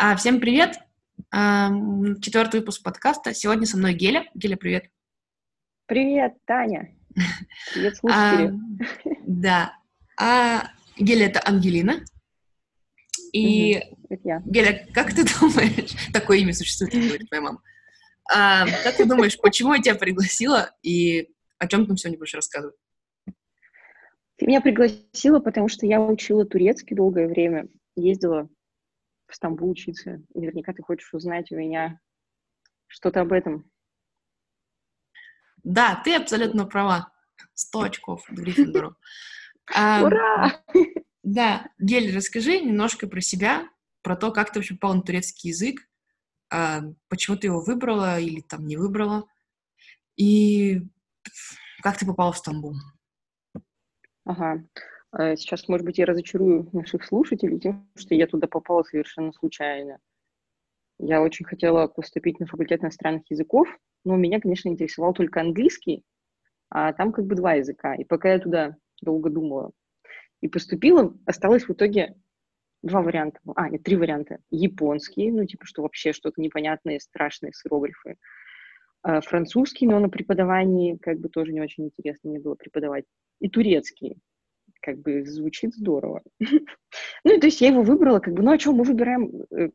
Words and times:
А, 0.00 0.14
всем 0.14 0.38
привет! 0.38 0.78
А, 1.32 1.70
четвертый 2.20 2.60
выпуск 2.60 2.84
подкаста. 2.84 3.34
Сегодня 3.34 3.66
со 3.66 3.76
мной 3.76 3.94
Геля. 3.94 4.28
Геля, 4.32 4.56
привет. 4.56 4.84
Привет, 5.86 6.34
Таня. 6.44 6.94
Привет, 7.74 7.96
слушатели. 7.96 8.46
А, 8.46 9.14
да. 9.26 9.76
А 10.16 10.68
Геля— 10.96 11.26
это 11.28 11.42
Ангелина. 11.44 12.04
И, 13.32 13.82
я. 14.22 14.40
Геля, 14.46 14.86
как 14.94 15.12
ты 15.14 15.24
думаешь, 15.40 16.12
такое 16.12 16.38
имя 16.38 16.52
существует, 16.52 16.94
говорит 16.94 17.28
твоя 17.28 17.42
мама, 17.42 17.60
а, 18.32 18.66
как 18.84 18.98
ты 18.98 19.04
думаешь, 19.04 19.36
почему 19.40 19.74
я 19.74 19.82
тебя 19.82 19.94
пригласила 19.96 20.70
и 20.80 21.28
о 21.58 21.66
чем 21.66 21.82
ты 21.82 21.88
нам 21.88 21.96
сегодня 21.96 22.20
будешь 22.20 22.34
рассказывать? 22.34 22.76
Ты 24.36 24.46
меня 24.46 24.60
пригласила, 24.60 25.40
потому 25.40 25.66
что 25.66 25.86
я 25.86 26.00
учила 26.00 26.44
турецкий 26.44 26.94
долгое 26.94 27.26
время, 27.26 27.66
ездила 27.96 28.48
в 29.28 29.34
Стамбул 29.34 29.70
учиться. 29.70 30.22
И 30.34 30.40
наверняка 30.40 30.72
ты 30.72 30.82
хочешь 30.82 31.12
узнать 31.12 31.52
у 31.52 31.56
меня 31.56 32.00
что-то 32.86 33.20
об 33.20 33.32
этом. 33.32 33.70
Да, 35.62 36.00
ты 36.04 36.14
абсолютно 36.16 36.64
права. 36.64 37.12
Сто 37.54 37.82
очков 37.82 38.24
Гриффиндору. 38.30 38.96
Ура! 39.70 40.62
Да, 41.22 41.68
Гель, 41.78 42.16
расскажи 42.16 42.60
немножко 42.60 43.06
про 43.06 43.20
себя, 43.20 43.68
про 44.02 44.16
то, 44.16 44.32
как 44.32 44.50
ты 44.50 44.58
вообще 44.60 44.74
попал 44.74 44.94
на 44.94 45.02
турецкий 45.02 45.50
язык, 45.50 45.86
почему 47.08 47.36
ты 47.36 47.48
его 47.48 47.60
выбрала 47.60 48.18
или 48.18 48.40
там 48.40 48.66
не 48.66 48.76
выбрала, 48.76 49.28
и 50.16 50.80
как 51.82 51.98
ты 51.98 52.06
попала 52.06 52.32
в 52.32 52.38
Стамбул. 52.38 52.76
Ага. 54.24 54.64
А 55.18 55.34
сейчас, 55.34 55.66
может 55.66 55.84
быть, 55.84 55.98
я 55.98 56.06
разочарую 56.06 56.68
наших 56.72 57.04
слушателей 57.04 57.58
тем, 57.58 57.90
что 57.96 58.14
я 58.14 58.28
туда 58.28 58.46
попала 58.46 58.84
совершенно 58.84 59.32
случайно. 59.32 59.98
Я 61.00 61.20
очень 61.20 61.44
хотела 61.44 61.88
поступить 61.88 62.38
на 62.38 62.46
факультет 62.46 62.82
иностранных 62.82 63.28
языков, 63.28 63.68
но 64.04 64.14
меня, 64.14 64.40
конечно, 64.40 64.68
интересовал 64.68 65.12
только 65.12 65.40
английский, 65.40 66.04
а 66.70 66.92
там 66.92 67.10
как 67.10 67.26
бы 67.26 67.34
два 67.34 67.54
языка. 67.54 67.96
И 67.96 68.04
пока 68.04 68.32
я 68.32 68.38
туда 68.38 68.76
долго 69.02 69.28
думала 69.28 69.72
и 70.40 70.46
поступила, 70.46 71.12
осталось 71.26 71.64
в 71.64 71.72
итоге 71.72 72.14
два 72.82 73.02
варианта. 73.02 73.40
А, 73.56 73.68
нет, 73.70 73.82
три 73.82 73.96
варианта. 73.96 74.38
Японский, 74.50 75.32
ну, 75.32 75.44
типа, 75.44 75.66
что 75.66 75.82
вообще 75.82 76.12
что-то 76.12 76.40
непонятное, 76.40 77.00
страшное, 77.00 77.50
с 77.50 77.66
иероглифы. 77.66 78.18
А, 79.02 79.20
французский, 79.20 79.88
но 79.88 79.98
на 79.98 80.10
преподавании 80.10 80.96
как 80.96 81.18
бы 81.18 81.28
тоже 81.28 81.52
не 81.52 81.60
очень 81.60 81.86
интересно 81.86 82.30
мне 82.30 82.38
было 82.38 82.54
преподавать. 82.54 83.04
И 83.40 83.48
турецкий 83.48 84.20
как 84.80 84.98
бы 84.98 85.24
звучит 85.24 85.74
здорово. 85.74 86.22
ну, 86.40 87.40
то 87.40 87.46
есть 87.46 87.60
я 87.60 87.68
его 87.68 87.82
выбрала, 87.82 88.20
как 88.20 88.34
бы, 88.34 88.42
ну, 88.42 88.52
а 88.52 88.58
что, 88.58 88.72
мы 88.72 88.84
выбираем, 88.84 89.30
э, 89.50 89.70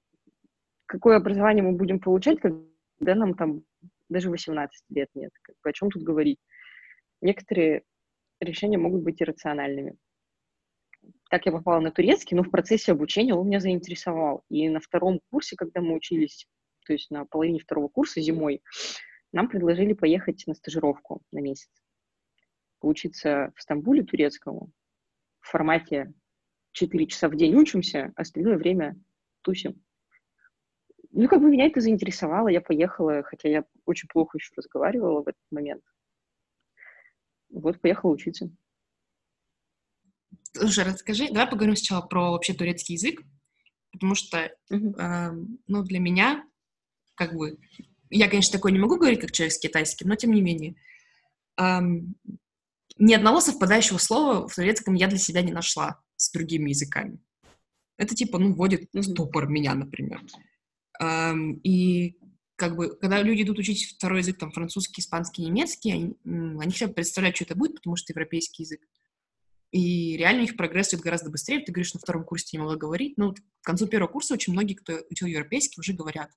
какое 0.85 1.17
образование 1.17 1.63
мы 1.63 1.73
будем 1.73 1.99
получать, 1.99 2.39
когда 2.39 3.15
нам 3.15 3.35
там 3.35 3.63
даже 4.09 4.29
18 4.29 4.85
лет 4.89 5.09
нет. 5.13 5.31
Как 5.41 5.55
бы, 5.63 5.69
о 5.69 5.73
чем 5.73 5.89
тут 5.89 6.03
говорить? 6.03 6.39
Некоторые 7.21 7.83
решения 8.39 8.77
могут 8.77 9.03
быть 9.03 9.21
иррациональными. 9.21 9.95
Так 11.29 11.45
я 11.45 11.51
попала 11.51 11.79
на 11.79 11.91
турецкий, 11.91 12.35
но 12.37 12.43
в 12.43 12.51
процессе 12.51 12.91
обучения 12.91 13.33
он 13.33 13.47
меня 13.47 13.59
заинтересовал. 13.59 14.43
И 14.49 14.69
на 14.69 14.79
втором 14.79 15.19
курсе, 15.29 15.55
когда 15.55 15.81
мы 15.81 15.95
учились, 15.95 16.47
то 16.85 16.93
есть 16.93 17.11
на 17.11 17.25
половине 17.25 17.59
второго 17.59 17.87
курса 17.87 18.21
зимой, 18.21 18.61
нам 19.31 19.49
предложили 19.49 19.93
поехать 19.93 20.43
на 20.47 20.53
стажировку 20.53 21.21
на 21.31 21.39
месяц 21.39 21.69
поучиться 22.83 23.53
в 23.55 23.61
Стамбуле 23.61 24.03
турецкому 24.03 24.69
в 25.43 25.49
формате 25.49 26.13
4 26.71 27.05
часа 27.07 27.29
в 27.29 27.35
день 27.35 27.55
учимся, 27.55 28.11
остальное 28.15 28.57
время 28.57 28.99
тусим. 29.41 29.83
Ну, 31.11 31.27
как 31.27 31.41
бы 31.41 31.49
меня 31.49 31.67
это 31.67 31.79
заинтересовало, 31.79 32.47
я 32.47 32.61
поехала, 32.61 33.21
хотя 33.23 33.49
я 33.49 33.65
очень 33.85 34.07
плохо 34.07 34.37
еще 34.37 34.51
разговаривала 34.57 35.21
в 35.21 35.27
этот 35.27 35.43
момент. 35.51 35.83
Вот, 37.49 37.79
поехала 37.81 38.11
учиться. 38.11 38.49
Слушай, 40.53 40.85
расскажи, 40.85 41.27
давай 41.27 41.47
поговорим 41.47 41.75
сначала 41.75 42.01
про 42.01 42.31
вообще 42.31 42.53
турецкий 42.53 42.95
язык, 42.95 43.21
потому 43.91 44.15
что, 44.15 44.51
uh-huh. 44.71 44.99
э, 44.99 45.31
ну, 45.67 45.83
для 45.83 45.99
меня, 45.99 46.47
как 47.15 47.35
бы, 47.35 47.59
я, 48.09 48.27
конечно, 48.27 48.57
такое 48.57 48.71
не 48.71 48.79
могу 48.79 48.97
говорить, 48.97 49.19
как 49.19 49.31
человек 49.31 49.53
с 49.53 49.59
китайским, 49.59 50.07
но 50.07 50.15
тем 50.15 50.31
не 50.31 50.41
менее, 50.41 50.75
э, 51.59 51.79
ни 52.97 53.13
одного 53.13 53.41
совпадающего 53.41 53.97
слова 53.97 54.47
в 54.47 54.53
турецком 54.53 54.93
я 54.93 55.07
для 55.07 55.17
себя 55.17 55.41
не 55.41 55.51
нашла 55.51 56.01
с 56.15 56.31
другими 56.31 56.69
языками. 56.69 57.19
Это 57.97 58.15
типа, 58.15 58.39
ну, 58.39 58.53
вводит 58.53 58.89
в 58.93 59.03
ступор 59.03 59.47
меня, 59.47 59.73
например. 59.75 60.21
Um, 61.01 61.59
и 61.63 62.17
как 62.55 62.75
бы, 62.75 62.95
когда 62.95 63.21
люди 63.21 63.43
идут 63.43 63.59
учить 63.59 63.95
второй 63.95 64.19
язык, 64.19 64.37
там, 64.37 64.51
французский, 64.51 65.01
испанский, 65.01 65.43
немецкий, 65.43 65.91
они, 65.91 66.15
они 66.23 66.71
хотя 66.71 66.87
бы 66.87 66.93
представляют, 66.93 67.35
что 67.35 67.45
это 67.45 67.55
будет, 67.55 67.75
потому 67.75 67.95
что 67.95 68.05
это 68.05 68.19
европейский 68.19 68.63
язык. 68.63 68.81
И 69.71 70.17
реально 70.17 70.43
их 70.43 70.55
прогресс 70.55 70.89
идет 70.89 71.01
гораздо 71.01 71.31
быстрее. 71.31 71.59
Ты 71.59 71.71
говоришь, 71.71 71.95
на 71.95 71.99
втором 71.99 72.23
курсе 72.25 72.55
не 72.55 72.59
могла 72.59 72.75
говорить. 72.75 73.17
Ну, 73.17 73.33
к 73.33 73.65
концу 73.65 73.87
первого 73.87 74.11
курса 74.11 74.35
очень 74.35 74.53
многие, 74.53 74.75
кто 74.75 74.99
учил 75.09 75.27
европейский, 75.27 75.79
уже 75.79 75.93
говорят. 75.93 76.29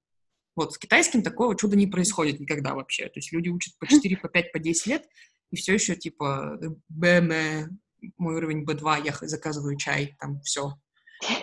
Вот, 0.56 0.72
с 0.72 0.78
китайским 0.78 1.22
такого 1.22 1.54
чуда 1.54 1.76
не 1.76 1.86
происходит 1.86 2.40
никогда 2.40 2.74
вообще. 2.74 3.04
То 3.04 3.16
есть 3.16 3.30
люди 3.32 3.50
учат 3.50 3.78
по 3.78 3.86
4, 3.86 4.16
по 4.16 4.28
5, 4.28 4.52
по 4.52 4.58
10 4.58 4.86
лет, 4.86 5.06
и 5.50 5.56
все 5.56 5.74
еще, 5.74 5.96
типа, 5.96 6.58
БМ, 6.88 7.78
мой 8.18 8.36
уровень 8.36 8.64
B2, 8.64 9.04
я 9.04 9.28
заказываю 9.28 9.76
чай, 9.76 10.16
там 10.20 10.40
все, 10.40 10.74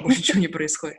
больше 0.02 0.20
ничего 0.20 0.40
не 0.40 0.48
происходит. 0.48 0.98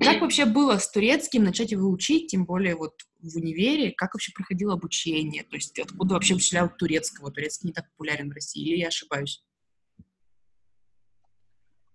Как 0.00 0.20
вообще 0.20 0.44
было 0.44 0.78
с 0.78 0.90
турецким 0.90 1.42
начать 1.42 1.72
его 1.72 1.88
учить, 1.88 2.30
тем 2.30 2.44
более 2.44 2.76
вот 2.76 2.94
в 3.20 3.36
универе, 3.36 3.92
как 3.96 4.14
вообще 4.14 4.32
проходило 4.32 4.74
обучение, 4.74 5.42
то 5.42 5.56
есть 5.56 5.76
откуда 5.78 6.14
вообще 6.14 6.34
учителя 6.34 6.68
турецкого, 6.68 7.32
турецкий 7.32 7.68
не 7.68 7.72
так 7.72 7.90
популярен 7.90 8.30
в 8.30 8.34
России, 8.34 8.62
или 8.62 8.78
я 8.78 8.88
ошибаюсь? 8.88 9.42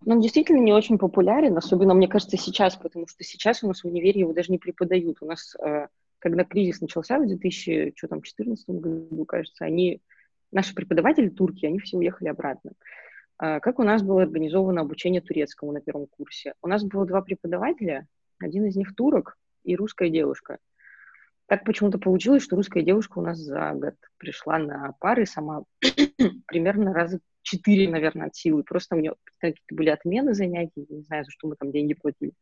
Ну, 0.05 0.15
он 0.15 0.21
действительно 0.21 0.59
не 0.59 0.73
очень 0.73 0.97
популярен, 0.97 1.57
особенно, 1.57 1.93
мне 1.93 2.09
кажется, 2.09 2.35
сейчас, 2.35 2.75
потому 2.75 3.07
что 3.07 3.23
сейчас 3.23 3.63
у 3.63 3.67
нас 3.67 3.83
в 3.83 3.87
универе 3.87 4.19
его 4.19 4.33
даже 4.33 4.51
не 4.51 4.57
преподают. 4.57 5.19
У 5.21 5.25
нас, 5.25 5.55
э, 5.55 5.87
когда 6.19 6.43
кризис 6.43 6.81
начался 6.81 7.19
в 7.19 7.27
2014 7.27 8.69
году, 8.69 9.25
кажется, 9.25 9.63
они 9.63 10.01
наши 10.53 10.73
преподаватели 10.73 11.29
турки, 11.29 11.65
они 11.65 11.79
все 11.79 11.97
уехали 11.97 12.29
обратно. 12.29 12.71
А, 13.37 13.59
как 13.59 13.79
у 13.79 13.83
нас 13.83 14.01
было 14.03 14.23
организовано 14.23 14.81
обучение 14.81 15.21
турецкому 15.21 15.71
на 15.71 15.81
первом 15.81 16.07
курсе? 16.07 16.53
У 16.61 16.67
нас 16.67 16.83
было 16.83 17.05
два 17.05 17.21
преподавателя, 17.21 18.07
один 18.39 18.65
из 18.65 18.75
них 18.75 18.95
турок 18.95 19.37
и 19.63 19.75
русская 19.75 20.09
девушка. 20.09 20.59
Так 21.47 21.65
почему-то 21.65 21.99
получилось, 21.99 22.43
что 22.43 22.55
русская 22.55 22.83
девушка 22.83 23.19
у 23.19 23.21
нас 23.21 23.37
за 23.37 23.73
год 23.73 23.95
пришла 24.17 24.57
на 24.57 24.93
пары 24.99 25.25
сама 25.25 25.63
примерно 26.47 26.93
раза 26.93 27.19
четыре, 27.41 27.89
наверное, 27.89 28.27
от 28.27 28.35
силы. 28.35 28.63
Просто 28.63 28.95
у 28.95 28.99
нее 28.99 29.15
какие-то 29.39 29.75
были 29.75 29.89
отмены 29.89 30.33
занятий, 30.33 30.85
не 30.89 31.01
знаю, 31.01 31.25
за 31.25 31.31
что 31.31 31.47
мы 31.47 31.55
там 31.55 31.71
деньги 31.71 31.93
платили. 31.93 32.33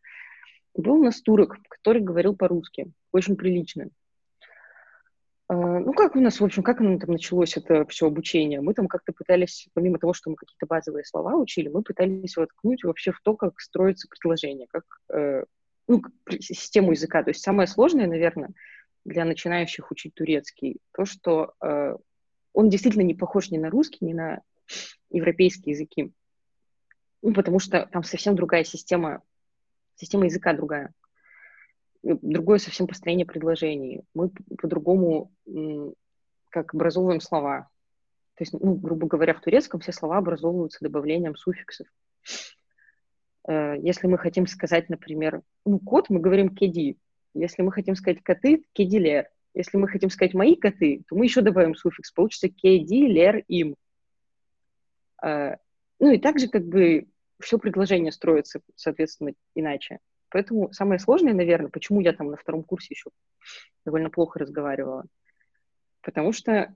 был 0.75 0.95
у 0.95 1.03
нас 1.03 1.21
турок, 1.21 1.57
который 1.67 2.01
говорил 2.01 2.35
по-русски, 2.35 2.91
очень 3.11 3.35
прилично. 3.35 3.89
А, 5.51 5.53
ну, 5.53 5.91
как 5.91 6.15
у 6.15 6.21
нас, 6.21 6.39
в 6.39 6.45
общем, 6.45 6.63
как 6.63 6.79
оно 6.79 6.97
там 6.97 7.11
началось, 7.11 7.57
это 7.57 7.85
все 7.87 8.07
обучение? 8.07 8.61
Мы 8.61 8.73
там 8.73 8.87
как-то 8.87 9.11
пытались, 9.11 9.67
помимо 9.73 9.99
того, 9.99 10.13
что 10.13 10.29
мы 10.29 10.37
какие-то 10.37 10.65
базовые 10.65 11.03
слова 11.03 11.35
учили, 11.35 11.67
мы 11.67 11.83
пытались 11.83 12.37
воткнуть 12.37 12.85
вообще 12.85 13.11
в 13.11 13.19
то, 13.21 13.35
как 13.35 13.59
строится 13.59 14.07
предложение, 14.07 14.67
как, 14.69 14.85
э, 15.13 15.43
ну, 15.89 16.03
систему 16.39 16.91
языка. 16.91 17.21
То 17.23 17.31
есть 17.31 17.43
самое 17.43 17.67
сложное, 17.67 18.07
наверное, 18.07 18.51
для 19.03 19.25
начинающих 19.25 19.91
учить 19.91 20.13
турецкий, 20.13 20.77
то, 20.93 21.03
что 21.03 21.51
э, 21.61 21.97
он 22.53 22.69
действительно 22.69 23.03
не 23.03 23.13
похож 23.13 23.51
ни 23.51 23.57
на 23.57 23.69
русский, 23.69 24.05
ни 24.05 24.13
на 24.13 24.39
европейские 25.09 25.73
языки. 25.73 26.13
Ну, 27.21 27.33
потому 27.33 27.59
что 27.59 27.89
там 27.91 28.03
совсем 28.03 28.37
другая 28.37 28.63
система, 28.63 29.21
система 29.97 30.27
языка 30.27 30.53
другая 30.53 30.93
другое 32.03 32.57
совсем 32.57 32.87
построение 32.87 33.25
предложений. 33.25 34.03
Мы 34.13 34.29
по-другому 34.29 35.31
как 36.49 36.73
образовываем 36.73 37.21
слова. 37.21 37.69
То 38.35 38.43
есть, 38.43 38.53
ну, 38.53 38.75
грубо 38.75 39.07
говоря, 39.07 39.33
в 39.33 39.41
турецком 39.41 39.79
все 39.79 39.91
слова 39.91 40.17
образовываются 40.17 40.83
добавлением 40.83 41.35
суффиксов. 41.35 41.87
Э, 43.47 43.75
если 43.79 44.07
мы 44.07 44.17
хотим 44.17 44.47
сказать, 44.47 44.89
например, 44.89 45.41
ну, 45.65 45.79
кот, 45.79 46.09
мы 46.09 46.19
говорим 46.19 46.55
кеди. 46.55 46.97
Если 47.33 47.61
мы 47.61 47.71
хотим 47.71 47.95
сказать 47.95 48.21
коты, 48.23 48.65
кедилер. 48.73 49.29
Если 49.53 49.77
мы 49.77 49.87
хотим 49.87 50.09
сказать 50.09 50.33
мои 50.33 50.55
коты, 50.55 51.03
то 51.07 51.15
мы 51.15 51.25
еще 51.25 51.41
добавим 51.41 51.75
суффикс. 51.75 52.11
Получится 52.11 52.49
кеди, 52.49 53.07
лер, 53.07 53.43
им. 53.47 53.75
Э, 55.23 55.57
ну 55.99 56.11
и 56.11 56.17
также 56.17 56.47
как 56.47 56.65
бы 56.65 57.07
все 57.39 57.57
предложение 57.57 58.11
строится, 58.11 58.61
соответственно, 58.75 59.33
иначе. 59.55 59.99
Поэтому 60.31 60.71
самое 60.71 60.99
сложное, 60.99 61.33
наверное, 61.33 61.69
почему 61.69 62.01
я 62.01 62.13
там 62.13 62.31
на 62.31 62.37
втором 62.37 62.63
курсе 62.63 62.87
еще 62.91 63.09
довольно 63.85 64.09
плохо 64.09 64.39
разговаривала, 64.39 65.05
потому 66.01 66.31
что 66.31 66.73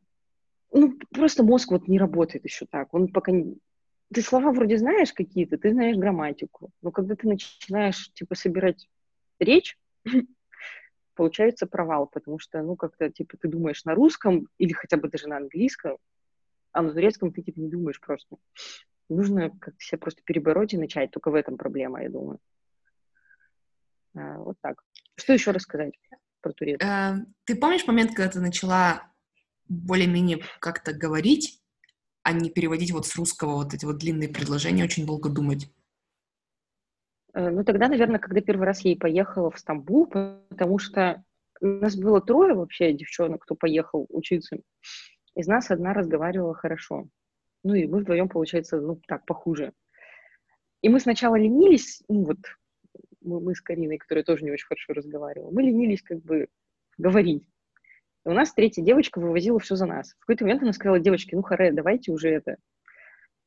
ну, 0.72 0.98
просто 1.12 1.44
мозг 1.44 1.72
вот 1.72 1.88
не 1.88 1.98
работает 1.98 2.44
еще 2.44 2.66
так. 2.66 2.94
Он 2.94 3.08
пока 3.08 3.32
не... 3.32 3.58
Ты 4.14 4.22
слова 4.22 4.52
вроде 4.52 4.78
знаешь 4.78 5.14
какие-то, 5.14 5.58
ты 5.58 5.72
знаешь 5.72 5.96
грамматику, 5.96 6.70
но 6.82 6.92
когда 6.92 7.16
ты 7.16 7.28
начинаешь, 7.28 8.12
типа, 8.14 8.36
собирать 8.36 8.88
речь, 9.40 9.80
получается 11.16 11.66
провал, 11.66 12.08
потому 12.08 12.38
что, 12.38 12.62
ну, 12.62 12.76
как-то, 12.76 13.10
типа, 13.10 13.38
ты 13.38 13.48
думаешь 13.48 13.86
на 13.86 13.96
русском 13.96 14.48
или 14.58 14.74
хотя 14.74 14.98
бы 14.98 15.08
даже 15.08 15.28
на 15.28 15.38
английском, 15.38 15.98
а 16.74 16.82
на 16.82 16.92
турецком 16.92 17.32
ты, 17.32 17.42
типа, 17.42 17.60
не 17.60 17.70
думаешь 17.70 18.02
просто. 18.02 18.36
Нужно 19.08 19.52
как-то 19.52 19.80
себя 19.80 19.98
просто 19.98 20.22
перебороть 20.26 20.74
и 20.74 20.78
начать. 20.78 21.12
Только 21.12 21.32
в 21.32 21.36
этом 21.36 21.58
проблема, 21.58 22.04
я 22.04 22.10
думаю. 22.10 22.40
А, 24.16 24.38
вот 24.40 24.58
так. 24.62 24.82
Что 25.16 25.34
еще 25.34 25.52
рассказать 25.52 25.94
про 26.42 26.54
турецкий? 26.54 26.88
Э, 26.88 27.26
ты 27.46 27.56
помнишь 27.56 27.88
момент, 27.88 28.14
когда 28.14 28.32
ты 28.32 28.40
начала 28.40 29.12
более-менее 29.68 30.42
как-то 30.60 30.94
говорить, 30.94 31.62
а 32.24 32.32
не 32.34 32.50
переводить 32.50 32.92
вот 32.92 33.06
с 33.06 33.16
русского 33.16 33.56
вот 33.56 33.74
эти 33.74 33.86
вот 33.86 33.98
длинные 33.98 34.30
предложения, 34.30 34.84
очень 34.84 35.06
долго 35.06 35.30
думать? 35.30 35.70
Э, 37.34 37.50
ну, 37.50 37.64
тогда, 37.64 37.88
наверное, 37.88 38.20
когда 38.20 38.42
первый 38.42 38.66
раз 38.66 38.82
я 38.82 38.94
и 38.94 38.98
поехала 38.98 39.52
в 39.52 39.60
Стамбул, 39.60 40.08
потому 40.08 40.80
что 40.80 41.24
у 41.62 41.68
нас 41.68 41.96
было 41.96 42.22
трое 42.22 42.54
вообще 42.54 42.94
девчонок, 42.94 43.44
кто 43.44 43.56
поехал 43.56 44.06
учиться. 44.10 44.58
Из 45.36 45.48
нас 45.48 45.70
одна 45.72 45.94
разговаривала 45.94 46.54
хорошо. 46.54 47.08
Ну, 47.64 47.74
и 47.74 47.88
мы 47.88 48.00
вдвоем, 48.00 48.30
получается, 48.30 48.80
ну, 48.80 49.02
так, 49.08 49.26
похуже. 49.26 49.74
И 50.82 50.90
мы 50.90 51.00
сначала 51.00 51.36
ленились, 51.36 52.04
ну, 52.08 52.26
вот 52.26 52.38
мы, 53.26 53.40
мы 53.40 53.56
с 53.56 53.62
Кариной, 53.62 53.98
которая 53.98 54.24
тоже 54.24 54.44
не 54.44 54.52
очень 54.52 54.68
хорошо 54.68 54.94
разговаривала, 54.94 55.52
мы 55.52 55.64
ленились 55.64 56.02
как 56.02 56.22
бы 56.22 56.48
говорить. 56.98 57.44
И 58.26 58.30
у 58.30 58.34
нас 58.34 58.54
третья 58.54 58.82
девочка 58.82 59.20
вывозила 59.20 59.60
все 59.60 59.76
за 59.76 59.86
нас. 59.86 60.14
В 60.14 60.20
какой-то 60.20 60.46
момент 60.46 60.64
она 60.64 60.74
сказала, 60.74 61.00
девочки, 61.00 61.36
ну, 61.36 61.44
харе, 61.44 61.72
давайте 61.72 62.12
уже 62.12 62.30
это, 62.30 62.58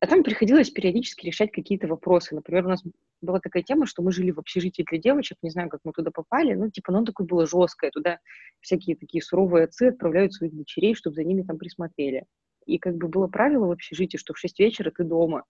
а 0.01 0.07
там 0.07 0.23
приходилось 0.23 0.69
периодически 0.69 1.25
решать 1.25 1.51
какие-то 1.51 1.87
вопросы. 1.87 2.33
Например, 2.33 2.65
у 2.65 2.69
нас 2.69 2.83
была 3.21 3.41
такая 3.41 3.63
тема, 3.63 3.85
что 3.85 4.01
мы 4.01 4.13
жили 4.13 4.31
в 4.31 4.39
общежитии 4.39 4.85
для 4.89 4.97
девочек, 4.97 5.37
не 5.41 5.49
знаю, 5.49 5.67
как 5.67 5.81
мы 5.83 5.91
туда 5.91 6.09
попали, 6.09 6.53
ну, 6.53 6.69
типа, 6.69 6.93
ну, 6.93 7.03
такое 7.03 7.27
было 7.27 7.45
жесткое, 7.45 7.91
туда 7.91 8.19
всякие 8.61 8.95
такие 8.95 9.21
суровые 9.21 9.65
отцы 9.65 9.89
отправляют 9.89 10.33
своих 10.33 10.55
дочерей, 10.55 10.95
чтобы 10.95 11.15
за 11.15 11.25
ними 11.25 11.41
там 11.41 11.57
присмотрели. 11.57 12.25
И 12.65 12.77
как 12.77 12.95
бы 12.95 13.09
было 13.09 13.27
правило 13.27 13.65
в 13.65 13.71
общежитии, 13.71 14.17
что 14.17 14.33
в 14.33 14.37
6 14.37 14.59
вечера 14.59 14.89
ты 14.91 15.03
дома, 15.03 15.43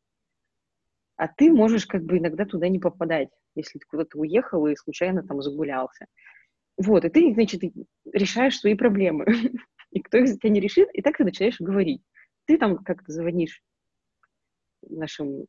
а 1.19 1.27
ты 1.27 1.51
можешь 1.51 1.85
как 1.85 2.05
бы 2.05 2.17
иногда 2.17 2.45
туда 2.45 2.69
не 2.69 2.79
попадать, 2.79 3.27
если 3.53 3.77
ты 3.77 3.85
куда-то 3.85 4.17
уехал 4.17 4.65
и 4.67 4.75
случайно 4.77 5.21
там 5.21 5.41
загулялся. 5.41 6.05
Вот, 6.77 7.03
и 7.03 7.09
ты, 7.09 7.33
значит, 7.33 7.61
решаешь 8.13 8.57
свои 8.57 8.73
проблемы. 8.73 9.25
И 9.91 10.01
кто 10.01 10.19
их 10.19 10.27
за 10.27 10.37
тебя 10.37 10.51
не 10.51 10.59
решит, 10.59 10.87
и 10.93 11.01
так 11.01 11.17
ты 11.17 11.23
начинаешь 11.23 11.59
говорить. 11.59 12.03
Ты 12.45 12.59
там 12.59 12.77
как-то 12.77 13.11
звонишь 13.11 13.59
нашим 14.87 15.47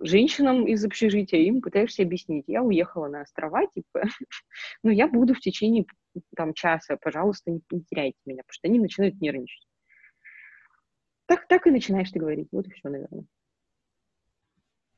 женщинам 0.00 0.66
из 0.66 0.82
общежития, 0.82 1.40
им 1.40 1.60
пытаешься 1.60 2.02
объяснить, 2.02 2.46
я 2.46 2.62
уехала 2.62 3.08
на 3.08 3.20
острова, 3.20 3.66
типа, 3.66 4.04
но 4.82 4.90
я 4.90 5.06
буду 5.06 5.34
в 5.34 5.40
течение 5.40 5.84
там 6.34 6.54
часа, 6.54 6.96
пожалуйста, 6.96 7.50
не, 7.50 7.60
не 7.70 7.82
теряйте 7.82 8.16
меня, 8.24 8.42
потому 8.42 8.54
что 8.54 8.68
они 8.68 8.80
начинают 8.80 9.20
нервничать. 9.20 9.68
Так, 11.26 11.46
так 11.46 11.66
и 11.66 11.70
начинаешь 11.70 12.10
ты 12.10 12.18
говорить, 12.18 12.48
вот 12.52 12.66
и 12.66 12.70
все, 12.70 12.88
наверное. 12.88 13.26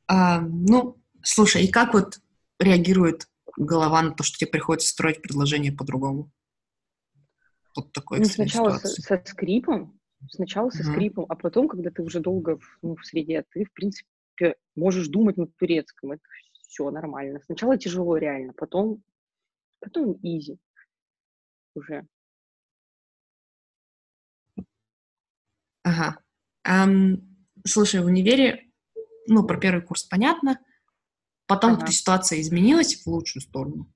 А, 0.08 0.40
ну, 0.40 0.96
слушай, 1.22 1.64
и 1.64 1.70
как 1.70 1.94
вот 1.94 2.20
реагирует 2.58 3.28
голова 3.56 4.02
на 4.02 4.12
то, 4.12 4.22
что 4.22 4.38
тебе 4.38 4.50
приходится 4.50 4.88
строить 4.88 5.22
предложение 5.22 5.72
по-другому? 5.72 6.30
Вот 7.74 7.92
такой 7.92 8.20
ну, 8.20 8.24
сначала 8.24 8.78
со, 8.78 8.88
со 8.88 9.22
скрипом, 9.24 9.96
Сначала 10.30 10.70
со 10.70 10.82
скрипом, 10.82 11.26
а 11.28 11.36
потом, 11.36 11.68
когда 11.68 11.90
ты 11.90 12.02
уже 12.02 12.20
долго 12.20 12.58
в, 12.58 12.78
ну, 12.82 12.96
в 12.96 13.04
среде, 13.04 13.44
ты, 13.50 13.64
в 13.64 13.72
принципе, 13.72 14.56
можешь 14.74 15.08
думать 15.08 15.36
на 15.36 15.46
турецком. 15.46 16.12
Это 16.12 16.22
все 16.68 16.90
нормально. 16.90 17.40
Сначала 17.44 17.76
тяжело 17.76 18.16
реально, 18.16 18.52
потом, 18.54 19.02
потом 19.80 20.18
изи 20.22 20.58
уже. 21.74 22.06
Ага. 25.82 26.18
Um, 26.66 27.20
слушай, 27.64 28.00
в 28.00 28.06
универе, 28.06 28.65
ну, 29.28 29.44
про 29.44 29.58
первый 29.58 29.82
курс 29.82 30.04
понятно. 30.04 30.58
Потом 31.46 31.74
ага. 31.74 31.84
эта 31.84 31.92
ситуация 31.92 32.40
изменилась 32.40 33.02
в 33.02 33.06
лучшую 33.06 33.42
сторону. 33.42 33.92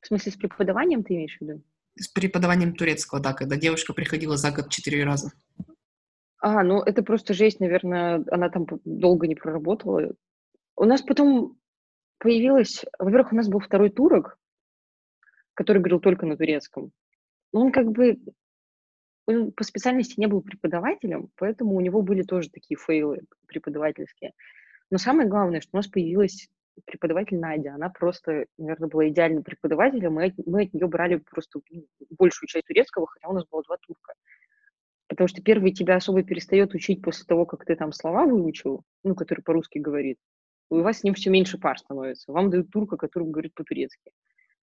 В 0.00 0.06
смысле, 0.06 0.32
с 0.32 0.36
преподаванием 0.36 1.02
ты 1.02 1.14
имеешь 1.14 1.36
в 1.38 1.40
виду? 1.40 1.62
с 2.00 2.08
преподаванием 2.08 2.74
турецкого, 2.74 3.20
да, 3.20 3.32
когда 3.32 3.56
девушка 3.56 3.92
приходила 3.92 4.36
за 4.36 4.50
год 4.52 4.70
четыре 4.70 5.04
раза. 5.04 5.32
А, 6.38 6.62
ну 6.62 6.80
это 6.82 7.02
просто 7.02 7.34
жесть, 7.34 7.60
наверное, 7.60 8.24
она 8.30 8.48
там 8.48 8.66
долго 8.84 9.26
не 9.26 9.34
проработала. 9.34 10.14
У 10.76 10.84
нас 10.84 11.02
потом 11.02 11.58
появилась, 12.18 12.84
во-первых, 12.98 13.32
у 13.32 13.36
нас 13.36 13.48
был 13.48 13.60
второй 13.60 13.90
турок, 13.90 14.38
который 15.54 15.78
говорил 15.78 16.00
только 16.00 16.26
на 16.26 16.36
турецком. 16.36 16.92
Он 17.52 17.72
как 17.72 17.90
бы 17.90 18.18
он 19.30 19.52
по 19.52 19.64
специальности 19.64 20.18
не 20.18 20.26
был 20.26 20.42
преподавателем, 20.42 21.30
поэтому 21.36 21.74
у 21.74 21.80
него 21.80 22.02
были 22.02 22.22
тоже 22.22 22.50
такие 22.50 22.76
фейлы 22.76 23.20
преподавательские. 23.46 24.32
Но 24.90 24.98
самое 24.98 25.28
главное, 25.28 25.60
что 25.60 25.70
у 25.72 25.76
нас 25.76 25.86
появилась 25.86 26.48
преподаватель 26.84 27.38
Надя, 27.38 27.74
она 27.74 27.90
просто, 27.90 28.46
наверное, 28.58 28.88
была 28.88 29.08
идеальным 29.08 29.42
преподавателем, 29.42 30.14
мы, 30.14 30.34
мы 30.46 30.64
от 30.64 30.74
нее 30.74 30.86
брали 30.86 31.16
просто 31.16 31.60
ну, 31.70 31.86
большую 32.18 32.48
часть 32.48 32.66
турецкого, 32.66 33.06
хотя 33.06 33.28
у 33.28 33.32
нас 33.32 33.44
было 33.50 33.62
два 33.62 33.76
турка. 33.78 34.14
Потому 35.08 35.28
что 35.28 35.42
первый 35.42 35.72
тебя 35.72 35.96
особо 35.96 36.22
перестает 36.22 36.72
учить 36.74 37.02
после 37.02 37.24
того, 37.26 37.44
как 37.44 37.64
ты 37.64 37.74
там 37.74 37.92
слова 37.92 38.26
выучил, 38.26 38.84
ну, 39.02 39.14
который 39.14 39.42
по-русски 39.42 39.78
говорит. 39.78 40.18
У 40.70 40.80
вас 40.80 41.00
с 41.00 41.02
ним 41.02 41.14
все 41.14 41.30
меньше 41.30 41.58
пар 41.58 41.78
становится. 41.78 42.32
Вам 42.32 42.48
дают 42.48 42.70
турка, 42.70 42.96
который 42.96 43.28
говорит 43.28 43.52
по-турецки. 43.54 44.12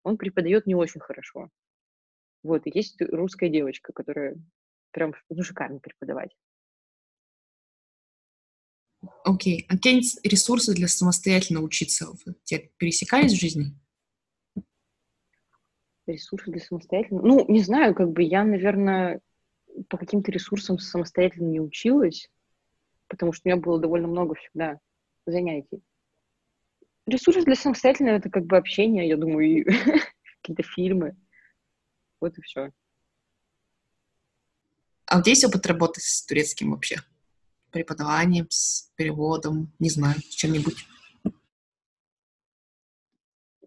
Он 0.03 0.17
преподает 0.17 0.65
не 0.65 0.73
очень 0.73 1.01
хорошо. 1.01 1.49
Вот, 2.43 2.65
и 2.65 2.71
есть 2.73 3.01
русская 3.01 3.49
девочка, 3.49 3.93
которая 3.93 4.35
прям 4.91 5.13
ну, 5.29 5.43
шикарный 5.43 5.79
преподаватель. 5.79 6.37
Окей. 9.23 9.65
А 9.69 9.73
какие 9.73 10.01
ресурсы 10.23 10.73
для 10.73 10.87
самостоятельно 10.87 11.61
учиться 11.61 12.07
тебе 12.43 12.71
пересекались 12.77 13.33
в 13.33 13.39
жизни? 13.39 13.75
Ресурсы 16.07 16.51
для 16.51 16.61
самостоятельно? 16.61 17.21
Ну, 17.21 17.45
не 17.47 17.61
знаю, 17.61 17.95
как 17.95 18.11
бы 18.11 18.23
я, 18.23 18.43
наверное, 18.43 19.21
по 19.87 19.97
каким-то 19.97 20.31
ресурсам 20.31 20.77
самостоятельно 20.79 21.47
не 21.47 21.59
училась, 21.59 22.29
потому 23.07 23.33
что 23.33 23.47
у 23.47 23.51
меня 23.51 23.61
было 23.61 23.79
довольно 23.79 24.07
много 24.07 24.35
всегда 24.35 24.79
занятий. 25.25 25.81
Ресурсы 27.07 27.43
для 27.43 27.55
самостоятельного— 27.55 28.15
это 28.17 28.29
как 28.29 28.45
бы 28.45 28.57
общение, 28.57 29.07
я 29.07 29.17
думаю, 29.17 29.47
и 29.47 29.63
какие-то 30.41 30.63
фильмы. 30.63 31.15
Вот 32.21 32.37
и 32.37 32.41
все. 32.41 32.71
А 35.07 35.19
у 35.19 35.21
тебя 35.21 35.31
есть 35.31 35.43
опыт 35.43 35.65
работы 35.65 35.99
с 35.99 36.25
турецким 36.25 36.71
вообще? 36.71 37.01
преподаванием, 37.71 38.47
с 38.49 38.91
переводом, 38.95 39.71
не 39.79 39.89
знаю, 39.89 40.19
с 40.19 40.35
чем-нибудь? 40.35 40.85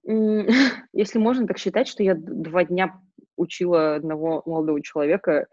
Если 0.93 1.19
можно 1.19 1.47
так 1.47 1.59
считать, 1.59 1.89
что 1.89 2.03
я 2.03 2.15
два 2.15 2.65
дня 2.65 3.01
учила 3.37 3.97
одного 3.97 4.43
молодого 4.47 4.83
человека 4.83 5.49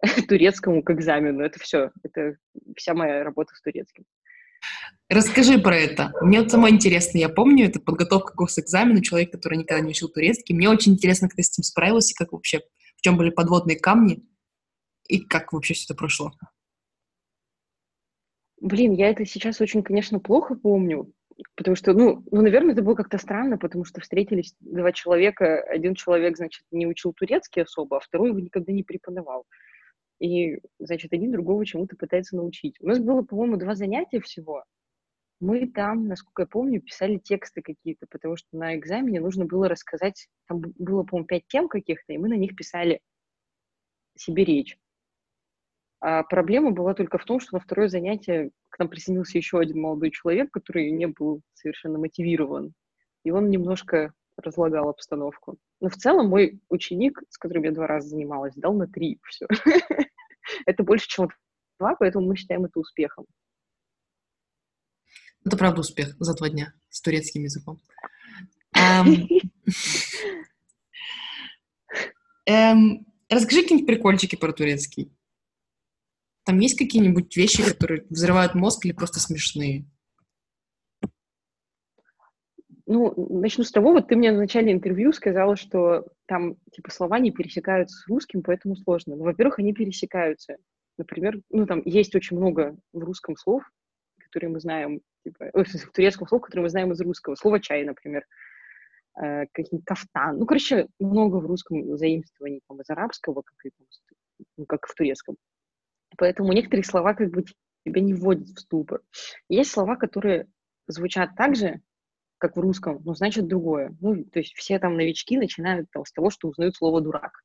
турецкому 0.28 0.82
к 0.82 0.90
экзамену. 0.90 1.42
Это 1.42 1.58
все. 1.60 1.90
Это 2.02 2.36
вся 2.76 2.94
моя 2.94 3.24
работа 3.24 3.54
с 3.54 3.62
турецким. 3.62 4.04
Расскажи 5.08 5.58
про 5.58 5.76
это. 5.76 6.12
Мне 6.22 6.40
вот 6.40 6.50
самое 6.50 6.74
интересно. 6.74 7.18
Я 7.18 7.28
помню, 7.28 7.66
это 7.66 7.78
подготовка 7.78 8.32
к 8.32 8.36
госэкзамену, 8.36 9.02
человек, 9.02 9.32
который 9.32 9.58
никогда 9.58 9.82
не 9.84 9.90
учил 9.90 10.08
турецкий. 10.08 10.54
Мне 10.54 10.68
очень 10.68 10.92
интересно, 10.92 11.28
как 11.28 11.36
ты 11.36 11.42
с 11.42 11.50
этим 11.50 11.62
справился, 11.62 12.14
как 12.14 12.32
вообще, 12.32 12.60
в 12.96 13.02
чем 13.02 13.16
были 13.16 13.30
подводные 13.30 13.78
камни 13.78 14.22
и 15.08 15.20
как 15.20 15.52
вообще 15.52 15.74
все 15.74 15.84
это 15.84 15.94
прошло. 15.94 16.32
Блин, 18.60 18.92
я 18.92 19.10
это 19.10 19.26
сейчас 19.26 19.60
очень, 19.60 19.82
конечно, 19.82 20.20
плохо 20.20 20.54
помню, 20.54 21.12
потому 21.54 21.76
что, 21.76 21.92
ну, 21.92 22.24
ну, 22.30 22.40
наверное, 22.40 22.72
это 22.72 22.82
было 22.82 22.94
как-то 22.94 23.18
странно, 23.18 23.58
потому 23.58 23.84
что 23.84 24.00
встретились 24.00 24.54
два 24.60 24.90
человека, 24.92 25.60
один 25.62 25.94
человек, 25.94 26.38
значит, 26.38 26.64
не 26.70 26.86
учил 26.86 27.12
турецкий 27.12 27.62
особо, 27.62 27.98
а 27.98 28.00
второй 28.00 28.30
его 28.30 28.40
никогда 28.40 28.72
не 28.72 28.82
преподавал. 28.82 29.46
И, 30.20 30.58
значит, 30.78 31.12
один 31.12 31.32
другого 31.32 31.64
чему-то 31.66 31.96
пытается 31.96 32.36
научить. 32.36 32.76
У 32.80 32.86
нас 32.86 32.98
было, 32.98 33.22
по-моему, 33.22 33.56
два 33.56 33.74
занятия 33.74 34.20
всего. 34.20 34.64
Мы 35.40 35.66
там, 35.66 36.06
насколько 36.06 36.42
я 36.42 36.46
помню, 36.46 36.80
писали 36.80 37.18
тексты 37.18 37.60
какие-то, 37.60 38.06
потому 38.08 38.36
что 38.36 38.48
на 38.52 38.76
экзамене 38.76 39.20
нужно 39.20 39.44
было 39.44 39.68
рассказать, 39.68 40.28
там 40.46 40.60
было, 40.78 41.02
по-моему, 41.02 41.26
пять 41.26 41.44
тем 41.48 41.68
каких-то, 41.68 42.12
и 42.12 42.18
мы 42.18 42.28
на 42.28 42.34
них 42.34 42.54
писали 42.56 43.00
себе 44.16 44.44
речь. 44.44 44.78
А 46.00 46.22
проблема 46.22 46.70
была 46.70 46.94
только 46.94 47.18
в 47.18 47.24
том, 47.24 47.40
что 47.40 47.56
на 47.56 47.60
второе 47.60 47.88
занятие 47.88 48.50
к 48.68 48.78
нам 48.78 48.88
присоединился 48.88 49.38
еще 49.38 49.58
один 49.58 49.80
молодой 49.80 50.10
человек, 50.10 50.50
который 50.50 50.90
не 50.90 51.06
был 51.06 51.40
совершенно 51.54 51.98
мотивирован. 51.98 52.72
И 53.24 53.30
он 53.30 53.48
немножко 53.48 54.12
разлагал 54.36 54.88
обстановку. 54.88 55.58
Но 55.80 55.88
в 55.88 55.96
целом 55.96 56.28
мой 56.28 56.60
ученик, 56.68 57.22
с 57.28 57.38
которым 57.38 57.64
я 57.64 57.72
два 57.72 57.86
раза 57.86 58.08
занималась, 58.08 58.54
дал 58.54 58.74
на 58.74 58.86
три 58.86 59.20
все. 59.24 59.46
Это 60.66 60.82
больше, 60.82 61.08
чем 61.08 61.28
два, 61.78 61.94
поэтому 61.96 62.26
мы 62.26 62.36
считаем 62.36 62.64
это 62.64 62.78
успехом. 62.78 63.26
Это 65.44 65.56
правда 65.56 65.80
успех 65.80 66.14
за 66.18 66.34
два 66.34 66.48
дня 66.48 66.72
с 66.90 67.00
турецким 67.00 67.42
языком. 67.44 67.80
Эм, 72.46 73.06
расскажи 73.30 73.62
какие-нибудь 73.62 73.86
прикольчики 73.86 74.36
про 74.36 74.52
турецкий. 74.52 75.10
Там 76.44 76.58
есть 76.58 76.76
какие-нибудь 76.76 77.34
вещи, 77.36 77.62
которые 77.64 78.04
взрывают 78.10 78.54
мозг 78.54 78.84
или 78.84 78.92
просто 78.92 79.18
смешные? 79.18 79.86
Ну, 82.86 83.14
начну 83.40 83.64
с 83.64 83.70
того, 83.70 83.92
вот 83.92 84.08
ты 84.08 84.16
мне 84.16 84.32
в 84.32 84.36
начале 84.36 84.70
интервью 84.70 85.12
сказала, 85.12 85.56
что 85.56 86.06
там, 86.26 86.56
типа, 86.70 86.90
слова 86.90 87.18
не 87.18 87.30
пересекаются 87.30 87.96
с 87.96 88.06
русским, 88.08 88.42
поэтому 88.42 88.76
сложно. 88.76 89.16
Ну, 89.16 89.24
во-первых, 89.24 89.58
они 89.58 89.72
пересекаются. 89.72 90.58
Например, 90.98 91.40
ну, 91.50 91.66
там 91.66 91.80
есть 91.86 92.14
очень 92.14 92.36
много 92.36 92.76
в 92.92 92.98
русском 92.98 93.36
слов, 93.36 93.62
которые 94.18 94.50
мы 94.50 94.60
знаем, 94.60 95.00
типа, 95.24 95.50
ой, 95.54 95.64
в 95.64 95.92
турецком 95.92 96.28
слов, 96.28 96.42
которые 96.42 96.64
мы 96.64 96.68
знаем 96.68 96.92
из 96.92 97.00
русского. 97.00 97.36
Слово 97.36 97.58
«чай», 97.58 97.84
например, 97.84 98.24
э, 99.18 99.46
какие-нибудь 99.52 99.86
«кафтан». 99.86 100.38
Ну, 100.38 100.44
короче, 100.44 100.88
много 100.98 101.36
в 101.36 101.46
русском 101.46 101.96
заимствований 101.96 102.60
там, 102.68 102.82
из 102.82 102.90
арабского, 102.90 103.42
как 103.42 103.56
и, 103.64 103.70
ну, 104.58 104.66
как 104.66 104.86
в 104.86 104.94
турецком. 104.94 105.36
Поэтому 106.18 106.52
некоторые 106.52 106.84
слова 106.84 107.14
как 107.14 107.30
бы 107.30 107.44
тебя 107.84 108.00
не 108.02 108.12
вводят 108.12 108.48
в 108.48 108.60
ступор. 108.60 109.02
Есть 109.48 109.70
слова, 109.70 109.96
которые 109.96 110.48
звучат 110.86 111.30
так 111.36 111.56
же, 111.56 111.80
как 112.38 112.56
в 112.56 112.60
русском, 112.60 113.00
но 113.04 113.14
значит 113.14 113.46
другое. 113.46 113.96
Ну, 114.00 114.24
то 114.24 114.38
есть 114.38 114.54
все 114.54 114.78
там 114.78 114.96
новички 114.96 115.36
начинают 115.36 115.90
там, 115.90 116.04
с 116.04 116.12
того, 116.12 116.30
что 116.30 116.48
узнают 116.48 116.76
слово 116.76 117.00
«дурак». 117.00 117.42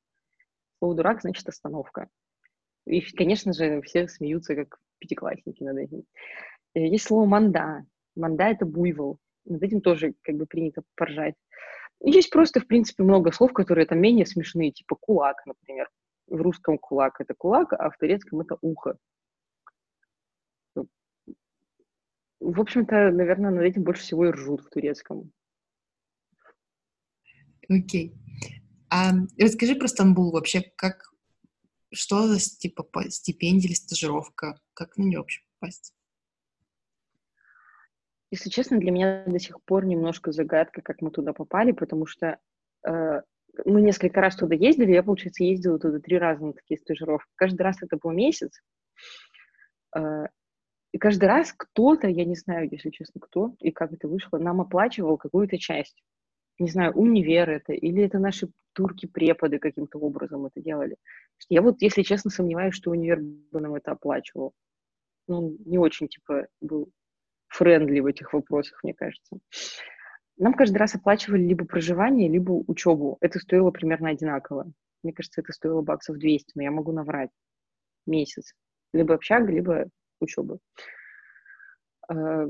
Слово 0.80 0.96
«дурак» 0.96 1.22
значит 1.22 1.48
«остановка». 1.48 2.08
И, 2.86 3.02
конечно 3.02 3.54
же, 3.54 3.82
все 3.82 4.08
смеются, 4.08 4.56
как 4.56 4.80
пятиклассники 5.00 5.64
над 5.64 5.78
этим. 5.78 6.04
Э, 6.74 6.80
есть 6.80 7.06
слово 7.06 7.26
«манда». 7.26 7.86
«Манда»— 8.16 8.44
это 8.46 8.66
буйвол. 8.66 9.20
Над 9.46 9.64
этим 9.64 9.82
тоже 9.82 10.14
как 10.24 10.36
бы 10.36 10.46
принято 10.46 10.82
поржать. 10.96 11.36
Есть 12.02 12.30
просто, 12.30 12.60
в 12.60 12.68
принципе, 12.68 13.04
много 13.04 13.32
слов, 13.32 13.54
которые 13.54 13.86
там 13.86 14.00
менее 14.00 14.26
смешные, 14.26 14.72
типа 14.72 14.96
«кулак», 14.96 15.46
например. 15.46 15.90
В 16.28 16.42
русском 16.42 16.78
«кулак»— 16.78 17.16
это 17.20 17.34
«кулак», 17.34 17.74
а 17.74 17.90
в 17.90 17.98
турецком— 17.98 18.40
это 18.42 18.58
«ухо». 18.62 18.98
В 22.40 22.60
общем-то, 22.60 23.12
наверное, 23.12 23.52
над 23.52 23.64
этим 23.64 23.84
больше 23.84 24.04
всего 24.04 24.26
и 24.26 24.32
ржут 24.32 24.62
в 24.62 24.70
турецком. 24.70 25.32
Окей. 27.68 28.16
А 28.90 29.12
расскажи 29.38 29.76
про 29.76 29.88
Стамбул 29.88 30.32
вообще, 30.32 30.62
как, 30.76 31.14
что 31.94 32.28
за 32.28 32.40
типа 32.40 32.88
стипендия 33.10 33.68
или 33.68 33.76
стажировка, 33.76 34.60
как 34.74 34.98
на 34.98 35.04
нее 35.04 35.20
вообще 35.20 35.42
попасть? 35.60 35.94
Если 38.32 38.50
честно, 38.50 38.80
для 38.80 38.92
меня 38.92 39.24
до 39.26 39.40
сих 39.40 39.62
пор 39.64 39.86
немножко 39.86 40.32
загадка, 40.32 40.82
как 40.82 41.02
мы 41.02 41.12
туда 41.12 41.34
попали, 41.34 41.72
потому 41.72 42.06
что 42.06 42.40
э, 42.88 43.22
мы 43.66 43.82
несколько 43.82 44.22
раз 44.22 44.36
туда 44.36 44.56
ездили, 44.56 44.92
я, 44.92 45.04
получается, 45.04 45.44
ездила 45.44 45.80
туда 45.80 46.00
три 46.00 46.18
раза 46.18 46.46
на 46.46 46.54
такие 46.54 46.80
стажировки. 46.80 47.30
Каждый 47.36 47.62
раз 47.64 47.82
это 47.82 47.98
был 47.98 48.12
месяц, 48.12 48.62
э, 49.96 50.26
и 50.92 50.98
каждый 50.98 51.26
раз 51.26 51.54
кто-то, 51.54 52.08
я 52.08 52.26
не 52.26 52.36
знаю, 52.36 52.68
если 52.72 52.90
честно, 52.90 53.22
кто 53.22 53.54
и 53.60 53.72
как 53.72 53.94
это 53.94 54.08
вышло, 54.08 54.38
нам 54.38 54.62
оплачивал 54.62 55.18
какую-то 55.18 55.58
часть. 55.58 56.02
Не 56.58 56.70
знаю, 56.70 56.94
универ 56.94 57.50
это, 57.50 57.74
или 57.74 58.04
это 58.04 58.20
наши 58.20 58.50
турки-преподы 58.74 59.60
каким-то 59.60 60.00
образом 60.00 60.46
это 60.46 60.62
делали. 60.62 60.98
Я 61.48 61.62
вот, 61.62 61.82
если 61.82 62.02
честно, 62.02 62.32
сомневаюсь, 62.32 62.76
что 62.76 62.92
универ 62.92 63.22
бы 63.22 63.62
нам 63.62 63.76
это 63.76 63.92
оплачивал. 63.92 64.54
Ну, 65.28 65.56
не 65.66 65.78
очень, 65.78 66.08
типа, 66.08 66.48
был 66.60 66.90
френдли 67.48 68.00
в 68.00 68.08
этих 68.08 68.34
вопросах, 68.34 68.80
мне 68.84 68.94
кажется. 68.94 69.38
Нам 70.38 70.54
каждый 70.54 70.78
раз 70.78 70.96
оплачивали 70.96 71.44
либо 71.44 71.66
проживание, 71.66 72.30
либо 72.30 72.52
учебу. 72.68 73.18
Это 73.22 73.40
стоило 73.40 73.72
примерно 73.72 74.10
одинаково. 74.10 74.72
Мне 75.04 75.14
кажется, 75.14 75.42
это 75.42 75.54
стоило 75.54 75.82
баксов 75.82 76.18
200, 76.18 76.54
но 76.56 76.64
я 76.64 76.72
могу 76.72 76.92
наврать. 76.92 77.30
Месяц. 78.06 78.54
Либо 78.92 79.14
общага, 79.14 79.52
либо 79.52 79.90
учебы. 80.22 80.60
Э, 82.10 82.48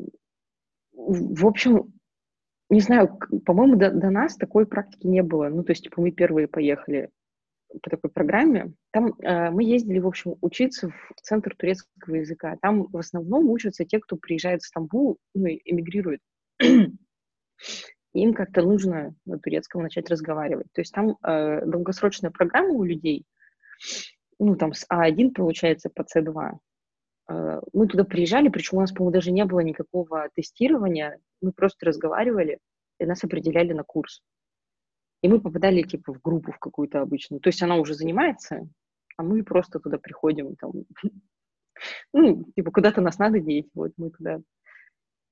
в 0.93 1.45
общем, 1.45 1.93
не 2.69 2.81
знаю, 2.81 3.17
по-моему, 3.45 3.75
до, 3.77 3.91
до 3.91 4.09
нас 4.09 4.35
такой 4.35 4.65
практики 4.65 5.07
не 5.07 5.23
было. 5.23 5.49
Ну, 5.49 5.63
то 5.63 5.71
есть, 5.71 5.83
типа, 5.83 6.01
мы 6.01 6.11
первые 6.11 6.47
поехали 6.47 7.09
по 7.81 7.89
такой 7.89 8.09
программе. 8.09 8.73
Там 8.91 9.13
э, 9.19 9.49
мы 9.51 9.63
ездили, 9.63 9.99
в 9.99 10.07
общем, 10.07 10.35
учиться 10.41 10.89
в 10.89 11.21
Центр 11.21 11.55
турецкого 11.55 12.15
языка. 12.15 12.57
Там 12.61 12.87
в 12.87 12.97
основном 12.97 13.49
учатся 13.49 13.85
те, 13.85 13.99
кто 13.99 14.17
приезжает 14.17 14.61
в 14.61 14.67
Стамбул, 14.67 15.17
ну, 15.33 15.47
эмигрирует. 15.47 16.21
Им 18.13 18.33
как-то 18.33 18.63
нужно 18.63 19.13
на 19.25 19.37
турецком 19.37 19.83
начать 19.83 20.09
разговаривать. 20.09 20.67
То 20.73 20.81
есть 20.81 20.93
там 20.93 21.17
э, 21.23 21.65
долгосрочная 21.65 22.31
программа 22.31 22.73
у 22.73 22.83
людей, 22.83 23.25
ну, 24.39 24.55
там 24.55 24.73
с 24.73 24.85
А1, 24.91 25.31
получается, 25.33 25.89
по 25.89 26.01
С2. 26.01 26.57
Э, 27.29 27.61
мы 27.73 27.87
туда 27.87 28.03
приезжали, 28.03 28.49
причем 28.49 28.77
у 28.77 28.81
нас, 28.81 28.91
по-моему, 28.91 29.13
даже 29.13 29.31
не 29.31 29.45
было 29.45 29.59
никакого 29.59 30.29
тестирования, 30.35 31.19
мы 31.41 31.51
просто 31.51 31.85
разговаривали, 31.85 32.59
и 32.99 33.05
нас 33.05 33.23
определяли 33.23 33.73
на 33.73 33.83
курс. 33.83 34.21
И 35.21 35.27
мы 35.27 35.39
попадали, 35.39 35.83
типа, 35.83 36.13
в 36.13 36.21
группу 36.21 36.51
в 36.51 36.59
какую-то 36.59 37.01
обычную. 37.01 37.41
То 37.41 37.49
есть 37.49 37.61
она 37.61 37.75
уже 37.75 37.93
занимается, 37.93 38.67
а 39.17 39.23
мы 39.23 39.43
просто 39.43 39.79
туда 39.79 39.97
приходим, 39.97 40.55
там, 40.55 40.71
ну, 42.13 42.45
типа, 42.55 42.71
куда-то 42.71 43.01
нас 43.01 43.19
надо 43.19 43.39
деть, 43.39 43.69
вот 43.73 43.91
мы 43.97 44.09
туда. 44.11 44.39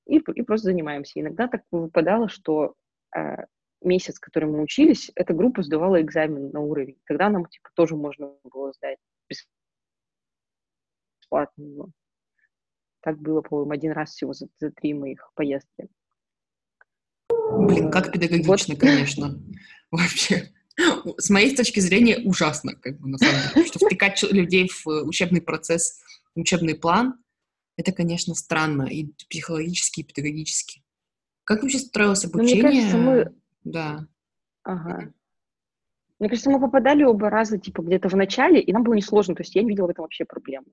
И, 0.06 0.18
и 0.18 0.42
просто 0.42 0.66
занимаемся. 0.66 1.20
Иногда 1.20 1.48
так 1.48 1.62
выпадало, 1.70 2.28
что 2.28 2.74
э, 3.14 3.44
месяц, 3.82 4.18
который 4.18 4.48
мы 4.48 4.62
учились, 4.62 5.10
эта 5.14 5.34
группа 5.34 5.62
сдавала 5.62 6.00
экзамен 6.00 6.50
на 6.50 6.60
уровень. 6.60 6.98
Тогда 7.06 7.28
нам, 7.28 7.46
типа, 7.46 7.68
тоже 7.74 7.96
можно 7.96 8.34
было 8.44 8.72
сдать 8.72 8.98
бесплатно 11.28 11.62
его. 11.62 11.90
Так 13.02 13.18
было, 13.20 13.42
по-моему, 13.42 13.72
один 13.72 13.92
раз 13.92 14.10
всего 14.10 14.32
за, 14.32 14.48
за 14.58 14.70
три 14.70 14.94
моих 14.94 15.30
поездки. 15.34 15.88
Блин, 17.30 17.90
как 17.90 18.12
педагогично, 18.12 18.74
вот. 18.74 18.80
конечно. 18.80 19.40
Вообще. 19.90 20.52
С 21.16 21.30
моей 21.30 21.56
точки 21.56 21.80
зрения, 21.80 22.18
ужасно, 22.24 22.74
как 22.74 22.98
бы, 22.98 23.08
на 23.08 23.18
самом 23.18 23.34
деле. 23.54 23.66
Что 23.66 23.86
втыкать 23.86 24.22
людей 24.24 24.68
в 24.68 24.86
учебный 25.04 25.40
процесс, 25.40 26.00
учебный 26.34 26.74
план, 26.74 27.18
это, 27.76 27.92
конечно, 27.92 28.34
странно 28.34 28.82
и 28.84 29.06
психологически, 29.28 30.00
и 30.00 30.04
педагогически. 30.04 30.82
Как 31.44 31.62
вообще 31.62 31.78
строилось 31.78 32.24
обучение? 32.24 32.62
Ну, 32.62 32.68
мне 32.68 32.80
кажется, 32.80 32.98
мы... 32.98 33.34
Да. 33.64 34.06
Ага. 34.62 35.12
Мне 36.18 36.28
кажется, 36.28 36.50
мы 36.50 36.60
попадали 36.60 37.04
оба 37.04 37.30
раза, 37.30 37.58
типа, 37.58 37.82
где-то 37.82 38.08
в 38.08 38.16
начале, 38.16 38.60
и 38.60 38.72
нам 38.72 38.82
было 38.82 38.94
несложно, 38.94 39.34
то 39.34 39.42
есть 39.42 39.54
я 39.54 39.62
не 39.62 39.68
видела 39.68 39.86
в 39.86 39.90
этом 39.90 40.02
вообще 40.02 40.24
проблемы 40.24 40.66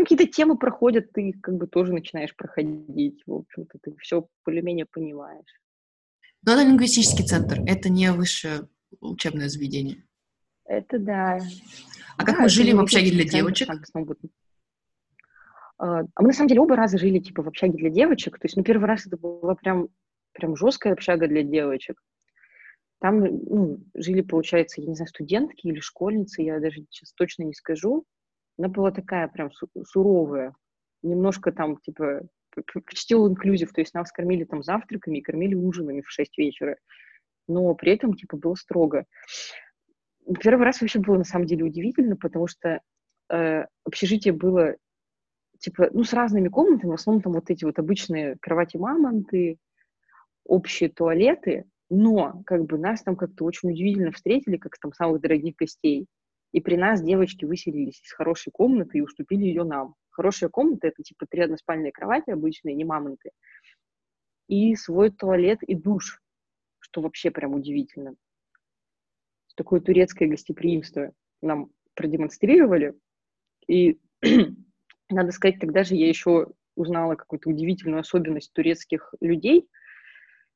какие-то 0.00 0.26
темы 0.26 0.56
проходят, 0.56 1.12
ты 1.12 1.30
их 1.30 1.40
как 1.40 1.56
бы 1.56 1.66
тоже 1.66 1.92
начинаешь 1.92 2.34
проходить. 2.34 3.22
В 3.26 3.34
общем-то, 3.34 3.78
ты 3.82 3.94
все 4.00 4.26
более-менее 4.44 4.86
понимаешь. 4.86 5.60
Но 6.44 6.52
это 6.52 6.62
лингвистический 6.62 7.24
центр, 7.24 7.60
это 7.66 7.88
не 7.88 8.10
высшее 8.10 8.68
учебное 9.00 9.48
заведение. 9.48 10.04
Это 10.64 10.98
да. 10.98 11.38
А 12.16 12.24
как 12.24 12.36
да, 12.36 12.42
мы 12.42 12.48
жили 12.48 12.72
в 12.72 12.80
общаге 12.80 13.10
для 13.10 13.24
девочек? 13.24 13.68
А, 15.78 16.00
а 16.14 16.22
мы 16.22 16.28
на 16.28 16.32
самом 16.32 16.48
деле 16.48 16.60
оба 16.60 16.76
раза 16.76 16.98
жили 16.98 17.18
типа 17.18 17.42
в 17.42 17.48
общаге 17.48 17.76
для 17.76 17.90
девочек. 17.90 18.38
То 18.38 18.46
есть, 18.46 18.56
ну, 18.56 18.62
первый 18.62 18.86
раз 18.86 19.06
это 19.06 19.16
была 19.16 19.54
прям, 19.54 19.88
прям 20.32 20.56
жесткая 20.56 20.92
общага 20.92 21.26
для 21.26 21.42
девочек. 21.42 22.00
Там 23.00 23.18
ну, 23.18 23.84
жили, 23.94 24.20
получается, 24.20 24.80
я 24.80 24.86
не 24.86 24.94
знаю, 24.94 25.08
студентки 25.08 25.66
или 25.66 25.80
школьницы, 25.80 26.42
я 26.42 26.60
даже 26.60 26.86
сейчас 26.88 27.12
точно 27.12 27.42
не 27.42 27.54
скажу. 27.54 28.04
Она 28.58 28.68
была 28.68 28.90
такая 28.90 29.28
прям 29.28 29.50
суровая, 29.84 30.54
немножко 31.02 31.52
там, 31.52 31.78
типа, 31.78 32.22
почти 32.72 33.14
inclusive, 33.14 33.70
то 33.72 33.80
есть 33.80 33.94
нас 33.94 34.12
кормили 34.12 34.44
там 34.44 34.62
завтраками 34.62 35.18
и 35.18 35.22
кормили 35.22 35.54
ужинами 35.54 36.02
в 36.02 36.10
6 36.10 36.38
вечера, 36.38 36.76
но 37.48 37.74
при 37.74 37.92
этом, 37.92 38.14
типа, 38.14 38.36
было 38.36 38.54
строго. 38.54 39.06
Первый 40.40 40.64
раз 40.64 40.80
вообще 40.80 41.00
было, 41.00 41.18
на 41.18 41.24
самом 41.24 41.46
деле, 41.46 41.64
удивительно, 41.64 42.16
потому 42.16 42.46
что 42.46 42.80
э, 43.30 43.64
общежитие 43.84 44.32
было, 44.32 44.76
типа, 45.58 45.88
ну, 45.92 46.04
с 46.04 46.12
разными 46.12 46.48
комнатами, 46.48 46.90
в 46.90 46.94
основном 46.94 47.22
там 47.22 47.32
вот 47.32 47.50
эти 47.50 47.64
вот 47.64 47.78
обычные 47.78 48.36
кровати-мамонты, 48.40 49.58
общие 50.44 50.90
туалеты, 50.90 51.64
но, 51.90 52.42
как 52.46 52.64
бы, 52.64 52.78
нас 52.78 53.02
там 53.02 53.16
как-то 53.16 53.44
очень 53.44 53.70
удивительно 53.70 54.12
встретили, 54.12 54.56
как 54.56 54.78
там 54.78 54.92
самых 54.92 55.20
дорогих 55.20 55.56
гостей. 55.56 56.06
И 56.52 56.60
при 56.60 56.76
нас 56.76 57.02
девочки 57.02 57.44
выселились 57.44 58.00
из 58.02 58.12
хорошей 58.12 58.50
комнаты 58.52 58.98
и 58.98 59.00
уступили 59.00 59.44
ее 59.44 59.64
нам. 59.64 59.94
Хорошая 60.10 60.50
комната— 60.50 60.86
это 60.88 61.02
типа 61.02 61.26
три 61.26 61.42
односпальные 61.42 61.92
кровати 61.92 62.30
обычные, 62.30 62.74
не 62.74 62.84
мамонты. 62.84 63.30
И 64.48 64.74
свой 64.76 65.10
туалет 65.10 65.62
и 65.62 65.74
душ, 65.74 66.20
что 66.78 67.00
вообще 67.00 67.30
прям 67.30 67.54
удивительно. 67.54 68.14
Такое 69.56 69.80
турецкое 69.80 70.28
гостеприимство 70.28 71.12
нам 71.40 71.70
продемонстрировали. 71.94 72.94
И 73.66 73.98
надо 75.10 75.32
сказать, 75.32 75.58
тогда 75.58 75.84
же 75.84 75.94
я 75.94 76.08
еще 76.08 76.48
узнала 76.74 77.14
какую-то 77.14 77.48
удивительную 77.48 78.00
особенность 78.00 78.52
турецких 78.52 79.14
людей. 79.20 79.68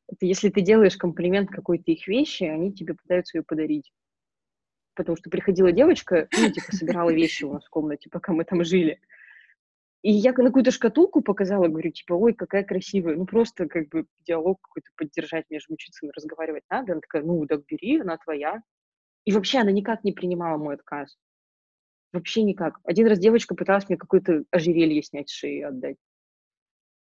Это 0.08 0.26
если 0.26 0.50
ты 0.50 0.60
делаешь 0.60 0.96
комплимент 0.96 1.50
какой-то 1.50 1.90
их 1.90 2.06
вещи, 2.06 2.44
они 2.44 2.72
тебе 2.72 2.94
пытаются 2.94 3.38
ее 3.38 3.44
подарить. 3.44 3.92
Потому 4.96 5.16
что 5.16 5.30
приходила 5.30 5.70
девочка, 5.70 6.26
ну, 6.36 6.50
типа, 6.50 6.72
собирала 6.72 7.10
вещи 7.10 7.44
у 7.44 7.52
нас 7.52 7.64
в 7.64 7.70
комнате, 7.70 8.08
пока 8.10 8.32
мы 8.32 8.44
там 8.44 8.64
жили. 8.64 9.00
И 10.02 10.10
я 10.10 10.32
на 10.32 10.44
какую-то 10.44 10.70
шкатулку 10.70 11.20
показала, 11.20 11.68
говорю, 11.68 11.90
типа, 11.90 12.14
ой, 12.14 12.32
какая 12.32 12.64
красивая. 12.64 13.16
Ну, 13.16 13.26
просто 13.26 13.68
как 13.68 13.88
бы 13.88 14.06
диалог 14.26 14.60
какой-то 14.62 14.90
поддержать 14.96 15.44
между 15.50 15.74
учиться 15.74 16.06
разговаривать 16.14 16.64
надо. 16.70 16.92
Она 16.92 17.00
такая, 17.00 17.22
ну, 17.22 17.46
так 17.46 17.64
бери, 17.66 18.00
она 18.00 18.16
твоя. 18.16 18.62
И 19.24 19.32
вообще 19.32 19.58
она 19.58 19.70
никак 19.70 20.02
не 20.04 20.12
принимала 20.12 20.56
мой 20.56 20.76
отказ. 20.76 21.16
Вообще 22.12 22.42
никак. 22.42 22.78
Один 22.84 23.06
раз 23.08 23.18
девочка 23.18 23.54
пыталась 23.54 23.88
мне 23.88 23.98
какое-то 23.98 24.44
ожерелье 24.50 25.02
снять 25.02 25.28
с 25.28 25.34
шеи 25.34 25.58
и 25.58 25.62
отдать. 25.62 25.96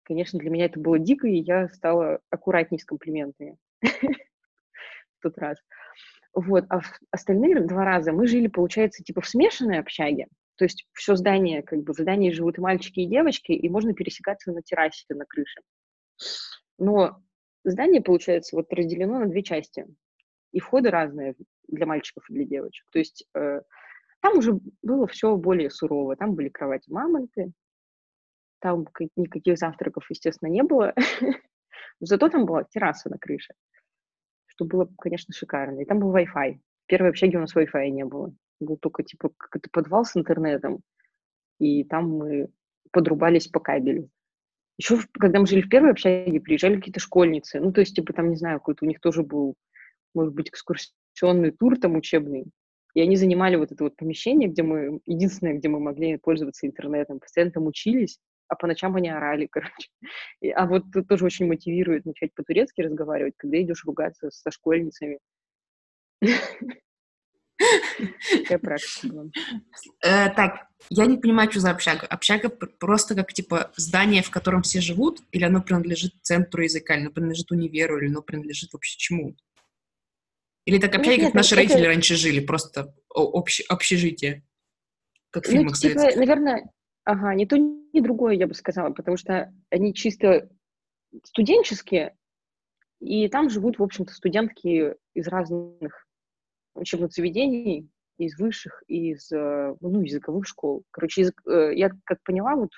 Конечно, 0.03 0.37
для 0.37 0.49
меня 0.49 0.65
это 0.65 0.79
было 0.79 0.99
дико, 0.99 1.27
и 1.27 1.37
я 1.37 1.69
стала 1.69 2.19
аккуратней 2.29 2.79
с 2.79 2.85
комплиментами 2.85 3.57
в 3.81 5.21
тот 5.21 5.37
раз. 5.37 5.57
Вот. 6.33 6.65
А 6.69 6.81
остальные 7.11 7.61
два 7.61 7.85
раза 7.85 8.13
мы 8.13 8.27
жили, 8.27 8.47
получается, 8.47 9.03
типа 9.03 9.21
в 9.21 9.27
смешанной 9.27 9.79
общаге. 9.79 10.27
То 10.55 10.65
есть 10.65 10.87
все 10.93 11.15
здание, 11.15 11.63
как 11.63 11.79
бы 11.79 11.93
в 11.93 11.97
здании 11.97 12.31
живут 12.31 12.57
и 12.57 12.61
мальчики, 12.61 12.99
и 12.99 13.07
девочки, 13.07 13.51
и 13.51 13.69
можно 13.69 13.93
пересекаться 13.93 14.51
на 14.51 14.61
террасе, 14.61 15.05
на 15.09 15.25
крыше. 15.25 15.61
Но 16.77 17.21
здание, 17.63 18.01
получается, 18.01 18.55
вот 18.55 18.71
разделено 18.71 19.19
на 19.19 19.27
две 19.27 19.43
части. 19.43 19.85
И 20.51 20.59
входы 20.59 20.89
разные 20.89 21.35
для 21.67 21.85
мальчиков 21.85 22.29
и 22.29 22.33
для 22.33 22.45
девочек. 22.45 22.85
То 22.91 22.99
есть 22.99 23.25
э, 23.35 23.61
там 24.21 24.37
уже 24.37 24.59
было 24.81 25.07
все 25.07 25.35
более 25.35 25.69
сурово. 25.69 26.15
Там 26.15 26.35
были 26.35 26.49
кровати 26.49 26.91
мамонты, 26.91 27.53
там 28.59 28.85
никаких 29.15 29.57
завтраков, 29.57 30.05
естественно, 30.09 30.49
не 30.49 30.63
было. 30.63 30.93
Зато 31.99 32.29
там 32.29 32.45
была 32.45 32.63
терраса 32.65 33.09
на 33.09 33.17
крыше, 33.17 33.53
что 34.61 34.65
было, 34.65 34.89
конечно, 34.99 35.33
шикарно. 35.33 35.79
И 35.79 35.85
там 35.85 35.99
был 35.99 36.15
Wi-Fi. 36.15 36.53
В 36.53 36.87
первой 36.87 37.09
общаге 37.09 37.37
у 37.37 37.41
нас 37.41 37.55
Wi-Fi 37.55 37.89
не 37.89 38.05
было. 38.05 38.33
Был 38.59 38.77
только, 38.77 39.03
типа, 39.03 39.31
какой-то 39.37 39.69
подвал 39.71 40.05
с 40.05 40.15
интернетом. 40.15 40.81
И 41.59 41.83
там 41.83 42.09
мы 42.09 42.49
подрубались 42.91 43.47
по 43.47 43.59
кабелю. 43.59 44.09
Еще, 44.77 44.99
когда 45.13 45.39
мы 45.39 45.47
жили 45.47 45.61
в 45.61 45.69
первой 45.69 45.91
общаге, 45.91 46.39
приезжали 46.39 46.75
какие-то 46.75 46.99
школьницы. 46.99 47.59
Ну, 47.59 47.71
то 47.71 47.81
есть, 47.81 47.95
типа, 47.95 48.13
там, 48.13 48.29
не 48.29 48.35
знаю, 48.35 48.59
какой-то 48.59 48.85
у 48.85 48.87
них 48.87 48.99
тоже 48.99 49.23
был, 49.23 49.55
может 50.13 50.33
быть, 50.33 50.49
экскурсионный 50.49 51.51
тур 51.51 51.79
там 51.79 51.95
учебный. 51.95 52.45
И 52.93 53.01
они 53.01 53.15
занимали 53.15 53.55
вот 53.55 53.71
это 53.71 53.83
вот 53.83 53.95
помещение, 53.95 54.49
где 54.49 54.63
мы, 54.63 54.99
единственное, 55.05 55.53
где 55.53 55.69
мы 55.69 55.79
могли 55.79 56.17
пользоваться 56.17 56.67
интернетом. 56.67 57.19
Постоянно 57.19 57.51
там 57.51 57.65
учились 57.65 58.19
а 58.51 58.55
по 58.55 58.67
ночам 58.67 58.95
они 58.97 59.09
орали, 59.09 59.45
короче. 59.51 59.89
И, 60.41 60.49
а 60.49 60.67
вот 60.67 60.83
тут 60.91 61.07
тоже 61.07 61.25
очень 61.25 61.47
мотивирует 61.47 62.05
начать 62.05 62.33
по-турецки 62.35 62.81
разговаривать, 62.81 63.33
когда 63.37 63.61
идешь 63.61 63.85
ругаться 63.85 64.29
со 64.29 64.51
школьницами. 64.51 65.19
Такая 68.31 68.59
практика 68.59 69.07
была. 69.07 69.25
Э, 70.03 70.29
так, 70.31 70.67
я 70.89 71.05
не 71.05 71.17
понимаю, 71.17 71.49
что 71.51 71.61
за 71.61 71.71
общага. 71.71 72.05
Общага 72.07 72.49
просто 72.49 73.15
как, 73.15 73.31
типа, 73.31 73.71
здание, 73.75 74.21
в 74.21 74.31
котором 74.31 74.63
все 74.63 74.81
живут, 74.81 75.21
или 75.31 75.43
оно 75.43 75.61
принадлежит 75.61 76.13
центру 76.21 76.63
языка, 76.63 76.95
или 76.95 77.03
оно 77.03 77.11
принадлежит 77.11 77.51
универу, 77.51 77.99
или 77.99 78.09
оно 78.09 78.21
принадлежит 78.21 78.73
вообще 78.73 78.97
чему? 78.97 79.35
Или 80.65 80.79
так 80.79 80.93
общага, 80.95 81.25
как 81.25 81.33
наши 81.35 81.55
родители 81.55 81.85
раньше 81.85 82.15
жили, 82.15 82.39
просто 82.39 82.93
общежитие, 83.69 84.43
как 85.29 85.45
в 85.45 85.47
ну, 85.47 85.53
фильмах 85.53 85.77
типа, 85.77 86.01
наверное, 86.15 86.71
Ага, 87.03 87.33
ни 87.33 87.45
то, 87.45 87.57
ни 87.57 87.99
другое, 87.99 88.35
я 88.35 88.47
бы 88.47 88.53
сказала, 88.53 88.91
потому 88.91 89.17
что 89.17 89.53
они 89.69 89.93
чисто 89.93 90.49
студенческие, 91.23 92.15
и 92.99 93.27
там 93.27 93.49
живут, 93.49 93.79
в 93.79 93.83
общем-то, 93.83 94.13
студентки 94.13 94.95
из 95.15 95.27
разных 95.27 96.07
учебных 96.75 97.11
заведений, 97.11 97.89
из 98.17 98.37
высших, 98.37 98.83
из, 98.87 99.31
э, 99.31 99.75
ну, 99.81 100.01
языковых 100.01 100.45
школ. 100.45 100.83
Короче, 100.91 101.21
язык, 101.21 101.41
э, 101.47 101.71
я 101.75 101.89
как 102.05 102.21
поняла, 102.23 102.55
вот 102.55 102.69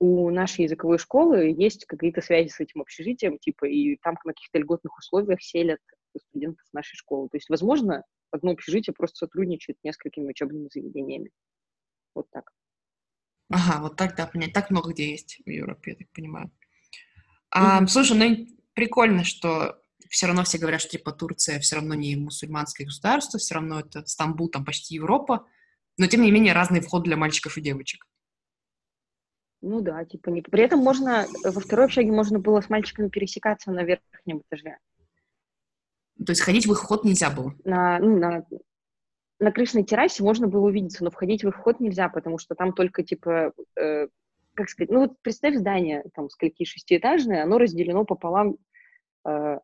у 0.00 0.30
нашей 0.30 0.64
языковой 0.64 0.98
школы 0.98 1.54
есть 1.56 1.86
какие-то 1.86 2.20
связи 2.20 2.48
с 2.48 2.60
этим 2.60 2.82
общежитием, 2.82 3.38
типа, 3.38 3.64
и 3.64 3.96
там 4.02 4.16
на 4.24 4.32
каких-то 4.32 4.58
льготных 4.58 4.98
условиях 4.98 5.40
селят 5.40 5.78
студентов 6.18 6.66
нашей 6.74 6.96
школы. 6.96 7.28
То 7.30 7.38
есть, 7.38 7.48
возможно, 7.48 8.04
одно 8.30 8.50
общежитие 8.50 8.92
просто 8.92 9.16
сотрудничает 9.16 9.78
с 9.78 9.84
несколькими 9.84 10.28
учебными 10.28 10.68
заведениями. 10.70 11.30
Вот 12.14 12.26
так. 12.30 12.50
Ага, 13.50 13.80
вот 13.82 13.96
так, 13.96 14.16
да, 14.16 14.26
понять. 14.26 14.52
Так 14.52 14.70
много 14.70 14.92
где 14.92 15.10
есть 15.10 15.40
в 15.44 15.48
Европе, 15.48 15.92
я 15.92 15.96
так 15.96 16.08
понимаю. 16.12 16.50
А, 17.50 17.82
mm-hmm. 17.82 17.86
Слушай, 17.86 18.16
ну 18.16 18.46
прикольно, 18.74 19.24
что 19.24 19.80
все 20.08 20.26
равно 20.26 20.44
все 20.44 20.58
говорят, 20.58 20.80
что 20.80 20.90
типа 20.90 21.12
Турция 21.12 21.60
все 21.60 21.76
равно 21.76 21.94
не 21.94 22.16
мусульманское 22.16 22.86
государство, 22.86 23.38
все 23.38 23.54
равно 23.54 23.80
это 23.80 24.04
Стамбул, 24.06 24.48
там 24.48 24.64
почти 24.64 24.94
Европа, 24.94 25.46
но 25.98 26.06
тем 26.06 26.22
не 26.22 26.30
менее 26.30 26.52
разный 26.52 26.80
вход 26.80 27.04
для 27.04 27.16
мальчиков 27.16 27.56
и 27.56 27.60
девочек. 27.60 28.06
Ну 29.60 29.80
да, 29.80 30.04
типа 30.04 30.28
не... 30.28 30.42
При 30.42 30.62
этом 30.62 30.80
можно, 30.80 31.26
во 31.42 31.60
второй 31.60 31.86
общаге 31.86 32.12
можно 32.12 32.38
было 32.38 32.60
с 32.60 32.68
мальчиками 32.68 33.08
пересекаться 33.08 33.70
на 33.70 33.82
верхнем 33.82 34.42
этаже. 34.48 34.78
То 36.18 36.32
есть 36.32 36.42
ходить 36.42 36.66
в 36.66 36.72
их 36.72 36.82
вход 36.82 37.04
нельзя 37.04 37.30
было? 37.30 37.54
На, 37.64 37.98
ну, 37.98 38.18
на, 38.18 38.44
на 39.44 39.52
крышной 39.52 39.84
террасе 39.84 40.24
можно 40.24 40.48
было 40.48 40.66
увидеться, 40.66 41.04
но 41.04 41.10
входить 41.10 41.44
в 41.44 41.48
их 41.48 41.56
вход 41.56 41.78
нельзя, 41.78 42.08
потому 42.08 42.38
что 42.38 42.54
там 42.54 42.72
только, 42.72 43.02
типа, 43.02 43.52
э, 43.78 44.08
как 44.54 44.68
сказать, 44.70 44.90
ну 44.90 45.00
вот 45.00 45.20
представь 45.20 45.56
здание, 45.56 46.04
там, 46.14 46.30
скольки 46.30 46.64
шестиэтажное, 46.64 47.42
оно 47.42 47.58
разделено 47.58 48.04
пополам 48.04 48.56
э, 49.26 49.58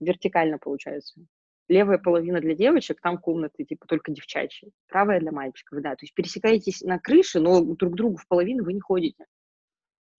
вертикально, 0.00 0.58
получается. 0.58 1.20
Левая 1.68 1.98
половина 1.98 2.40
для 2.40 2.54
девочек, 2.56 3.00
там 3.00 3.18
комнаты, 3.18 3.64
типа, 3.64 3.86
только 3.86 4.10
девчачьи. 4.10 4.72
Правая 4.88 5.20
для 5.20 5.30
мальчиков, 5.30 5.80
да. 5.82 5.90
То 5.90 6.04
есть 6.04 6.14
пересекаетесь 6.14 6.80
на 6.80 6.98
крыше, 6.98 7.38
но 7.38 7.62
друг 7.62 7.94
другу 7.94 8.16
в 8.16 8.26
половину 8.26 8.64
вы 8.64 8.72
не 8.72 8.80
ходите. 8.80 9.26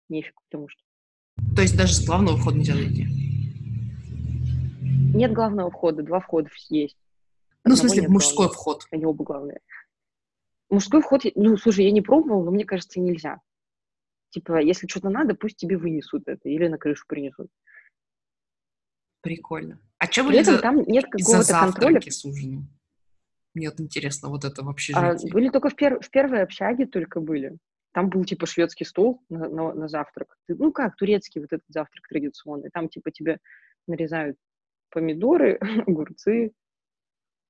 Нефиг, 0.09 0.35
потому 0.49 0.69
что. 0.69 0.81
То 1.57 1.63
есть 1.63 1.77
даже 1.77 1.95
с 1.95 2.07
главного 2.07 2.37
входа 2.37 2.59
нельзя 2.59 2.75
зайти? 2.75 3.07
Нет 5.15 5.33
главного 5.33 5.71
входа, 5.71 6.03
два 6.03 6.21
входа 6.21 6.51
есть. 6.69 6.97
Ну, 7.65 7.75
в 7.75 7.79
смысле, 7.79 8.09
мужской 8.09 8.47
главных. 8.47 8.55
вход. 8.55 8.87
Они 8.91 9.05
оба 9.05 9.25
главные. 9.25 9.61
Мужской 10.71 11.03
вход, 11.03 11.23
ну, 11.35 11.57
слушай, 11.57 11.85
я 11.85 11.91
не 11.91 12.01
пробовала, 12.01 12.45
но 12.45 12.51
мне 12.51 12.65
кажется, 12.65 13.01
нельзя. 13.01 13.41
Типа, 14.31 14.61
если 14.61 14.87
что-то 14.87 15.11
надо, 15.11 15.35
пусть 15.35 15.57
тебе 15.57 15.77
вынесут 15.77 16.29
это 16.29 16.49
или 16.49 16.69
на 16.69 16.79
крышу 16.79 17.05
принесут. 17.09 17.49
Прикольно. 19.21 19.81
А 19.99 20.07
что 20.07 20.25
были 20.25 20.43
за... 20.43 20.59
там 20.59 20.83
нет 20.83 21.05
какого-то 21.11 21.53
контроля? 21.53 22.01
с 22.01 22.25
ужином? 22.25 22.69
Мне 23.53 23.69
вот 23.69 23.81
интересно, 23.81 24.29
вот 24.29 24.45
это 24.45 24.63
вообще 24.63 24.93
а, 24.95 25.17
Были 25.33 25.49
только 25.51 25.71
в, 25.71 25.75
пер... 25.75 26.01
в 26.01 26.09
первой 26.11 26.43
общаге 26.43 26.87
только 26.87 27.21
были. 27.21 27.59
Там 27.93 28.09
был, 28.09 28.25
типа, 28.25 28.47
шведский 28.47 28.85
стол 28.85 29.21
на, 29.29 29.49
на, 29.49 29.75
на 29.75 29.89
завтрак. 29.89 30.37
Ну 30.47 30.71
как, 30.71 30.95
турецкий 30.95 31.41
вот 31.41 31.53
этот 31.53 31.67
завтрак 31.69 32.07
традиционный. 32.09 32.71
Там, 32.71 32.89
типа, 32.89 33.11
тебе 33.11 33.39
нарезают 33.89 34.37
помидоры, 34.91 35.59
огурцы, 35.87 36.53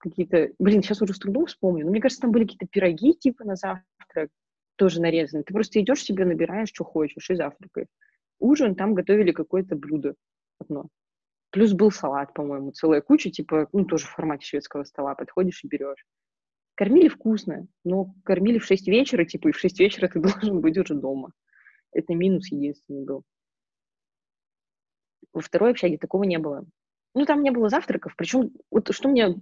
какие-то... 0.00 0.50
Блин, 0.58 0.82
сейчас 0.82 1.00
уже 1.02 1.14
с 1.14 1.18
трудом 1.18 1.46
вспомню. 1.46 1.84
Но 1.84 1.90
мне 1.90 2.00
кажется, 2.00 2.22
там 2.22 2.32
были 2.32 2.44
какие-то 2.44 2.66
пироги 2.66 3.14
типа 3.14 3.44
на 3.44 3.56
завтрак, 3.56 4.30
тоже 4.76 5.00
нарезанные. 5.00 5.44
Ты 5.44 5.52
просто 5.52 5.80
идешь 5.80 6.02
себе, 6.02 6.24
набираешь, 6.24 6.70
что 6.70 6.84
хочешь, 6.84 7.30
и 7.30 7.34
завтракаешь. 7.34 7.88
Ужин 8.38 8.74
там 8.74 8.94
готовили 8.94 9.32
какое-то 9.32 9.76
блюдо 9.76 10.14
одно. 10.58 10.88
Плюс 11.50 11.72
был 11.72 11.90
салат, 11.90 12.32
по-моему, 12.32 12.72
целая 12.72 13.00
куча, 13.00 13.30
типа, 13.30 13.68
ну, 13.72 13.84
тоже 13.84 14.06
в 14.06 14.10
формате 14.10 14.46
шведского 14.46 14.84
стола. 14.84 15.14
Подходишь 15.14 15.62
и 15.64 15.68
берешь. 15.68 16.06
Кормили 16.74 17.08
вкусно, 17.08 17.66
но 17.84 18.14
кормили 18.24 18.58
в 18.58 18.64
6 18.64 18.88
вечера, 18.88 19.24
типа, 19.24 19.48
и 19.48 19.52
в 19.52 19.58
6 19.58 19.78
вечера 19.80 20.08
ты 20.08 20.20
должен 20.20 20.60
быть 20.60 20.78
уже 20.78 20.94
дома. 20.94 21.32
Это 21.92 22.14
минус 22.14 22.50
единственный 22.50 23.04
был. 23.04 23.24
Во 25.32 25.40
второй 25.40 25.72
общаге 25.72 25.98
такого 25.98 26.24
не 26.24 26.38
было. 26.38 26.64
Ну, 27.14 27.26
там 27.26 27.42
не 27.42 27.50
было 27.50 27.68
завтраков. 27.68 28.14
Причем, 28.16 28.52
вот 28.70 28.94
что 28.94 29.08
мне 29.08 29.34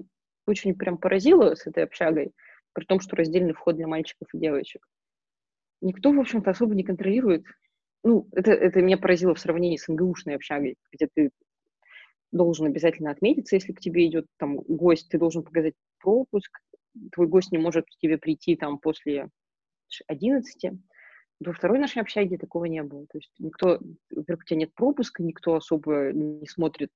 очень 0.48 0.74
прям 0.74 0.98
поразило 0.98 1.54
с 1.54 1.66
этой 1.66 1.84
общагой, 1.84 2.32
при 2.72 2.84
том, 2.84 3.00
что 3.00 3.16
раздельный 3.16 3.52
вход 3.52 3.76
для 3.76 3.86
мальчиков 3.86 4.28
и 4.32 4.38
девочек. 4.38 4.86
Никто, 5.80 6.12
в 6.12 6.18
общем-то, 6.20 6.50
особо 6.50 6.74
не 6.74 6.84
контролирует. 6.84 7.44
Ну, 8.04 8.28
это, 8.32 8.52
это 8.52 8.80
меня 8.80 8.98
поразило 8.98 9.34
в 9.34 9.40
сравнении 9.40 9.76
с 9.76 9.88
МГУшной 9.88 10.36
общагой, 10.36 10.76
где 10.92 11.08
ты 11.12 11.30
должен 12.32 12.66
обязательно 12.66 13.10
отметиться, 13.10 13.56
если 13.56 13.72
к 13.72 13.80
тебе 13.80 14.06
идет 14.06 14.26
там 14.36 14.56
гость, 14.56 15.08
ты 15.08 15.18
должен 15.18 15.42
показать 15.42 15.74
пропуск, 15.98 16.58
твой 17.12 17.26
гость 17.26 17.52
не 17.52 17.58
может 17.58 17.86
к 17.86 17.98
тебе 17.98 18.18
прийти 18.18 18.56
там 18.56 18.78
после 18.78 19.28
11. 20.06 20.72
Во 21.40 21.52
второй 21.52 21.78
нашей 21.78 22.02
общаге 22.02 22.36
такого 22.36 22.64
не 22.64 22.82
было. 22.82 23.06
То 23.06 23.18
есть 23.18 23.32
никто, 23.38 23.80
во-первых, 24.10 24.44
у 24.44 24.46
тебя 24.46 24.60
нет 24.60 24.74
пропуска, 24.74 25.22
никто 25.22 25.54
особо 25.54 26.12
не 26.12 26.46
смотрит 26.46 26.90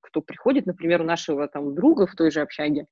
кто 0.00 0.20
приходит, 0.22 0.66
например, 0.66 1.02
у 1.02 1.04
нашего 1.04 1.48
там 1.48 1.74
друга 1.74 2.06
в 2.06 2.14
той 2.14 2.30
же 2.30 2.40
общаге 2.40 2.86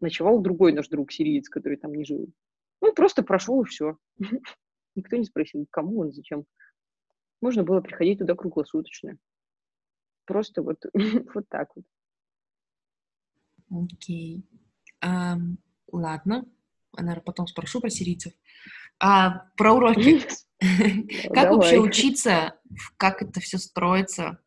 ночевал 0.00 0.40
другой 0.40 0.72
наш 0.72 0.88
друг, 0.88 1.12
сириец, 1.12 1.48
который 1.48 1.76
там 1.78 1.94
не 1.94 2.04
жил. 2.04 2.32
Ну, 2.80 2.92
просто 2.92 3.22
прошел 3.22 3.62
и 3.62 3.66
все. 3.66 3.96
Никто 4.94 5.16
не 5.16 5.24
спросил, 5.24 5.66
кому 5.70 6.00
он, 6.00 6.12
зачем. 6.12 6.44
Можно 7.40 7.62
было 7.62 7.80
приходить 7.80 8.18
туда 8.18 8.34
круглосуточно. 8.34 9.16
Просто 10.26 10.62
вот, 10.62 10.78
вот 11.34 11.48
так 11.48 11.68
вот. 11.74 11.84
Окей. 13.70 14.44
Um, 15.02 15.56
ладно. 15.90 16.44
Наверное, 16.96 17.22
потом 17.22 17.46
спрошу 17.46 17.80
про 17.80 17.88
сирийцев. 17.88 18.32
А, 19.00 19.46
про 19.56 19.72
уроки. 19.72 20.20
Как 21.32 21.50
вообще 21.50 21.78
учиться? 21.78 22.60
Как 22.96 23.22
это 23.22 23.40
все 23.40 23.58
строится? 23.58 24.38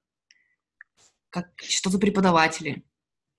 Как, 1.35 1.49
что 1.57 1.89
за 1.89 1.99
преподаватели? 1.99 2.85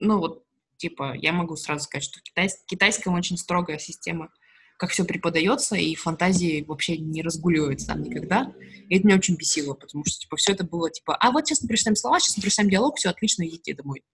Ну 0.00 0.18
вот, 0.18 0.44
типа, 0.76 1.14
я 1.16 1.32
могу 1.32 1.56
сразу 1.56 1.84
сказать, 1.84 2.04
что 2.04 2.20
китайс, 2.20 2.62
китайская 2.66 3.08
очень 3.08 3.38
строгая 3.38 3.78
система, 3.78 4.30
как 4.76 4.90
все 4.90 5.06
преподается, 5.06 5.76
и 5.76 5.94
фантазии 5.94 6.62
вообще 6.68 6.98
не 6.98 7.22
разгуливается 7.22 7.86
там 7.86 8.02
никогда. 8.02 8.52
И 8.90 8.98
это 8.98 9.06
меня 9.06 9.16
очень 9.16 9.36
бесило, 9.36 9.72
потому 9.72 10.04
что, 10.04 10.18
типа, 10.18 10.36
все 10.36 10.52
это 10.52 10.64
было, 10.64 10.90
типа, 10.90 11.16
а 11.16 11.30
вот 11.30 11.46
сейчас 11.46 11.62
мы 11.62 11.96
слова, 11.96 12.20
сейчас 12.20 12.36
мы 12.36 12.70
диалог, 12.70 12.98
все 12.98 13.08
отлично, 13.08 13.48
идите 13.48 13.72
домой. 13.72 14.04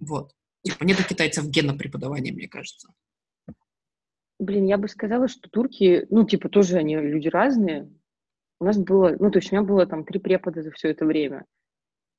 Вот. 0.00 0.32
Типа, 0.64 0.82
нет 0.82 0.96
китайцев 1.06 1.46
гена 1.46 1.78
преподавания, 1.78 2.32
мне 2.32 2.48
кажется. 2.48 2.88
Блин, 4.40 4.66
я 4.66 4.78
бы 4.78 4.88
сказала, 4.88 5.28
что 5.28 5.48
турки, 5.48 6.08
ну, 6.10 6.26
типа, 6.26 6.48
тоже 6.48 6.78
они 6.78 6.96
люди 6.96 7.28
разные. 7.28 7.88
У 8.58 8.64
нас 8.64 8.76
было, 8.76 9.16
ну, 9.20 9.30
то 9.30 9.38
есть 9.38 9.52
у 9.52 9.54
меня 9.54 9.64
было 9.64 9.86
там 9.86 10.04
три 10.04 10.18
препода 10.18 10.64
за 10.64 10.72
все 10.72 10.88
это 10.88 11.06
время. 11.06 11.46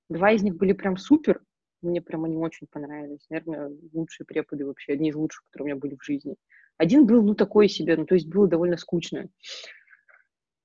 Два 0.10 0.32
из 0.32 0.44
них 0.44 0.56
были 0.56 0.74
прям 0.74 0.98
супер, 0.98 1.42
мне 1.82 2.02
прям 2.02 2.26
они 2.26 2.38
очень 2.38 2.68
понравились. 2.68 3.26
Наверное, 3.30 3.72
лучшие 3.94 4.26
преподы 4.26 4.66
вообще, 4.66 4.94
одни 4.94 5.10
из 5.10 5.16
лучших, 5.16 5.44
которые 5.46 5.66
у 5.66 5.68
меня 5.68 5.80
были 5.80 5.96
в 5.96 6.04
жизни. 6.04 6.36
Один 6.78 7.06
был, 7.06 7.24
ну, 7.24 7.36
такой 7.36 7.70
себе, 7.70 7.96
ну, 7.96 8.06
то 8.06 8.16
есть 8.16 8.28
было 8.28 8.48
довольно 8.48 8.78
скучно. 8.78 9.30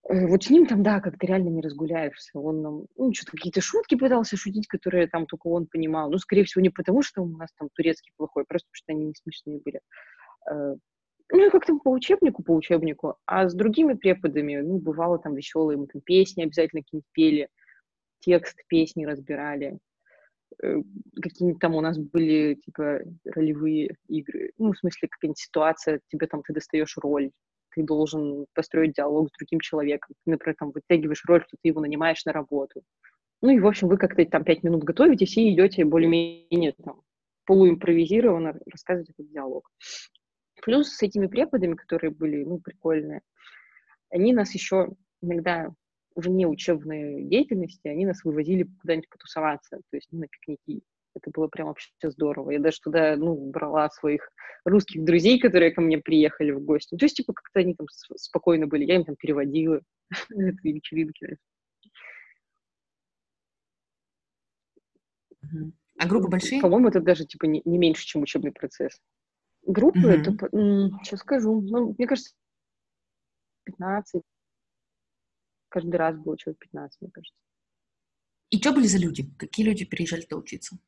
Э, 0.09 0.27
вот 0.27 0.45
с 0.45 0.51
ним 0.51 0.67
там, 0.67 0.83
да, 0.83 1.01
как-то 1.01 1.27
реально 1.27 1.49
не 1.49 1.61
разгуляешься. 1.61 2.39
Он 2.39 2.63
нам, 2.63 2.87
ну, 2.97 3.13
что-то 3.15 3.33
какие-то 3.33 3.61
шутки 3.61 3.97
пытался 3.97 4.37
шутить, 4.37 4.67
которые 4.67 5.09
там 5.09 5.27
только 5.27 5.49
он 5.49 5.67
понимал. 5.67 6.11
Ну, 6.11 6.19
скорее 6.19 6.45
всего, 6.45 6.63
не 6.63 6.71
потому, 6.71 7.03
что 7.03 7.23
у 7.23 7.27
нас 7.27 7.51
там 7.59 7.69
турецкий 7.75 8.13
плохой, 8.17 8.45
просто 8.47 8.69
потому 8.69 8.77
что 8.77 8.93
они 8.93 9.07
не 9.07 9.15
смешные 9.15 9.61
были. 9.65 9.81
Э, 10.51 10.77
ну, 11.33 11.47
и 11.47 11.51
как-то 11.51 11.79
по 11.79 11.91
учебнику, 11.91 12.43
по 12.43 12.53
учебнику. 12.53 13.17
А 13.27 13.49
с 13.49 13.55
другими 13.55 13.95
преподами, 13.95 14.57
ну, 14.57 14.79
бывало 14.79 15.19
там 15.19 15.35
веселые, 15.35 15.79
мы 15.79 15.87
там 15.87 16.03
песни 16.03 16.43
обязательно 16.43 16.83
какие-нибудь 16.83 17.09
пели, 17.13 17.49
текст 18.25 18.59
песни 18.69 19.05
разбирали. 19.05 19.79
Э, 20.63 20.77
какие-нибудь 21.21 21.61
там 21.61 21.75
у 21.75 21.81
нас 21.81 21.99
были, 21.99 22.55
типа, 22.55 23.01
ролевые 23.25 23.97
игры. 24.09 24.53
Ну, 24.59 24.73
в 24.73 24.79
смысле, 24.79 25.09
какая-нибудь 25.09 25.39
ситуация, 25.39 26.01
тебе 26.09 26.27
там, 26.27 26.43
ты 26.43 26.53
достаешь 26.53 26.97
роль, 26.97 27.31
ты 27.75 27.83
должен 27.83 28.47
построить 28.55 28.95
диалог 28.95 29.29
с 29.29 29.39
другим 29.39 29.61
человеком. 29.61 30.15
Ты, 30.25 30.31
например, 30.31 30.57
там 30.59 30.71
вытягиваешь 30.71 31.25
роль, 31.27 31.43
что 31.43 31.57
ты 31.61 31.69
его 31.69 31.81
нанимаешь 31.81 32.25
на 32.25 32.33
работу. 32.33 32.83
Ну 33.43 33.51
и, 33.51 33.61
в 33.61 33.67
общем, 33.67 33.89
вы 33.89 33.99
как-то 33.99 34.25
там 34.25 34.45
пять 34.45 34.63
минут 34.63 34.85
готовитесь 34.85 35.37
и 35.37 35.53
идете 35.53 35.85
более-менее 35.85 36.73
там 36.83 37.03
полуимпровизированно 37.47 38.59
рассказывать 38.71 39.11
этот 39.11 39.31
диалог. 39.31 39.71
Плюс 40.63 40.89
с 40.89 41.03
этими 41.03 41.27
преподами, 41.27 41.75
которые 41.75 42.11
были, 42.11 42.43
ну, 42.43 42.59
прикольные, 42.59 43.21
они 44.09 44.33
нас 44.33 44.55
еще 44.55 44.95
иногда 45.21 45.75
вне 46.15 46.47
учебной 46.47 47.25
деятельности, 47.25 47.89
они 47.89 48.07
нас 48.07 48.25
вывозили 48.25 48.69
куда-нибудь 48.81 49.09
потусоваться, 49.09 49.77
то 49.77 49.97
есть 49.97 50.09
ну, 50.11 50.21
на 50.21 50.27
пикники. 50.29 50.83
Это 51.17 51.31
было 51.31 51.47
прям 51.47 51.69
вообще 51.69 51.91
здорово. 52.03 52.51
Я 52.51 52.59
даже 52.59 52.81
туда, 52.81 53.17
ну, 53.17 53.37
брала 53.51 53.89
своих 53.91 54.29
русских 54.65 55.05
друзей, 55.05 55.39
которые 55.39 55.71
ко 55.71 55.81
мне 55.81 55.99
приехали 55.99 56.51
в 56.51 56.61
гости. 56.61 56.97
То 56.97 57.05
есть, 57.05 57.17
типа, 57.17 57.33
как-то 57.33 57.61
они 57.61 57.75
там 57.75 57.87
спокойно 58.17 58.67
были. 58.67 58.85
Я 58.85 58.97
им 58.97 59.05
там 59.05 59.15
переводила 59.15 59.81
эти 60.31 60.67
вечеринки. 60.67 61.39
А 65.99 66.09
группы 66.09 66.29
большие? 66.29 66.61
По-моему, 66.61 66.89
это 66.89 67.01
даже, 67.01 67.25
типа, 67.27 67.45
не, 67.45 67.63
не 67.65 67.79
меньше, 67.79 68.05
чем 68.05 68.23
учебный 68.23 68.51
процесс. 68.51 69.01
Группы, 69.63 70.01
mm-hmm. 70.01 70.21
это, 70.21 71.05
сейчас 71.05 71.21
скажу, 71.21 71.61
ну, 71.61 71.95
мне 71.97 72.07
кажется, 72.09 72.35
15. 73.65 74.23
Каждый 75.75 75.97
раз 75.97 76.17
было 76.17 76.39
человек 76.39 76.61
15, 76.61 77.01
мне 77.01 77.11
кажется. 77.11 77.37
И 78.51 78.59
что 78.59 78.73
были 78.73 78.87
за 78.87 78.99
люди? 78.99 79.29
Какие 79.37 79.67
люди 79.67 79.85
приезжали-то 79.85 80.37
учиться? 80.37 80.79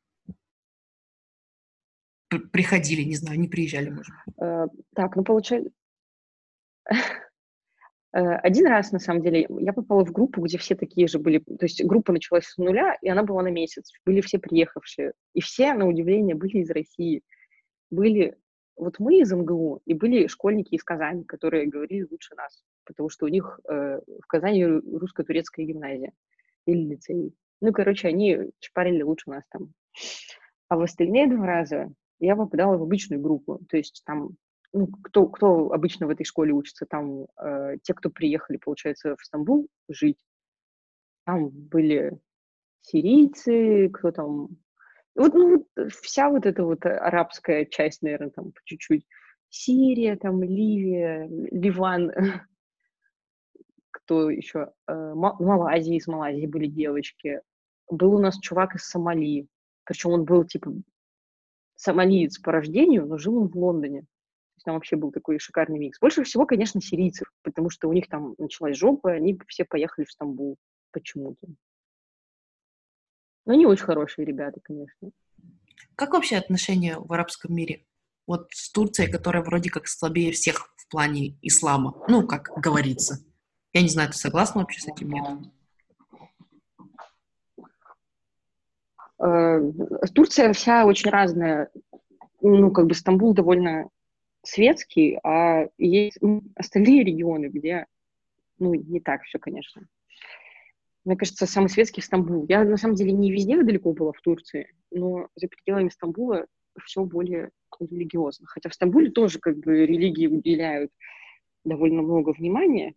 Приходили, 2.29 3.01
не 3.01 3.17
знаю, 3.17 3.37
не 3.37 3.49
приезжали, 3.49 3.89
может 3.89 4.15
э, 4.41 4.67
Так, 4.95 5.17
ну, 5.17 5.25
получается... 5.25 5.71
Э, 8.13 8.35
один 8.37 8.67
раз, 8.67 8.93
на 8.93 8.99
самом 8.99 9.21
деле, 9.21 9.45
я 9.59 9.73
попала 9.73 10.05
в 10.05 10.13
группу, 10.13 10.41
где 10.41 10.57
все 10.57 10.75
такие 10.75 11.07
же 11.07 11.19
были. 11.19 11.39
То 11.39 11.65
есть 11.65 11.83
группа 11.83 12.13
началась 12.13 12.45
с 12.45 12.57
нуля, 12.57 12.95
и 13.01 13.09
она 13.09 13.23
была 13.23 13.43
на 13.43 13.51
месяц. 13.51 13.91
Были 14.05 14.21
все 14.21 14.39
приехавшие. 14.39 15.11
И 15.33 15.41
все, 15.41 15.73
на 15.73 15.85
удивление, 15.85 16.33
были 16.33 16.59
из 16.59 16.69
России. 16.69 17.21
Были 17.91 18.37
вот 18.77 18.99
мы 18.99 19.19
из 19.19 19.31
МГУ, 19.31 19.81
и 19.85 19.93
были 19.93 20.27
школьники 20.27 20.75
из 20.75 20.83
Казани, 20.83 21.23
которые 21.23 21.67
говорили 21.67 22.07
лучше 22.09 22.35
нас, 22.35 22.63
потому 22.85 23.09
что 23.09 23.25
у 23.25 23.29
них 23.29 23.59
э, 23.69 23.99
в 24.21 24.27
Казани 24.27 24.65
русско-турецкая 24.65 25.65
гимназия 25.65 26.13
или 26.65 26.93
лицей. 26.93 27.33
Ну, 27.59 27.73
короче, 27.73 28.07
они 28.07 28.51
чпарили 28.59 29.01
лучше 29.01 29.29
нас 29.29 29.43
там. 29.49 29.73
А 30.69 30.77
в 30.77 30.81
остальные 30.81 31.27
два 31.27 31.45
раза 31.45 31.91
я 32.19 32.35
попадала 32.35 32.77
в 32.77 32.83
обычную 32.83 33.21
группу, 33.21 33.59
то 33.69 33.77
есть 33.77 34.03
там, 34.05 34.31
ну, 34.73 34.87
кто, 34.87 35.27
кто 35.27 35.71
обычно 35.71 36.07
в 36.07 36.11
этой 36.11 36.23
школе 36.23 36.53
учится, 36.53 36.85
там 36.85 37.25
э, 37.41 37.77
те, 37.81 37.93
кто 37.93 38.09
приехали, 38.09 38.57
получается, 38.57 39.15
в 39.17 39.25
Стамбул 39.25 39.67
жить, 39.89 40.23
там 41.25 41.49
были 41.49 42.19
сирийцы, 42.81 43.89
кто 43.89 44.11
там 44.11 44.49
вот, 45.17 45.33
ну, 45.33 45.65
вот 45.75 45.91
вся 45.91 46.29
вот 46.29 46.45
эта 46.45 46.63
вот 46.63 46.85
арабская 46.85 47.65
часть, 47.65 48.01
наверное, 48.01 48.29
там 48.29 48.51
по 48.51 48.59
чуть-чуть. 48.65 49.05
Сирия, 49.49 50.17
там, 50.17 50.43
Ливия, 50.43 51.27
Ливан, 51.29 52.11
кто 53.91 54.29
еще? 54.29 54.71
Э, 54.87 55.13
Малайзия, 55.13 55.95
из 55.95 56.07
Малайзии 56.07 56.47
были 56.47 56.67
девочки. 56.67 57.41
Был 57.89 58.15
у 58.15 58.19
нас 58.19 58.39
чувак 58.39 58.75
из 58.75 58.83
Сомали. 58.83 59.47
Причем 59.85 60.11
он 60.11 60.25
был, 60.25 60.43
типа, 60.43 60.73
сомалиец 61.77 62.39
по 62.39 62.51
рождению, 62.51 63.05
но 63.05 63.17
жил 63.17 63.37
он 63.37 63.47
в 63.47 63.55
Лондоне. 63.55 64.01
То 64.01 64.57
есть 64.57 64.65
там 64.65 64.75
вообще 64.75 64.95
был 64.97 65.11
такой 65.11 65.39
шикарный 65.39 65.79
микс. 65.79 65.99
Больше 65.99 66.23
всего, 66.23 66.45
конечно, 66.45 66.81
сирийцев, 66.81 67.31
потому 67.43 67.69
что 67.69 67.87
у 67.87 67.93
них 67.93 68.09
там 68.09 68.35
началась 68.37 68.75
жопа, 68.75 69.11
они 69.11 69.39
все 69.47 69.63
поехали 69.63 70.05
в 70.05 70.11
Стамбул 70.11 70.57
почему-то. 70.91 71.47
Ну, 73.47 73.53
не 73.53 73.65
очень 73.65 73.85
хорошие 73.85 74.25
ребята, 74.25 74.59
конечно. 74.61 75.09
Как 75.95 76.11
вообще 76.11 76.35
отношения 76.35 76.99
в 76.99 77.11
арабском 77.13 77.55
мире? 77.55 77.85
Вот 78.27 78.49
с 78.51 78.69
Турцией, 78.69 79.09
которая 79.09 79.41
вроде 79.41 79.69
как 79.69 79.87
слабее 79.87 80.33
всех 80.33 80.69
в 80.75 80.89
плане 80.89 81.37
ислама. 81.41 81.95
Ну, 82.09 82.27
как 82.27 82.51
говорится. 82.57 83.23
Я 83.71 83.83
не 83.83 83.87
знаю, 83.87 84.09
ты 84.11 84.17
согласна 84.17 84.61
вообще 84.61 84.81
с 84.81 84.87
этим 84.89 85.11
нет? 85.11 85.23
Э, 89.19 89.61
Турция 90.13 90.51
вся 90.51 90.85
очень 90.85 91.09
разная. 91.09 91.69
Ну, 92.41 92.69
как 92.71 92.87
бы 92.87 92.93
Стамбул 92.95 93.33
довольно 93.33 93.87
светский, 94.43 95.19
а 95.23 95.69
есть 95.77 96.17
ну, 96.19 96.43
остальные 96.55 97.05
регионы, 97.05 97.45
где, 97.45 97.85
ну, 98.59 98.73
не 98.73 98.99
так 98.99 99.23
все, 99.23 99.39
конечно. 99.39 99.87
Мне 101.07 101.15
кажется, 101.15 101.45
самый 101.45 101.69
светский 101.69 102.01
Стамбул. 102.01 102.45
Я, 102.49 102.65
на 102.65 102.75
самом 102.75 102.95
деле, 102.95 103.13
не 103.13 103.31
везде 103.31 103.55
далеко 103.63 103.93
была 103.93 104.11
в 104.11 104.19
Турции, 104.19 104.75
но 104.91 105.29
за 105.35 105.47
пределами 105.47 105.87
Стамбула 105.87 106.47
все 106.83 107.05
более 107.05 107.51
религиозно. 107.79 108.45
Хотя 108.47 108.69
в 108.69 108.73
Стамбуле 108.73 109.09
тоже 109.09 109.39
как 109.39 109.57
бы 109.57 109.85
религии 109.85 110.27
уделяют 110.27 110.91
довольно 111.63 112.01
много 112.01 112.31
внимания, 112.31 112.93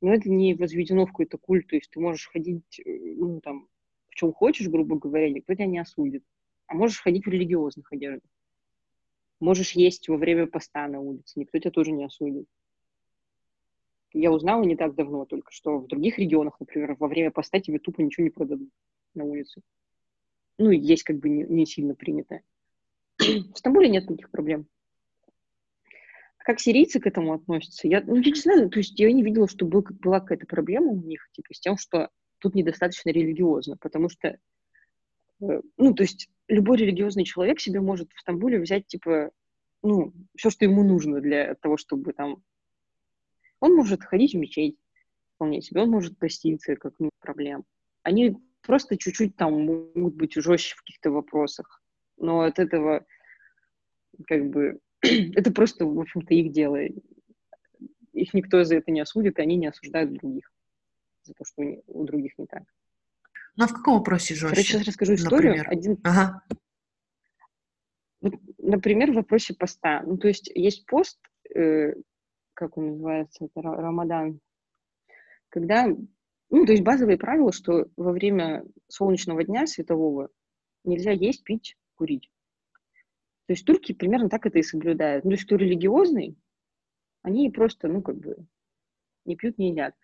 но 0.00 0.12
это 0.12 0.28
не 0.28 0.54
возведено 0.54 1.06
в 1.06 1.10
какой-то 1.10 1.38
культ, 1.38 1.68
то 1.68 1.76
есть 1.76 1.88
ты 1.92 2.00
можешь 2.00 2.28
ходить, 2.32 2.80
э, 2.84 3.14
ну, 3.14 3.40
там, 3.40 3.68
в 4.08 4.16
чем 4.16 4.32
хочешь, 4.32 4.66
грубо 4.66 4.98
говоря, 4.98 5.30
никто 5.30 5.54
тебя 5.54 5.66
не 5.66 5.78
осудит. 5.78 6.24
А 6.66 6.74
можешь 6.74 7.00
ходить 7.00 7.26
в 7.26 7.30
религиозных 7.30 7.92
одеждах. 7.92 8.28
Можешь 9.38 9.70
есть 9.76 10.08
во 10.08 10.16
время 10.16 10.48
поста 10.48 10.88
на 10.88 10.98
улице, 10.98 11.38
никто 11.38 11.60
тебя 11.60 11.70
тоже 11.70 11.92
не 11.92 12.06
осудит 12.06 12.48
я 14.12 14.30
узнала 14.30 14.62
не 14.62 14.76
так 14.76 14.94
давно 14.94 15.24
только, 15.24 15.52
что 15.52 15.78
в 15.78 15.86
других 15.86 16.18
регионах, 16.18 16.58
например, 16.60 16.96
во 16.98 17.08
время 17.08 17.30
поста 17.30 17.60
тебе 17.60 17.78
тупо 17.78 18.00
ничего 18.00 18.24
не 18.24 18.30
продадут 18.30 18.70
на 19.14 19.24
улице. 19.24 19.62
Ну, 20.58 20.70
есть 20.70 21.02
как 21.02 21.18
бы 21.18 21.28
не, 21.28 21.44
не 21.44 21.66
сильно 21.66 21.94
принято. 21.94 22.40
В 23.18 23.56
Стамбуле 23.56 23.88
нет 23.88 24.06
таких 24.06 24.30
проблем. 24.30 24.66
А 26.38 26.44
как 26.44 26.60
сирийцы 26.60 27.00
к 27.00 27.06
этому 27.06 27.32
относятся? 27.32 27.88
Я, 27.88 28.02
ну, 28.02 28.16
я 28.16 28.30
не 28.30 28.40
знаю, 28.40 28.68
то 28.68 28.78
есть 28.78 28.98
я 28.98 29.12
не 29.12 29.22
видела, 29.22 29.48
что 29.48 29.64
был, 29.64 29.84
была 30.00 30.20
какая-то 30.20 30.46
проблема 30.46 30.88
у 30.88 31.02
них, 31.02 31.28
типа, 31.32 31.54
с 31.54 31.60
тем, 31.60 31.76
что 31.76 32.10
тут 32.38 32.54
недостаточно 32.54 33.10
религиозно, 33.10 33.76
потому 33.76 34.08
что, 34.08 34.38
э, 35.40 35.60
ну, 35.76 35.94
то 35.94 36.02
есть 36.02 36.28
любой 36.48 36.78
религиозный 36.78 37.24
человек 37.24 37.60
себе 37.60 37.80
может 37.80 38.10
в 38.12 38.20
Стамбуле 38.20 38.60
взять, 38.60 38.86
типа, 38.88 39.30
ну, 39.82 40.12
все, 40.36 40.50
что 40.50 40.64
ему 40.64 40.82
нужно 40.82 41.20
для 41.20 41.54
того, 41.54 41.76
чтобы 41.76 42.12
там 42.12 42.42
он 43.62 43.76
может 43.76 44.02
ходить 44.02 44.34
в 44.34 44.38
мечеть, 44.38 44.76
вполне 45.36 45.62
себе, 45.62 45.82
он 45.82 45.90
может 45.90 46.18
поститься, 46.18 46.74
как 46.74 46.94
нет 46.98 47.12
проблем. 47.20 47.64
Они 48.02 48.36
просто 48.60 48.96
чуть-чуть 48.98 49.36
там 49.36 49.64
могут 49.64 50.16
быть 50.16 50.34
жестче 50.34 50.74
в 50.74 50.80
каких-то 50.80 51.12
вопросах. 51.12 51.80
Но 52.16 52.40
от 52.40 52.58
этого 52.58 53.06
как 54.26 54.50
бы 54.50 54.80
это 55.00 55.52
просто, 55.52 55.86
в 55.86 55.98
общем-то, 55.98 56.34
их 56.34 56.52
дело. 56.52 56.78
Их 58.12 58.34
никто 58.34 58.64
за 58.64 58.76
это 58.76 58.90
не 58.90 59.00
осудит, 59.00 59.38
и 59.38 59.42
они 59.42 59.56
не 59.56 59.68
осуждают 59.68 60.12
других 60.12 60.52
за 61.22 61.34
то, 61.34 61.44
что 61.44 61.62
у 61.86 62.04
других 62.04 62.36
не 62.38 62.46
так. 62.46 62.64
Ну, 63.54 63.64
а 63.64 63.68
в 63.68 63.74
каком 63.74 63.98
вопросе 63.98 64.34
жестче? 64.34 64.54
Короче, 64.54 64.72
сейчас 64.72 64.86
расскажу 64.88 65.14
историю. 65.14 65.56
Например? 65.56 65.70
Один... 65.70 65.98
Ага. 66.02 66.42
Например, 68.58 69.12
в 69.12 69.16
вопросе 69.16 69.54
поста. 69.54 70.02
Ну, 70.02 70.16
то 70.16 70.26
есть 70.26 70.50
есть 70.52 70.84
пост, 70.86 71.20
э, 71.54 71.94
как 72.62 72.78
он 72.78 72.90
называется, 72.90 73.46
это 73.46 73.60
Рамадан, 73.60 74.38
когда, 75.48 75.86
ну, 75.86 76.64
то 76.64 76.72
есть 76.72 76.84
базовые 76.84 77.18
правила, 77.18 77.52
что 77.52 77.88
во 77.96 78.12
время 78.12 78.64
солнечного 78.88 79.42
дня 79.42 79.66
светового 79.66 80.28
нельзя 80.84 81.10
есть, 81.10 81.42
пить, 81.42 81.76
курить. 81.96 82.30
То 83.46 83.54
есть 83.54 83.66
турки 83.66 83.92
примерно 83.92 84.28
так 84.28 84.46
это 84.46 84.60
и 84.60 84.62
соблюдают. 84.62 85.24
Ну, 85.24 85.30
то 85.30 85.34
есть 85.34 85.44
кто 85.44 85.56
религиозный, 85.56 86.36
они 87.22 87.50
просто, 87.50 87.88
ну, 87.88 88.00
как 88.00 88.16
бы, 88.16 88.36
не 89.24 89.34
пьют, 89.34 89.58
не 89.58 89.70
едят. 89.70 89.94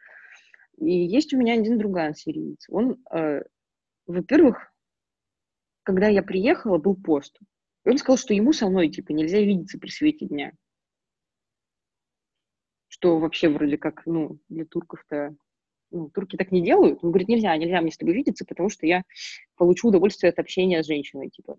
И 0.79 0.91
есть 0.91 1.33
у 1.33 1.39
меня 1.39 1.55
один 1.55 1.79
друган 1.79 2.15
сириец. 2.15 2.67
Он, 2.69 3.01
э, 3.13 3.43
во-первых, 4.07 4.73
когда 5.85 6.09
я 6.09 6.25
приехала, 6.25 6.79
был 6.79 6.97
пост. 6.97 7.39
И 7.85 7.89
он 7.89 7.99
сказал, 7.99 8.17
что 8.19 8.35
ему 8.35 8.53
со 8.53 8.69
мной, 8.69 8.89
типа, 8.89 9.13
нельзя 9.13 9.39
видеться 9.39 9.79
при 9.79 9.91
свете 9.91 10.27
дня. 10.27 10.53
Что 12.89 13.19
вообще 13.19 13.49
вроде 13.49 13.79
как, 13.79 14.05
ну, 14.07 14.39
для 14.49 14.65
турков-то... 14.65 15.35
Ну, 15.91 16.11
турки 16.11 16.37
так 16.37 16.53
не 16.53 16.63
делают. 16.63 16.99
Он 17.03 17.11
говорит, 17.11 17.29
нельзя, 17.29 17.57
нельзя 17.57 17.81
мне 17.81 17.91
с 17.91 17.97
тобой 17.97 18.15
видеться, 18.15 18.45
потому 18.45 18.69
что 18.69 18.87
я 18.87 19.05
получу 19.57 19.89
удовольствие 19.89 20.31
от 20.31 20.39
общения 20.39 20.83
с 20.83 20.87
женщиной, 20.87 21.31
типа. 21.31 21.57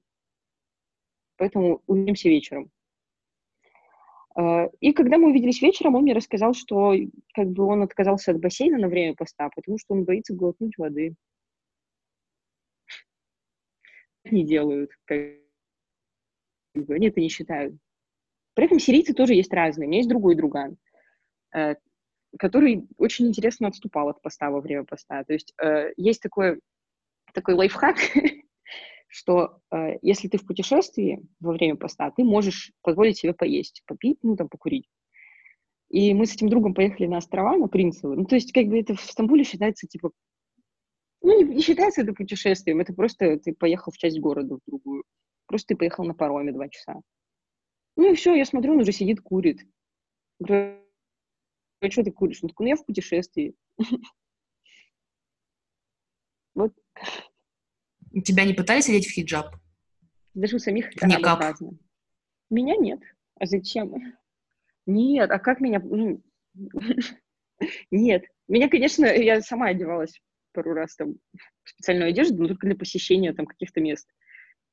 Поэтому 1.37 1.81
увидимся 1.87 2.29
вечером. 2.29 2.69
А, 4.35 4.69
и 4.79 4.93
когда 4.93 5.17
мы 5.17 5.29
увиделись 5.29 5.61
вечером, 5.61 5.95
он 5.95 6.03
мне 6.03 6.13
рассказал, 6.13 6.53
что 6.53 6.93
как 7.33 7.49
бы 7.49 7.65
он 7.65 7.81
отказался 7.81 8.31
от 8.31 8.39
бассейна 8.39 8.77
на 8.77 8.87
время 8.87 9.15
поста, 9.15 9.49
потому 9.55 9.77
что 9.77 9.95
он 9.95 10.03
боится 10.05 10.35
глотнуть 10.35 10.77
воды. 10.77 11.15
Не 14.25 14.45
делают. 14.45 14.91
Как 15.05 15.17
бы, 16.75 16.93
они 16.93 17.07
это 17.07 17.19
не 17.19 17.29
считают. 17.29 17.75
При 18.53 18.65
этом 18.65 18.79
сирийцы 18.79 19.13
тоже 19.13 19.33
есть 19.33 19.53
разные. 19.53 19.87
У 19.87 19.89
меня 19.89 19.99
есть 19.99 20.09
другой 20.09 20.35
друган, 20.35 20.77
который 22.37 22.87
очень 22.97 23.27
интересно 23.27 23.67
отступал 23.67 24.09
от 24.09 24.21
поста 24.21 24.51
во 24.51 24.61
время 24.61 24.83
поста. 24.83 25.23
То 25.23 25.33
есть 25.33 25.53
э, 25.61 25.93
есть 25.97 26.21
такой, 26.21 26.59
такой 27.33 27.55
лайфхак, 27.55 27.97
что 29.07 29.61
э, 29.71 29.97
если 30.01 30.27
ты 30.27 30.37
в 30.37 30.45
путешествии 30.45 31.25
во 31.39 31.53
время 31.53 31.75
поста, 31.75 32.11
ты 32.11 32.23
можешь 32.23 32.71
позволить 32.81 33.17
себе 33.17 33.33
поесть, 33.33 33.83
попить, 33.87 34.19
ну, 34.21 34.35
там, 34.35 34.47
покурить. 34.47 34.87
И 35.89 36.13
мы 36.13 36.27
с 36.27 36.35
этим 36.35 36.49
другом 36.49 36.75
поехали 36.75 37.07
на 37.07 37.17
острова, 37.17 37.57
на 37.57 37.67
Принцево. 37.67 38.13
Ну, 38.13 38.25
то 38.25 38.35
есть, 38.35 38.53
как 38.53 38.67
бы 38.67 38.79
это 38.79 38.93
в 38.93 39.01
Стамбуле 39.01 39.43
считается, 39.43 39.87
типа, 39.87 40.11
ну, 41.21 41.43
не, 41.43 41.61
считается 41.61 42.01
это 42.01 42.13
путешествием, 42.13 42.79
это 42.79 42.93
просто 42.93 43.39
ты 43.39 43.53
поехал 43.53 43.91
в 43.91 43.97
часть 43.97 44.19
города, 44.19 44.55
в 44.55 44.69
другую. 44.69 45.03
Просто 45.47 45.69
ты 45.69 45.77
поехал 45.77 46.05
на 46.05 46.13
пароме 46.13 46.51
два 46.51 46.69
часа. 46.69 47.01
Ну 47.95 48.11
и 48.11 48.15
все, 48.15 48.35
я 48.35 48.45
смотрю, 48.45 48.73
он 48.73 48.81
уже 48.81 48.91
сидит, 48.91 49.19
курит. 49.19 49.65
А 51.81 51.89
что 51.89 52.03
ты 52.03 52.11
куришь? 52.11 52.39
Он 52.41 52.49
такой, 52.49 52.65
ну 52.65 52.69
я 52.69 52.75
в 52.75 52.85
путешествии. 52.85 53.55
Вот 56.55 56.73
Тебя 58.25 58.43
не 58.43 58.53
пытались 58.53 58.89
одеть 58.89 59.07
в 59.07 59.11
хиджаб? 59.11 59.55
Даже 60.33 60.55
у 60.55 60.59
самих 60.59 60.91
в 60.91 61.03
никап. 61.03 61.39
разно. 61.39 61.71
Меня 62.49 62.75
нет. 62.75 62.99
А 63.39 63.45
зачем? 63.45 64.15
Нет, 64.85 65.29
а 65.29 65.39
как 65.39 65.59
меня... 65.59 65.79
Ну, 65.79 66.21
нет. 67.91 68.25
Меня, 68.47 68.67
конечно, 68.67 69.05
я 69.05 69.41
сама 69.41 69.67
одевалась 69.67 70.19
пару 70.53 70.73
раз 70.73 70.95
там 70.95 71.15
в 71.63 71.69
специальную 71.69 72.09
одежду, 72.09 72.41
но 72.41 72.47
только 72.47 72.65
для 72.65 72.75
посещения 72.75 73.33
там 73.33 73.45
каких-то 73.45 73.79
мест, 73.79 74.09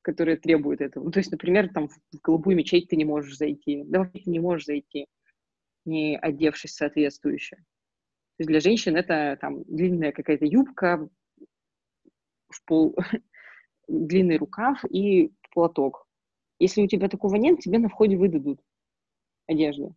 которые 0.01 0.37
требуют 0.37 0.81
этого. 0.81 1.03
Ну, 1.03 1.11
то 1.11 1.19
есть, 1.19 1.31
например, 1.31 1.69
там 1.71 1.89
в 1.89 1.97
голубую 2.23 2.57
мечеть 2.57 2.89
ты 2.89 2.95
не 2.95 3.05
можешь 3.05 3.37
зайти. 3.37 3.83
Да, 3.85 4.05
ты 4.05 4.23
не 4.25 4.39
можешь 4.39 4.65
зайти, 4.65 5.05
не 5.87 6.17
одевшись 6.17 6.75
соответствующе. 6.75 7.55
То 7.55 8.43
есть 8.43 8.49
для 8.49 8.59
женщин 8.59 8.95
это 8.95 9.37
там 9.41 9.63
длинная 9.63 10.11
какая-то 10.11 10.45
юбка, 10.45 11.09
в 12.49 12.63
пол 12.65 12.95
длинный 13.87 14.37
рукав 14.37 14.85
и 14.85 15.33
платок. 15.51 16.07
Если 16.59 16.81
у 16.81 16.87
тебя 16.87 17.09
такого 17.09 17.35
нет, 17.35 17.59
тебе 17.59 17.79
на 17.79 17.89
входе 17.89 18.17
выдадут 18.17 18.61
одежду. 19.47 19.95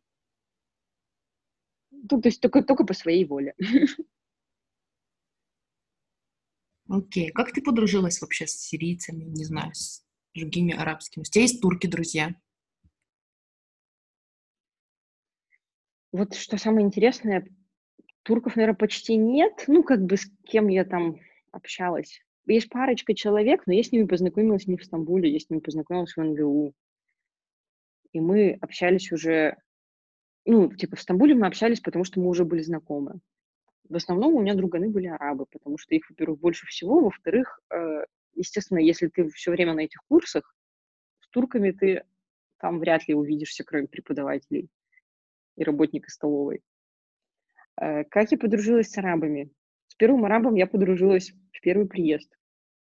Ну, 1.91 2.21
то 2.21 2.29
есть 2.29 2.41
только, 2.41 2.63
только 2.63 2.85
по 2.85 2.95
своей 2.95 3.25
воле. 3.25 3.55
Окей. 6.89 7.29
Okay. 7.29 7.33
Как 7.33 7.53
ты 7.53 7.63
подружилась 7.63 8.21
вообще 8.21 8.47
с 8.47 8.53
сирийцами, 8.53 9.25
не 9.25 9.45
знаю, 9.45 9.75
с 9.75 10.05
другими 10.35 10.75
арабскими? 10.75 11.23
У 11.23 11.25
тебя 11.25 11.43
есть 11.43 11.61
турки, 11.61 11.87
друзья? 11.87 12.35
Вот 16.13 16.35
что 16.35 16.57
самое 16.57 16.87
интересное, 16.87 17.47
турков, 18.23 18.57
наверное, 18.57 18.77
почти 18.77 19.17
нет. 19.17 19.65
Ну, 19.67 19.83
как 19.83 20.05
бы 20.05 20.17
с 20.17 20.31
кем 20.45 20.69
я 20.69 20.85
там 20.85 21.17
общалась 21.53 22.21
есть 22.53 22.69
парочка 22.69 23.15
человек, 23.15 23.67
но 23.67 23.73
я 23.73 23.83
с 23.83 23.93
ними 23.93 24.07
познакомилась 24.07 24.67
не 24.67 24.77
в 24.77 24.85
Стамбуле, 24.85 25.31
я 25.31 25.39
с 25.39 25.49
ними 25.51 25.61
познакомилась 25.61 26.17
в 26.17 26.23
НГУ. 26.23 26.75
И 28.13 28.21
мы 28.21 28.59
общались 28.61 29.13
уже, 29.13 29.57
ну, 30.45 30.75
типа 30.75 30.97
в 30.97 31.01
Стамбуле 31.01 31.35
мы 31.35 31.47
общались, 31.47 31.81
потому 31.81 32.05
что 32.05 32.21
мы 32.21 32.29
уже 32.29 32.45
были 32.45 32.63
знакомы. 32.63 33.21
В 33.89 33.97
основном 33.97 34.35
у 34.35 34.41
меня 34.41 34.55
друганы 34.55 34.89
были 34.89 35.07
арабы, 35.07 35.47
потому 35.47 35.79
что 35.79 35.95
их, 35.95 36.09
во-первых, 36.11 36.41
больше 36.41 36.67
всего, 36.67 37.01
во-вторых, 37.01 37.61
э, 37.73 38.05
естественно, 38.35 38.79
если 38.79 39.09
ты 39.09 39.29
все 39.31 39.51
время 39.51 39.75
на 39.75 39.81
этих 39.81 40.01
курсах, 40.09 40.55
с 41.21 41.29
турками 41.29 41.73
ты 41.73 42.05
там 42.59 42.79
вряд 42.79 43.07
ли 43.09 43.15
увидишься, 43.15 43.65
кроме 43.65 43.89
преподавателей 43.89 44.69
и 45.57 45.65
работника 45.65 46.11
столовой. 46.11 46.63
Э, 47.81 48.05
как 48.05 48.31
я 48.33 48.39
подружилась 48.39 48.91
с 48.91 48.99
арабами? 48.99 49.51
С 49.89 49.95
первым 49.95 50.25
арабом 50.25 50.55
я 50.55 50.67
подружилась 50.67 51.33
в 51.53 51.61
первый 51.61 51.87
приезд. 51.87 52.31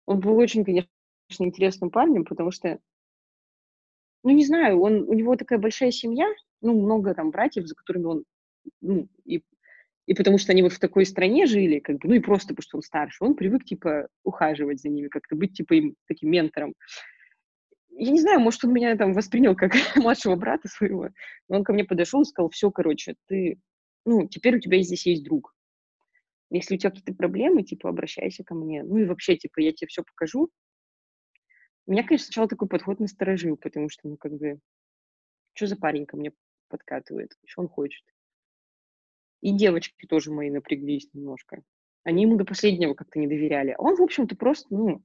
Он 0.07 0.21
был 0.21 0.37
очень, 0.37 0.65
конечно, 0.65 0.89
интересным 1.39 1.91
парнем, 1.91 2.25
потому 2.25 2.51
что, 2.51 2.79
ну, 4.25 4.31
не 4.31 4.45
знаю, 4.45 4.81
он, 4.81 5.03
у 5.09 5.13
него 5.13 5.37
такая 5.37 5.59
большая 5.59 5.91
семья, 5.91 6.27
ну, 6.61 6.81
много 6.81 7.15
там 7.15 7.31
братьев, 7.31 7.67
за 7.67 7.75
которыми 7.75 8.05
он, 8.05 8.25
ну, 8.81 9.09
и, 9.25 9.43
и 10.07 10.15
потому 10.15 10.39
что 10.39 10.53
они 10.53 10.63
вот 10.63 10.73
в 10.73 10.79
такой 10.79 11.05
стране 11.05 11.47
жили, 11.47 11.79
как 11.79 11.99
бы, 11.99 12.09
ну, 12.09 12.15
и 12.15 12.21
просто 12.21 12.49
потому 12.55 12.63
что 12.63 12.77
он 12.79 12.83
старше, 12.83 13.25
он 13.25 13.35
привык, 13.35 13.65
типа, 13.65 14.09
ухаживать 14.25 14.81
за 14.81 14.89
ними, 14.89 15.09
как-то 15.09 15.37
быть, 15.37 15.53
типа, 15.53 15.75
им 15.75 15.95
таким 16.07 16.31
ментором. 16.31 16.75
Я 18.01 18.13
не 18.13 18.21
знаю, 18.21 18.39
может, 18.39 18.63
он 18.65 18.73
меня 18.73 18.97
там 18.97 19.13
воспринял 19.13 19.57
как 19.57 19.73
младшего 19.97 20.37
брата 20.37 20.69
своего, 20.69 21.09
но 21.49 21.57
он 21.57 21.65
ко 21.65 21.73
мне 21.73 21.85
подошел 21.85 22.23
и 22.23 22.25
сказал, 22.25 22.49
все, 22.49 22.71
короче, 22.71 23.17
ты, 23.27 23.61
ну, 24.05 24.29
теперь 24.29 24.57
у 24.57 24.61
тебя 24.61 24.81
здесь 24.83 25.05
есть 25.05 25.25
друг. 25.25 25.53
Если 26.51 26.77
у 26.77 26.79
тебя 26.79 26.91
какие-то 26.91 27.13
проблемы, 27.15 27.65
типа, 27.65 27.89
обращайся 27.89 28.45
ко 28.45 28.55
мне. 28.55 28.85
Ну 28.85 28.99
и 28.99 29.05
вообще, 29.05 29.37
типа, 29.37 29.59
я 29.59 29.73
тебе 29.73 29.89
все 29.89 30.05
покажу. 30.05 30.49
Меня, 31.89 32.05
конечно, 32.05 32.27
сначала 32.27 32.47
такой 32.47 32.69
подход 32.69 33.01
насторожил, 33.01 33.57
потому 33.57 33.89
что, 33.89 34.09
ну, 34.09 34.17
как 34.17 34.33
бы, 34.33 34.61
что 35.55 35.67
за 35.67 35.77
парень 35.77 36.07
ко 36.07 36.17
мне 36.17 36.33
подкатывает? 36.69 37.37
Что 37.47 37.63
он 37.63 37.69
хочет? 37.69 38.05
И 39.41 39.53
девочки 39.53 40.07
тоже 40.07 40.31
мои 40.31 40.51
напряглись 40.51 41.13
немножко. 41.13 41.63
Они 42.05 42.23
ему 42.23 42.37
до 42.37 42.45
последнего 42.45 42.95
как-то 42.95 43.19
не 43.19 43.27
доверяли. 43.27 43.75
А 43.77 43.83
он, 43.83 43.97
в 43.97 44.03
общем-то, 44.03 44.37
просто, 44.37 44.73
ну, 44.73 45.03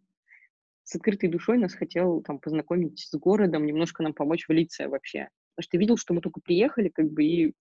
с 0.84 0.96
открытой 0.96 1.30
душой 1.30 1.58
нас 1.58 1.74
хотел 1.74 2.22
там 2.22 2.39
познакомить 2.39 3.00
с 3.00 3.15
городом, 3.17 3.65
немножко 3.65 4.04
нам 4.04 4.13
помочь 4.13 4.48
влиться 4.48 4.89
вообще. 4.89 5.30
Потому 5.56 5.63
что 5.63 5.78
видел, 5.78 5.98
что 5.98 6.13
мы 6.13 6.22
только 6.22 6.41
приехали, 6.41 6.89
как 6.89 7.10
бы, 7.10 7.24
и, 7.24 7.54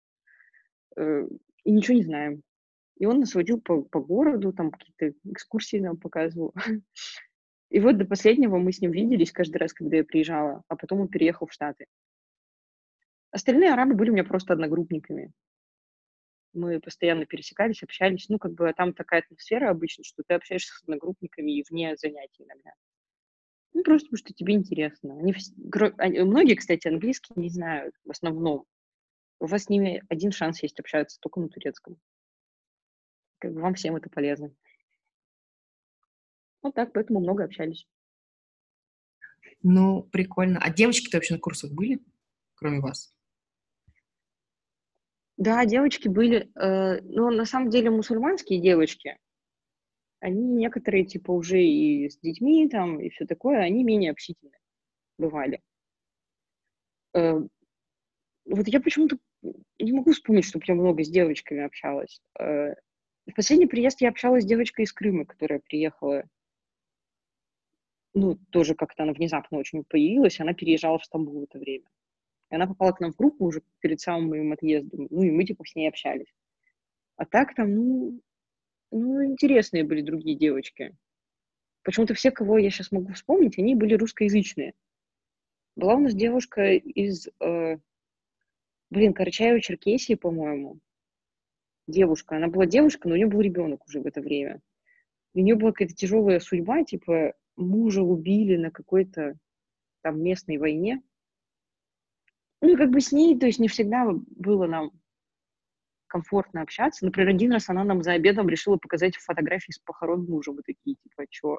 э, 0.98 1.28
и 1.64 1.72
ничего 1.72 1.98
не 1.98 2.04
знаем. 2.04 2.44
И 2.98 3.06
он 3.06 3.20
нас 3.20 3.34
водил 3.36 3.60
по, 3.60 3.82
по 3.82 4.00
городу, 4.00 4.54
там 4.54 4.72
какие-то 4.72 5.18
экскурсии 5.26 5.78
нам 5.78 5.98
показывал. 5.98 6.54
И 7.70 7.80
вот 7.80 7.98
до 7.98 8.06
последнего 8.06 8.58
мы 8.58 8.74
с 8.74 8.82
ним 8.82 8.92
виделись 8.92 9.32
каждый 9.32 9.58
раз, 9.58 9.74
когда 9.74 9.98
я 9.98 10.04
приезжала, 10.04 10.62
а 10.68 10.76
потом 10.76 11.00
он 11.00 11.08
переехал 11.08 11.48
в 11.48 11.54
Штаты. 11.54 11.86
Остальные 13.32 13.72
арабы 13.72 13.96
были 13.96 14.10
у 14.10 14.14
меня 14.14 14.26
просто 14.26 14.54
одногруппниками. 14.54 15.32
Мы 16.54 16.82
постоянно 16.82 17.26
пересекались, 17.26 17.82
общались. 17.82 18.28
Ну, 18.28 18.40
как 18.40 18.54
бы 18.54 18.68
а 18.68 18.74
там 18.74 18.94
такая 18.94 19.22
атмосфера 19.22 19.70
обычно, 19.70 20.04
что 20.04 20.22
ты 20.28 20.34
общаешься 20.34 20.74
с 20.74 20.84
одногруппниками 20.84 21.52
и 21.52 21.64
вне 21.70 21.96
занятий 21.96 22.44
иногда. 22.44 22.72
Ну, 23.74 23.84
просто 23.84 24.08
потому 24.08 24.18
что 24.18 24.34
тебе 24.34 24.54
интересно. 24.54 25.18
Они, 25.18 25.34
они, 25.98 26.20
многие, 26.20 26.56
кстати, 26.56 26.88
английский 26.88 27.34
не 27.36 27.50
знают 27.50 27.96
в 28.06 28.12
основном. 28.12 28.66
У 29.40 29.48
вас 29.48 29.64
с 29.64 29.70
ними 29.70 30.04
один 30.10 30.32
шанс 30.32 30.62
есть 30.62 30.80
общаться 30.80 31.18
только 31.20 31.40
на 31.40 31.50
турецком 31.50 31.98
как 33.42 33.54
бы 33.54 33.62
вам 33.62 33.74
всем 33.74 33.96
это 33.96 34.10
полезно. 34.10 34.54
Вот 36.62 36.76
так, 36.76 36.94
поэтому 36.94 37.20
много 37.20 37.44
общались. 37.44 37.88
Ну, 39.64 40.04
прикольно. 40.04 40.60
А 40.62 40.72
девочки-то 40.72 41.18
вообще 41.18 41.34
на 41.34 41.40
курсах 41.40 41.72
были, 41.72 42.00
кроме 42.56 42.80
вас? 42.80 43.14
Да, 45.38 45.66
девочки 45.66 46.08
были, 46.08 46.52
э, 46.56 47.02
но 47.02 47.32
на 47.32 47.46
самом 47.46 47.72
деле 47.72 47.90
мусульманские 47.90 48.62
девочки, 48.62 49.18
они 50.22 50.42
некоторые, 50.42 51.06
типа, 51.06 51.32
уже 51.32 51.62
и 51.62 52.10
с 52.10 52.18
детьми 52.20 52.70
там, 52.70 53.00
и 53.02 53.10
все 53.10 53.26
такое, 53.26 53.60
они 53.60 53.84
менее 53.84 54.12
общительные 54.12 54.60
бывали. 55.18 55.62
Э, 57.14 57.42
вот 58.46 58.68
я 58.68 58.80
почему-то 58.80 59.18
не 59.80 59.92
могу 59.92 60.12
вспомнить, 60.14 60.46
чтобы 60.46 60.64
я 60.68 60.76
много 60.76 61.04
с 61.04 61.10
девочками 61.10 61.64
общалась. 61.64 62.22
Э, 62.40 62.76
в 63.26 63.34
последний 63.36 63.68
приезд 63.68 64.02
я 64.02 64.10
общалась 64.10 64.44
с 64.44 64.48
девочкой 64.48 64.86
из 64.86 64.94
Крыма, 64.94 65.26
которая 65.26 65.60
приехала 65.60 66.24
ну, 68.14 68.38
тоже 68.52 68.76
как-то 68.76 69.04
она 69.04 69.14
внезапно 69.14 69.58
очень 69.58 69.84
появилась, 69.84 70.40
она 70.40 70.54
переезжала 70.54 71.00
в 71.00 71.06
Стамбул 71.06 71.40
в 71.40 71.44
это 71.44 71.60
время. 71.60 71.86
И 72.50 72.56
она 72.56 72.68
попала 72.68 72.92
к 72.92 73.00
нам 73.00 73.14
в 73.14 73.16
группу 73.16 73.46
уже 73.46 73.62
перед 73.80 74.02
самым 74.02 74.30
моим 74.30 74.52
отъездом, 74.52 75.08
ну, 75.10 75.24
и 75.24 75.32
мы, 75.32 75.46
типа, 75.46 75.64
с 75.66 75.76
ней 75.76 75.88
общались. 75.88 76.34
А 77.16 77.26
так 77.26 77.56
там, 77.56 77.74
ну, 77.74 78.22
ну, 78.92 79.26
интересные 79.26 79.84
были 79.84 80.02
другие 80.02 80.38
девочки. 80.38 80.96
Почему-то 81.84 82.14
все, 82.14 82.32
кого 82.32 82.58
я 82.58 82.70
сейчас 82.70 82.92
могу 82.92 83.14
вспомнить, 83.14 83.58
они 83.58 83.76
были 83.76 83.96
русскоязычные. 83.96 84.74
Была 85.76 85.96
у 85.96 86.00
нас 86.00 86.14
девушка 86.14 86.74
из, 86.74 87.28
э, 87.40 87.78
блин, 88.90 89.14
Карачаева-Черкесии, 89.14 90.16
по-моему. 90.16 90.80
Девушка. 91.88 92.36
Она 92.36 92.48
была 92.50 92.66
девушка, 92.66 93.08
но 93.08 93.16
у 93.16 93.18
нее 93.18 93.28
был 93.28 93.42
ребенок 93.42 93.86
уже 93.86 94.02
в 94.02 94.06
это 94.06 94.22
время. 94.22 94.62
у 95.34 95.40
нее 95.40 95.56
была 95.56 95.72
какая-то 95.72 95.96
тяжелая 95.96 96.42
судьба, 96.42 96.84
типа, 96.84 97.34
мужа 97.56 98.02
убили 98.02 98.58
на 98.58 98.70
какой-то 98.70 99.38
там 100.02 100.22
местной 100.22 100.58
войне. 100.58 101.02
Ну, 102.62 102.74
и 102.74 102.76
как 102.76 102.92
бы 102.92 103.00
с 103.00 103.14
ней, 103.14 103.40
то 103.40 103.46
есть 103.46 103.60
не 103.60 103.70
всегда 103.70 104.06
было 104.12 104.68
нам 104.68 104.92
комфортно 106.12 106.62
общаться. 106.62 107.06
Например, 107.06 107.30
один 107.30 107.54
раз 107.54 107.70
она 107.70 107.86
нам 107.86 108.04
за 108.04 108.12
обедом 108.12 108.50
решила 108.50 108.76
показать 108.76 109.16
фотографии 109.16 109.72
с 109.72 109.80
похорон 109.80 110.26
мужа. 110.26 110.52
Мы 110.52 110.62
такие, 110.62 110.98
типа, 110.98 111.26
чё? 111.30 111.58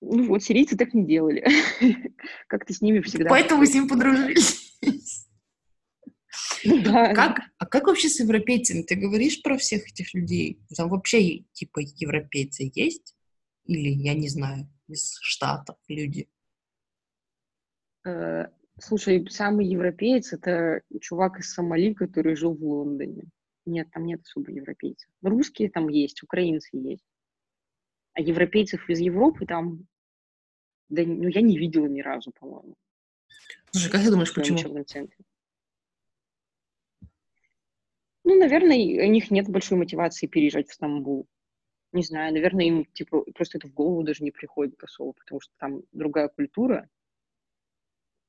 Ну 0.00 0.28
вот, 0.28 0.42
сирийцы 0.42 0.76
так 0.76 0.94
не 0.94 1.04
делали. 1.04 1.44
Как-то 2.48 2.72
с 2.72 2.80
ними 2.80 3.00
всегда... 3.00 3.28
Поэтому 3.28 3.66
с 3.66 3.74
ним 3.74 3.86
подружились. 3.86 4.72
Ну, 6.64 6.82
да. 6.82 7.14
Как, 7.14 7.40
а 7.58 7.66
как 7.66 7.86
вообще 7.86 8.08
с 8.08 8.20
европейцами? 8.20 8.82
Ты 8.82 8.94
говоришь 8.94 9.42
про 9.42 9.58
всех 9.58 9.86
этих 9.86 10.14
людей? 10.14 10.60
Там 10.74 10.88
вообще 10.88 11.40
типа 11.52 11.80
европейцы 11.80 12.70
есть? 12.74 13.14
Или, 13.66 13.90
я 13.90 14.14
не 14.14 14.28
знаю, 14.28 14.68
из 14.88 15.18
Штатов 15.20 15.76
люди? 15.88 16.28
Слушай, 18.78 19.26
самый 19.30 19.66
европеец— 19.66 20.32
это 20.34 20.82
чувак 21.00 21.40
из 21.40 21.52
Сомали, 21.52 21.94
который 21.94 22.36
жил 22.36 22.54
в 22.54 22.62
Лондоне. 22.62 23.24
Нет, 23.64 23.90
там 23.90 24.04
нет 24.04 24.20
особо 24.22 24.52
европейцев. 24.52 25.10
Русские 25.22 25.70
там 25.70 25.88
есть, 25.88 26.22
украинцы 26.22 26.76
есть. 26.76 27.04
А 28.12 28.20
европейцев 28.20 28.88
из 28.88 28.98
Европы 28.98 29.46
там, 29.46 29.86
да, 30.88 31.02
ну, 31.04 31.28
я 31.28 31.40
не 31.40 31.58
видела 31.58 31.86
ни 31.86 32.00
разу, 32.00 32.32
по-моему. 32.38 32.76
Слушай, 33.70 33.90
как 33.90 34.02
ты 34.02 34.10
думаешь, 34.10 34.34
почему? 34.34 34.58
Ну, 38.24 38.38
наверное, 38.38 39.06
у 39.06 39.10
них 39.10 39.30
нет 39.30 39.48
большой 39.48 39.78
мотивации 39.78 40.26
переезжать 40.26 40.68
в 40.68 40.74
Стамбул. 40.74 41.26
Не 41.92 42.02
знаю, 42.02 42.32
наверное, 42.32 42.66
им, 42.66 42.84
типа, 42.86 43.24
просто 43.34 43.58
это 43.58 43.68
в 43.68 43.72
голову 43.72 44.02
даже 44.02 44.22
не 44.22 44.32
приходит 44.32 44.82
особо, 44.82 45.12
потому 45.12 45.40
что 45.40 45.52
там 45.58 45.82
другая 45.92 46.28
культура, 46.28 46.88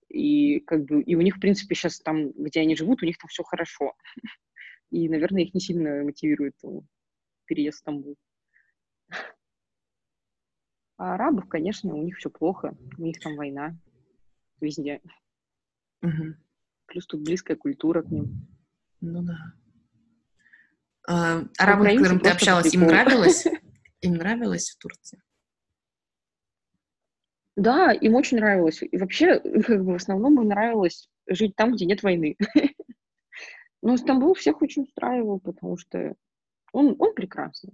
и 0.09 0.59
как 0.61 0.85
бы, 0.85 1.01
и 1.01 1.15
у 1.15 1.21
них, 1.21 1.37
в 1.37 1.39
принципе, 1.39 1.75
сейчас 1.75 1.99
там, 1.99 2.31
где 2.31 2.61
они 2.61 2.75
живут, 2.75 3.03
у 3.03 3.05
них 3.05 3.17
там 3.17 3.27
все 3.27 3.43
хорошо. 3.43 3.93
И, 4.89 5.09
наверное, 5.09 5.43
их 5.43 5.53
не 5.53 5.59
сильно 5.59 6.01
мотивирует 6.03 6.55
переезд 7.45 7.77
в 7.77 7.79
Стамбул. 7.81 8.15
А 10.99 11.13
арабов, 11.13 11.47
конечно, 11.47 11.93
у 11.93 12.01
них 12.01 12.17
все 12.17 12.31
плохо. 12.31 12.75
У 12.97 13.03
них 13.03 13.19
там 13.19 13.35
война 13.35 13.77
везде. 14.59 14.99
Угу. 16.01 16.35
Плюс 16.87 17.05
тут 17.05 17.21
близкая 17.21 17.55
культура 17.55 18.01
к 18.01 18.09
ним. 18.09 18.47
Ну 19.01 19.21
да. 19.21 19.37
А, 21.07 21.43
арабы, 21.59 21.91
с 21.91 21.97
которыми 21.97 22.19
ты 22.19 22.29
общалась, 22.29 22.73
им 22.73 22.81
нравилось? 22.81 23.45
Им 24.01 24.13
нравилось 24.13 24.71
в 24.71 24.77
Турции? 24.77 25.21
Да, 27.57 27.91
им 27.91 28.13
очень 28.13 28.37
нравилось. 28.37 28.83
И 28.83 28.97
вообще, 28.97 29.39
как 29.65 29.83
бы 29.83 29.93
в 29.93 29.95
основном 29.95 30.39
им 30.39 30.47
нравилось 30.47 31.09
жить 31.27 31.55
там, 31.55 31.73
где 31.73 31.85
нет 31.85 32.03
войны. 32.03 32.37
Но 33.81 33.97
Стамбул 33.97 34.35
всех 34.35 34.61
очень 34.61 34.83
устраивал, 34.83 35.39
потому 35.39 35.75
что 35.77 36.15
он, 36.71 36.95
он 36.99 37.15
прекрасный. 37.15 37.73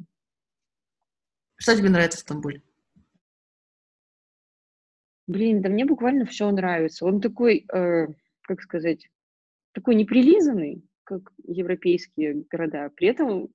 Что 1.57 1.75
тебе 1.75 1.89
нравится 1.89 2.17
в 2.17 2.21
Стамбуле? 2.21 2.63
Блин, 5.27 5.61
да 5.61 5.69
мне 5.69 5.85
буквально 5.85 6.25
все 6.25 6.49
нравится. 6.49 7.05
Он 7.05 7.19
такой, 7.19 7.65
э, 7.73 8.07
как 8.41 8.61
сказать, 8.61 9.09
такой 9.73 9.95
неприлизанный, 9.95 10.83
как 11.03 11.31
европейские 11.45 12.45
города. 12.49 12.89
При 12.95 13.07
этом, 13.09 13.49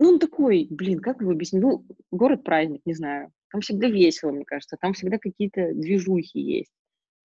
ну, 0.00 0.08
он 0.08 0.18
такой, 0.18 0.66
блин, 0.68 1.00
как 1.00 1.20
его 1.20 1.30
объяснить? 1.30 1.62
Ну, 1.62 1.86
город-праздник, 2.10 2.82
не 2.84 2.94
знаю. 2.94 3.32
Там 3.50 3.60
всегда 3.60 3.88
весело, 3.88 4.30
мне 4.30 4.44
кажется. 4.44 4.76
Там 4.80 4.92
всегда 4.92 5.18
какие-то 5.18 5.72
движухи 5.74 6.38
есть. 6.40 6.72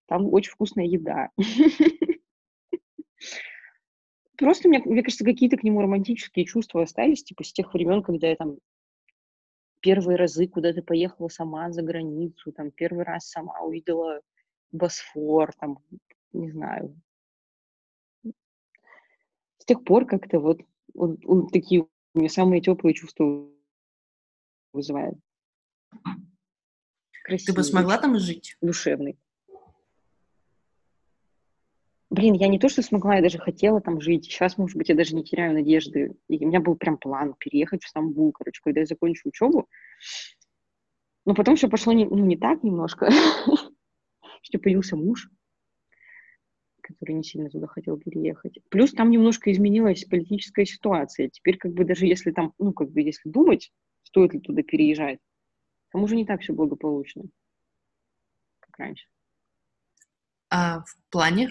Там 0.06 0.32
очень 0.32 0.52
вкусная 0.52 0.86
еда. 0.86 1.30
Просто, 4.36 4.68
мне, 4.68 4.82
мне 4.84 5.02
кажется, 5.02 5.24
какие-то 5.24 5.56
к 5.56 5.62
нему 5.62 5.80
романтические 5.80 6.44
чувства 6.44 6.82
остались, 6.82 7.22
типа 7.22 7.44
с 7.44 7.52
тех 7.52 7.72
времен, 7.72 8.02
когда 8.02 8.28
я 8.28 8.36
там 8.36 8.58
первые 9.80 10.16
разы 10.16 10.48
куда-то 10.48 10.82
поехала 10.82 11.28
сама 11.28 11.70
за 11.70 11.82
границу, 11.82 12.52
там 12.52 12.70
первый 12.72 13.04
раз 13.04 13.28
сама 13.28 13.60
увидела 13.60 14.20
Босфор, 14.72 15.52
там, 15.60 15.78
не 16.32 16.50
знаю, 16.50 17.00
с 19.64 19.64
тех 19.66 19.84
пор 19.84 20.04
как-то 20.04 20.40
вот 20.40 20.60
он, 20.94 21.18
он 21.24 21.48
такие 21.48 21.82
у 21.82 21.88
меня 22.18 22.28
самые 22.28 22.60
теплые 22.60 22.94
чувства 22.94 23.48
вызывает. 24.72 25.14
Красивый, 27.24 27.46
Ты 27.46 27.52
бы 27.54 27.64
смогла 27.64 27.98
там 27.98 28.18
жить? 28.18 28.56
Душевный. 28.60 29.18
Блин, 32.10 32.34
я 32.34 32.48
не 32.48 32.58
то, 32.58 32.68
что 32.68 32.82
смогла, 32.82 33.16
я 33.16 33.22
даже 33.22 33.38
хотела 33.38 33.80
там 33.80 34.00
жить. 34.00 34.26
Сейчас, 34.26 34.56
может 34.56 34.76
быть, 34.76 34.88
я 34.88 34.94
даже 34.94 35.16
не 35.16 35.24
теряю 35.24 35.54
надежды. 35.54 36.14
И 36.28 36.44
у 36.44 36.48
меня 36.48 36.60
был 36.60 36.76
прям 36.76 36.96
план 36.96 37.34
переехать 37.38 37.82
в 37.82 37.88
Стамбул, 37.88 38.30
короче, 38.32 38.60
когда 38.62 38.80
я 38.80 38.86
закончу 38.86 39.28
учебу. 39.28 39.68
Но 41.24 41.34
потом 41.34 41.56
все 41.56 41.68
пошло 41.68 41.92
не, 41.92 42.04
ну, 42.04 42.24
не 42.24 42.36
так 42.36 42.62
немножко, 42.62 43.10
что 44.42 44.58
появился 44.58 44.96
муж 44.96 45.28
который 46.84 47.14
не 47.14 47.24
сильно 47.24 47.48
туда 47.48 47.66
хотел 47.66 47.96
переехать. 47.96 48.58
Плюс 48.68 48.92
там 48.92 49.10
немножко 49.10 49.50
изменилась 49.50 50.04
политическая 50.04 50.66
ситуация. 50.66 51.30
Теперь 51.30 51.56
как 51.56 51.72
бы 51.72 51.84
даже 51.84 52.06
если 52.06 52.30
там, 52.30 52.52
ну 52.58 52.72
как 52.72 52.90
бы 52.90 53.00
если 53.00 53.28
думать, 53.28 53.72
стоит 54.02 54.34
ли 54.34 54.40
туда 54.40 54.62
переезжать, 54.62 55.18
там 55.94 56.02
уже 56.02 56.16
не 56.16 56.26
так 56.26 56.40
все 56.40 56.52
благополучно, 56.52 57.22
как 58.58 58.76
раньше. 58.80 59.06
А 60.50 60.80
в 60.80 60.96
плане? 61.08 61.50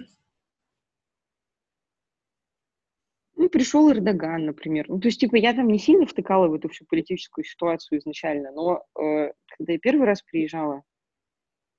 Ну, 3.38 3.48
пришел 3.48 3.90
Эрдоган, 3.90 4.46
например. 4.46 4.90
Ну, 4.90 5.00
то 5.00 5.08
есть, 5.08 5.22
типа, 5.22 5.38
я 5.38 5.54
там 5.54 5.70
не 5.70 5.80
сильно 5.80 6.06
втыкала 6.06 6.50
в 6.50 6.56
эту 6.56 6.68
всю 6.68 6.86
политическую 6.86 7.46
ситуацию 7.46 8.00
изначально, 8.00 8.52
но 8.52 8.86
э, 9.02 9.32
когда 9.48 9.72
я 9.72 9.80
первый 9.80 10.06
раз 10.06 10.22
приезжала, 10.22 10.84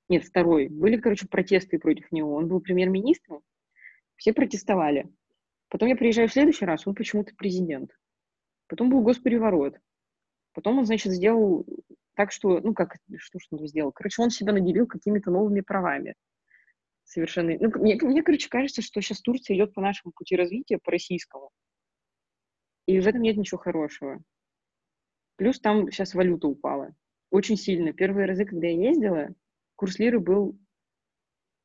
нет, 0.09 0.23
второй. 0.23 0.67
Были, 0.67 0.97
короче, 0.97 1.27
протесты 1.27 1.77
против 1.77 2.11
него. 2.11 2.33
Он 2.33 2.47
был 2.47 2.61
премьер-министром, 2.61 3.43
все 4.15 4.33
протестовали. 4.33 5.07
Потом 5.69 5.87
я 5.87 5.95
приезжаю 5.95 6.29
в 6.29 6.33
следующий 6.33 6.65
раз, 6.65 6.87
он 6.87 6.95
почему-то 6.95 7.35
президент. 7.35 7.91
Потом 8.65 8.89
был 8.89 9.01
госпереворот. 9.01 9.77
Потом 10.55 10.79
он, 10.79 10.87
значит, 10.87 11.11
сделал 11.11 11.63
так, 12.15 12.31
что, 12.31 12.59
ну 12.59 12.73
как, 12.73 12.95
что 13.17 13.39
что 13.39 13.57
он 13.57 13.67
сделал? 13.67 13.91
Короче, 13.91 14.21
он 14.21 14.29
себя 14.29 14.53
наделил 14.53 14.87
какими-то 14.87 15.31
новыми 15.31 15.61
правами. 15.61 16.15
Совершенно. 17.03 17.55
Ну, 17.59 17.69
мне, 17.79 17.97
мне, 18.01 18.23
короче, 18.23 18.49
кажется, 18.49 18.81
что 18.81 19.01
сейчас 19.01 19.21
Турция 19.21 19.55
идет 19.55 19.73
по 19.73 19.81
нашему 19.81 20.11
пути 20.11 20.35
развития, 20.35 20.79
по 20.79 20.91
российскому. 20.91 21.51
И 22.87 22.99
в 22.99 23.07
этом 23.07 23.21
нет 23.21 23.37
ничего 23.37 23.59
хорошего. 23.59 24.21
Плюс 25.35 25.59
там 25.59 25.91
сейчас 25.91 26.13
валюта 26.15 26.47
упала. 26.47 26.95
Очень 27.29 27.57
сильно. 27.57 27.93
Первые 27.93 28.27
разы, 28.27 28.45
когда 28.45 28.67
я 28.67 28.89
ездила, 28.89 29.29
курс 29.75 29.99
лиры 29.99 30.19
был 30.19 30.57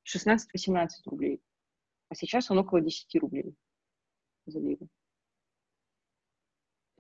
16-18 0.06 0.88
рублей, 1.06 1.40
а 2.08 2.14
сейчас 2.14 2.50
он 2.50 2.58
около 2.58 2.80
10 2.80 3.14
рублей 3.20 3.54
за 4.46 4.58
лиру. 4.58 4.88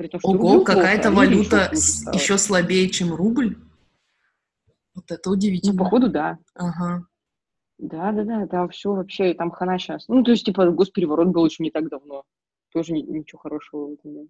При 0.00 0.08
том, 0.08 0.18
что 0.18 0.30
Ого, 0.30 0.64
какая-то 0.64 1.10
валюта 1.10 1.68
еще, 1.72 2.10
еще 2.14 2.38
слабее, 2.38 2.88
чем 2.88 3.14
рубль? 3.14 3.58
Вот 4.94 5.10
это 5.10 5.28
удивительно. 5.28 5.74
Ну, 5.74 5.78
походу, 5.78 6.08
да. 6.08 6.38
Ага. 6.54 7.04
Да, 7.76 8.10
да, 8.12 8.24
да, 8.24 8.46
там 8.46 8.70
все 8.70 8.94
вообще, 8.94 9.34
там 9.34 9.50
хана 9.50 9.78
сейчас. 9.78 10.08
Ну, 10.08 10.22
то 10.22 10.30
есть, 10.30 10.46
типа, 10.46 10.70
госпереворот 10.70 11.28
был 11.28 11.44
еще 11.44 11.62
не 11.62 11.70
так 11.70 11.90
давно. 11.90 12.24
Тоже 12.72 12.94
ничего 12.94 13.40
хорошего 13.40 13.88
в 13.88 13.92
этом 13.92 14.14
нет. 14.14 14.28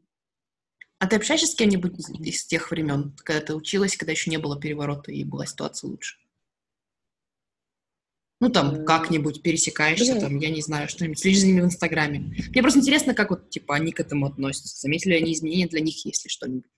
А 0.98 1.06
ты 1.06 1.14
общаешься 1.14 1.46
с 1.46 1.54
кем-нибудь 1.54 2.00
из 2.18 2.44
тех 2.46 2.68
времен, 2.72 3.14
когда 3.22 3.40
ты 3.40 3.54
училась, 3.54 3.96
когда 3.96 4.10
еще 4.10 4.28
не 4.28 4.38
было 4.38 4.60
переворота 4.60 5.12
и 5.12 5.22
была 5.22 5.46
ситуация 5.46 5.88
лучше? 5.88 6.16
Ну, 8.40 8.48
там, 8.48 8.86
как-нибудь 8.86 9.42
пересекаешься, 9.42 10.12
Блин. 10.12 10.24
там, 10.24 10.38
я 10.38 10.50
не 10.50 10.62
знаю, 10.62 10.88
что-нибудь, 10.88 11.18
следишь 11.18 11.40
за 11.40 11.46
ними 11.46 11.60
в 11.60 11.66
Инстаграме. 11.66 12.34
Мне 12.48 12.62
просто 12.62 12.80
интересно, 12.80 13.14
как 13.14 13.30
вот, 13.30 13.50
типа, 13.50 13.74
они 13.74 13.92
к 13.92 14.00
этому 14.00 14.26
относятся. 14.26 14.80
Заметили 14.80 15.12
ли 15.12 15.18
они 15.18 15.32
изменения 15.34 15.66
для 15.66 15.80
них, 15.80 16.06
если 16.06 16.28
что-нибудь? 16.28 16.70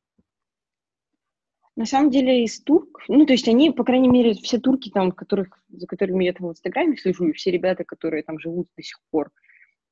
На 1.76 1.86
самом 1.86 2.10
деле 2.10 2.44
из 2.44 2.60
турк, 2.60 3.04
ну, 3.08 3.24
то 3.24 3.32
есть 3.32 3.46
они, 3.48 3.70
по 3.70 3.84
крайней 3.84 4.08
мере, 4.08 4.34
все 4.34 4.58
турки, 4.58 4.90
там, 4.90 5.12
которых, 5.12 5.64
за 5.68 5.86
которыми 5.86 6.24
я 6.24 6.32
там 6.32 6.48
в 6.48 6.50
Инстаграме 6.50 6.96
слежу, 6.96 7.28
и 7.28 7.32
все 7.32 7.52
ребята, 7.52 7.84
которые 7.84 8.24
там 8.24 8.40
живут 8.40 8.68
до 8.76 8.82
сих 8.82 8.98
пор 9.10 9.30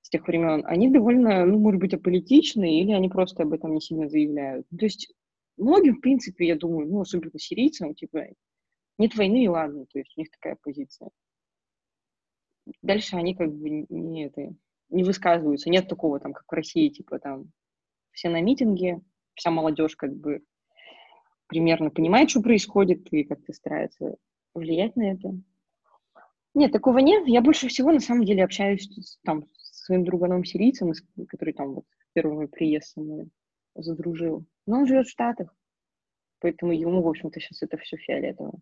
с 0.03 0.11
тех 0.11 0.27
времен, 0.27 0.65
они 0.67 0.91
довольно, 0.91 1.47
ну, 1.47 1.59
может 1.59 1.81
быть, 1.81 1.95
аполитичны, 1.95 2.81
или 2.81 2.91
они 2.91 3.09
просто 3.09 3.45
об 3.45 3.53
этом 3.53 3.75
не 3.75 3.81
сильно 3.81 4.09
заявляют. 4.09 4.67
То 4.77 4.85
есть 4.85 5.15
многим, 5.57 5.97
в 5.97 6.01
принципе, 6.01 6.49
я 6.49 6.57
думаю, 6.57 6.89
ну, 6.89 7.01
особенно 7.01 7.39
сирийцам, 7.39 7.95
типа, 7.95 8.27
нет 8.99 9.15
войны, 9.15 9.45
и 9.45 9.49
ладно, 9.49 9.87
то 9.87 9.99
есть 10.01 10.13
у 10.17 10.21
них 10.21 10.31
такая 10.31 10.57
позиция. 10.61 11.11
Дальше 12.83 13.17
они 13.17 13.35
как 13.35 13.53
бы 13.53 13.87
не, 13.89 14.27
это, 14.27 14.55
не 14.89 15.05
высказываются. 15.05 15.71
Нет 15.71 15.89
такого, 15.89 16.21
там, 16.21 16.33
как 16.33 16.45
в 16.47 16.55
России, 16.55 16.89
типа, 16.89 17.19
там, 17.19 17.53
все 18.13 18.29
на 18.29 18.41
митинге, 18.41 19.01
вся 19.35 19.51
молодежь 19.51 19.97
как 19.97 20.15
бы 20.15 20.43
примерно 21.47 21.91
понимает, 21.91 22.31
что 22.31 22.43
происходит, 22.43 23.13
и 23.13 23.25
как-то 23.25 23.53
старается 23.53 24.17
влиять 24.55 24.97
на 24.97 25.13
это. 25.13 25.35
Нет, 26.55 26.73
такого 26.73 26.99
нет. 26.99 27.27
Я 27.27 27.41
больше 27.41 27.69
всего, 27.69 27.93
на 27.93 28.01
самом 28.01 28.25
деле, 28.25 28.45
общаюсь 28.45 29.19
там, 29.25 29.47
с 29.57 29.85
своим 29.85 30.05
друганом 30.05 30.45
сирийцем, 30.45 30.93
который 31.29 31.55
там 31.55 31.75
вот 31.75 31.85
первый 32.13 32.35
мой 32.35 32.49
приезд 32.49 32.93
со 32.93 33.01
мной 33.01 33.31
задружил. 33.75 34.45
Но 34.67 34.79
он 34.79 34.87
живет 34.87 35.07
в 35.07 35.11
Штатах, 35.11 35.55
поэтому 36.41 36.73
ему, 36.73 37.03
в 37.03 37.09
общем-то, 37.09 37.41
сейчас 37.41 37.63
это 37.63 37.77
все 37.79 37.97
фиолетово, 37.97 38.59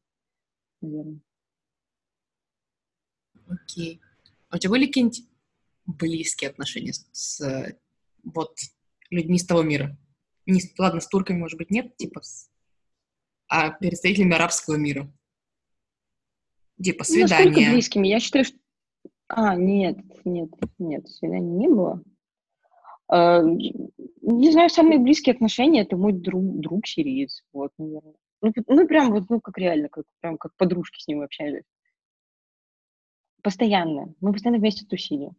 наверное. 0.81 1.21
Окей. 3.49 4.01
А 4.51 4.57
у 4.57 4.59
тебя 4.59 4.71
были 4.71 4.87
какие-нибудь 4.87 5.25
близкие 5.87 6.51
отношения 6.51 6.93
с, 6.93 7.07
с 7.13 7.77
вот 8.23 8.57
людьми 9.11 9.37
из 9.37 9.47
того 9.47 9.63
мира? 9.63 9.97
Не, 10.47 10.61
ладно, 10.79 11.01
с 11.01 11.09
турками, 11.09 11.39
может 11.39 11.59
быть, 11.59 11.71
нет, 11.71 11.97
типа 11.97 12.23
с 12.23 12.51
а 13.49 13.71
представителями 13.71 14.35
арабского 14.35 14.77
мира? 14.77 15.11
Типа 16.83 17.05
ну, 17.09 17.15
свидания. 17.15 17.67
Ну, 17.67 17.73
близкими? 17.73 18.09
Я 18.09 18.21
считаю, 18.21 18.45
что... 18.45 18.57
А, 19.29 19.57
нет, 19.57 19.99
нет, 20.25 20.51
нет, 20.79 21.09
свиданий 21.09 21.51
не 21.51 21.69
было. 21.69 22.03
Uh, 23.11 23.43
не 24.21 24.53
знаю, 24.53 24.69
самые 24.69 24.99
близкие 24.99 25.35
отношения 25.35 25.81
это 25.81 25.97
мой 25.97 26.13
друг, 26.13 26.61
друг 26.61 26.87
сириец, 26.87 27.43
вот, 27.55 27.73
наверное. 27.79 28.15
Ну, 28.43 28.53
ну, 28.67 28.87
прям 28.87 29.13
вот, 29.13 29.31
ну, 29.31 29.41
как 29.41 29.57
реально, 29.57 29.89
как, 29.89 30.05
прям 30.21 30.37
как 30.37 30.55
подружки 30.57 31.01
с 31.01 31.09
ним 31.09 31.23
общались. 31.23 31.65
Постоянно. 33.43 34.15
Мы 34.21 34.33
постоянно 34.33 34.59
вместе 34.59 34.85
тусили. 34.87 35.31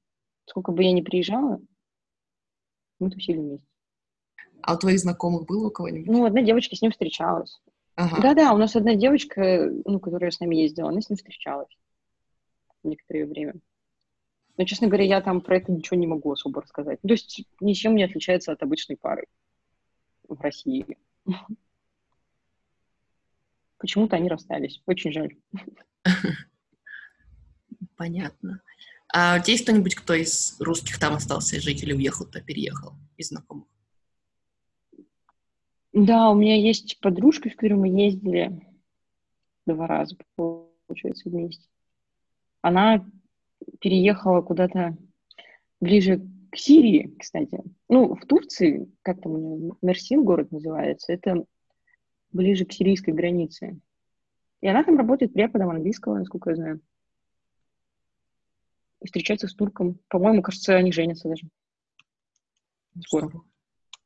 Сколько 0.45 0.71
бы 0.71 0.83
я 0.83 0.91
ни 0.91 1.01
приезжала, 1.01 1.59
мы 2.99 3.11
тусили 3.11 3.37
вместе. 3.37 3.67
А 4.61 4.75
у 4.75 4.77
твоих 4.77 4.99
знакомых 4.99 5.45
было 5.45 5.67
у 5.67 5.71
кого-нибудь? 5.71 6.07
Ну, 6.07 6.25
одна 6.25 6.41
девочка 6.41 6.75
с 6.75 6.81
ним 6.81 6.91
встречалась. 6.91 7.61
Ага. 7.95 8.21
Да-да, 8.21 8.53
у 8.53 8.57
нас 8.57 8.75
одна 8.75 8.95
девочка, 8.95 9.69
ну, 9.85 9.99
которая 9.99 10.31
с 10.31 10.39
нами 10.39 10.55
ездила, 10.55 10.89
она 10.89 11.01
с 11.01 11.09
ним 11.09 11.17
встречалась 11.17 11.69
некоторое 12.83 13.25
время. 13.25 13.53
Но, 14.57 14.65
честно 14.65 14.87
говоря, 14.87 15.05
я 15.05 15.21
там 15.21 15.41
про 15.41 15.57
это 15.57 15.71
ничего 15.71 15.97
не 15.97 16.07
могу 16.07 16.31
особо 16.31 16.61
рассказать. 16.61 16.99
То 17.01 17.09
есть 17.09 17.45
ничем 17.61 17.95
не 17.95 18.03
отличается 18.03 18.51
от 18.51 18.61
обычной 18.61 18.97
пары 18.97 19.25
в 20.27 20.39
России. 20.41 20.97
Почему-то 23.77 24.17
они 24.17 24.29
расстались. 24.29 24.81
Очень 24.85 25.11
жаль. 25.13 25.37
Понятно. 27.99 28.61
А 29.13 29.35
у 29.37 29.43
тебя 29.43 29.51
есть 29.51 29.63
кто-нибудь, 29.65 29.95
кто 29.95 30.13
из 30.13 30.55
русских 30.61 30.97
там 30.99 31.15
остался 31.15 31.59
жить 31.59 31.83
или 31.83 31.91
уехал-то, 31.91 32.39
переехал 32.39 32.93
из 33.17 33.27
знакомых? 33.27 33.67
Да, 35.91 36.29
у 36.29 36.35
меня 36.35 36.55
есть 36.55 36.97
подружка, 37.01 37.49
с 37.49 37.55
которой 37.55 37.73
мы 37.73 37.89
ездили 37.89 38.65
два 39.65 39.85
раза, 39.85 40.15
получается, 40.87 41.27
вместе. 41.27 41.67
Она 42.61 43.05
переехала 43.81 44.41
куда-то 44.41 44.95
ближе 45.81 46.25
к 46.53 46.55
Сирии, 46.55 47.13
кстати. 47.19 47.61
Ну, 47.89 48.15
в 48.15 48.25
Турции, 48.25 48.89
как 49.01 49.21
там 49.21 49.33
у 49.33 49.37
нее, 49.37 49.73
Мерсин 49.81 50.23
город 50.23 50.53
называется, 50.53 51.11
это 51.11 51.43
ближе 52.31 52.63
к 52.63 52.71
сирийской 52.71 53.11
границе. 53.11 53.77
И 54.61 54.67
она 54.69 54.85
там 54.85 54.95
работает 54.95 55.33
преподом 55.33 55.71
английского, 55.71 56.17
насколько 56.17 56.51
я 56.51 56.55
знаю. 56.55 56.81
И 59.01 59.05
встречается 59.05 59.47
с 59.47 59.55
турком. 59.55 59.99
По-моему, 60.09 60.41
кажется, 60.41 60.75
они 60.75 60.91
женятся 60.91 61.29
даже. 61.29 61.47
Скоро. 63.01 63.31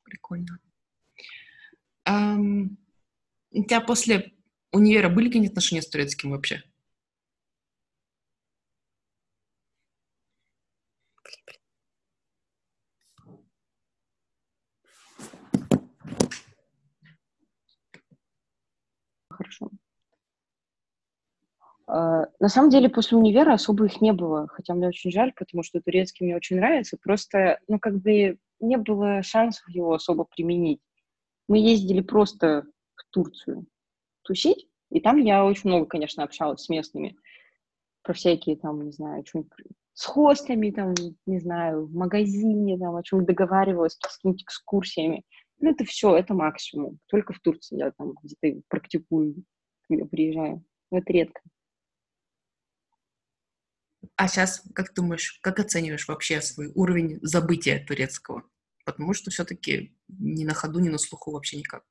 Прикольно. 0.03 0.59
Um, 2.07 2.75
у 3.51 3.63
тебя 3.63 3.81
после 3.81 4.33
универа 4.71 5.09
были 5.09 5.27
какие-нибудь 5.27 5.51
отношения 5.51 5.81
с 5.81 5.89
турецким 5.89 6.31
вообще? 6.31 6.63
Хорошо. 19.29 19.71
Uh, 21.85 22.25
на 22.39 22.47
самом 22.47 22.69
деле, 22.69 22.87
после 22.87 23.17
универа 23.17 23.53
особо 23.53 23.85
их 23.85 23.99
не 23.99 24.13
было, 24.13 24.47
хотя 24.47 24.73
мне 24.73 24.87
очень 24.87 25.11
жаль, 25.11 25.33
потому 25.35 25.63
что 25.63 25.81
турецкий 25.81 26.25
мне 26.25 26.35
очень 26.35 26.55
нравится, 26.55 26.97
просто, 27.01 27.59
ну, 27.67 27.77
как 27.77 28.01
бы 28.01 28.37
не 28.61 28.77
было 28.77 29.21
шансов 29.21 29.67
его 29.67 29.93
особо 29.93 30.23
применить 30.23 30.79
мы 31.47 31.59
ездили 31.59 32.01
просто 32.01 32.65
в 32.95 33.03
Турцию 33.11 33.65
тусить, 34.23 34.67
и 34.89 34.99
там 34.99 35.17
я 35.17 35.45
очень 35.45 35.69
много, 35.69 35.85
конечно, 35.85 36.23
общалась 36.23 36.63
с 36.63 36.69
местными 36.69 37.17
про 38.03 38.13
всякие 38.13 38.57
там, 38.57 38.81
не 38.81 38.91
знаю, 38.91 39.23
что 39.25 39.45
с 39.93 40.05
хостами, 40.05 40.71
там, 40.71 40.93
не 41.25 41.39
знаю, 41.39 41.85
в 41.85 41.93
магазине, 41.93 42.77
там, 42.77 42.95
о 42.95 43.03
чем 43.03 43.25
договаривалась, 43.25 43.93
с 43.93 44.17
какими-то 44.17 44.43
экскурсиями. 44.43 45.23
Ну, 45.59 45.71
это 45.71 45.85
все, 45.85 46.15
это 46.15 46.33
максимум. 46.33 46.99
Только 47.07 47.31
в 47.31 47.39
Турции 47.39 47.77
я 47.77 47.91
там 47.91 48.13
где-то 48.21 48.61
практикую, 48.67 49.43
когда 49.87 50.05
приезжаю. 50.05 50.63
Но 50.91 50.97
это 50.97 51.13
редко. 51.13 51.41
А 54.15 54.27
сейчас, 54.27 54.63
как 54.73 54.93
думаешь, 54.93 55.39
как 55.41 55.59
оцениваешь 55.59 56.07
вообще 56.07 56.41
свой 56.41 56.71
уровень 56.75 57.19
забытия 57.21 57.85
турецкого? 57.85 58.43
потому 58.85 59.13
что 59.13 59.31
все-таки 59.31 59.95
ни 60.07 60.43
на 60.43 60.53
ходу, 60.53 60.79
ни 60.79 60.89
на 60.89 60.97
слуху 60.97 61.31
вообще 61.31 61.57
никак. 61.57 61.83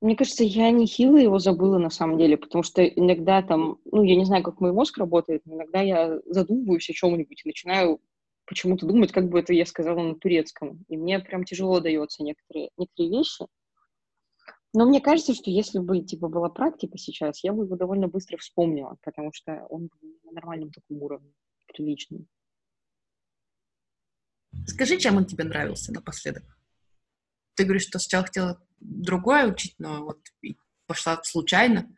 Мне 0.00 0.16
кажется, 0.16 0.44
я 0.44 0.70
не 0.70 0.86
хило 0.86 1.18
его 1.18 1.38
забыла 1.38 1.76
на 1.76 1.90
самом 1.90 2.16
деле, 2.16 2.38
потому 2.38 2.62
что 2.62 2.82
иногда 2.82 3.42
там, 3.42 3.78
ну, 3.84 4.02
я 4.02 4.16
не 4.16 4.24
знаю, 4.24 4.42
как 4.42 4.58
мой 4.58 4.72
мозг 4.72 4.96
работает, 4.96 5.42
но 5.44 5.56
иногда 5.56 5.82
я 5.82 6.20
задумываюсь 6.24 6.88
о 6.88 6.94
чем-нибудь 6.94 7.42
и 7.44 7.48
начинаю 7.48 8.00
почему-то 8.46 8.86
думать, 8.86 9.12
как 9.12 9.28
бы 9.28 9.38
это 9.38 9.52
я 9.52 9.66
сказала 9.66 10.00
на 10.00 10.14
турецком. 10.14 10.84
И 10.88 10.96
мне 10.96 11.18
прям 11.18 11.44
тяжело 11.44 11.80
дается 11.80 12.22
некоторые, 12.22 12.70
некоторые 12.78 13.18
вещи. 13.18 13.46
Но 14.72 14.86
мне 14.86 15.00
кажется, 15.00 15.34
что 15.34 15.50
если 15.50 15.80
бы, 15.80 16.00
типа, 16.00 16.28
была 16.28 16.48
практика 16.48 16.96
сейчас, 16.96 17.42
я 17.42 17.52
бы 17.52 17.64
его 17.64 17.76
довольно 17.76 18.06
быстро 18.06 18.38
вспомнила, 18.38 18.96
потому 19.02 19.32
что 19.32 19.66
он 19.68 19.90
на 20.24 20.32
нормальном 20.32 20.70
таком 20.70 21.02
уровне, 21.02 21.32
приличный. 21.66 22.28
Скажи, 24.66 24.98
чем 24.98 25.16
он 25.16 25.26
тебе 25.26 25.44
нравился 25.44 25.92
напоследок? 25.92 26.44
Ты 27.54 27.64
говоришь, 27.64 27.86
что 27.86 27.98
сначала 27.98 28.24
хотела 28.24 28.66
другое 28.78 29.50
учить, 29.50 29.74
но 29.78 30.04
вот 30.04 30.20
пошла 30.86 31.20
случайно. 31.24 31.92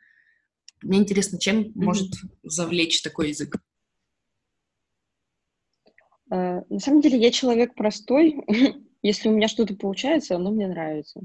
Мне 0.83 0.99
интересно, 0.99 1.39
чем 1.39 1.63
mm-hmm. 1.63 1.73
может 1.75 2.11
завлечь 2.43 3.03
такой 3.03 3.29
язык? 3.29 3.57
Uh, 6.31 6.65
на 6.71 6.79
самом 6.79 7.03
деле 7.03 7.19
я 7.19 7.31
человек 7.31 7.75
простой. 7.75 8.37
Если 9.03 9.29
у 9.29 9.33
меня 9.33 9.49
что-то 9.49 9.75
получается, 9.75 10.37
оно 10.37 10.51
мне 10.51 10.67
нравится. 10.67 11.21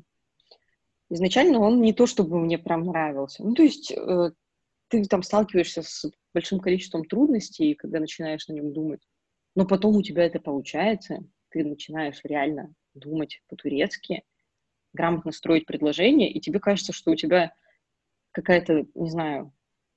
Изначально 1.10 1.60
он 1.60 1.82
не 1.82 1.94
то, 1.94 2.06
чтобы 2.06 2.40
мне 2.40 2.58
прям 2.58 2.84
нравился. 2.84 3.44
Ну, 3.44 3.54
то 3.54 3.64
есть 3.64 3.92
uh, 3.92 4.32
ты 4.90 5.04
там 5.06 5.24
сталкиваешься 5.24 5.82
с 5.82 6.10
большим 6.34 6.60
количеством 6.60 7.06
трудностей, 7.06 7.76
когда 7.76 8.00
начинаешь 8.00 8.48
на 8.48 8.54
нем 8.54 8.74
думать 8.74 9.02
но 9.58 9.66
потом 9.66 9.96
у 9.96 10.04
тебя 10.04 10.24
это 10.24 10.40
получается, 10.40 11.24
ты 11.50 11.66
начинаешь 11.66 12.20
реально 12.24 12.76
думать 12.94 13.42
по-турецки, 13.50 14.22
грамотно 14.94 15.32
строить 15.32 15.66
предложение, 15.66 16.32
и 16.32 16.40
тебе 16.40 16.60
кажется, 16.60 16.94
что 16.94 17.10
у 17.10 17.16
тебя 17.16 17.52
какая-то, 18.34 18.86
не 18.94 19.10
знаю, 19.10 19.52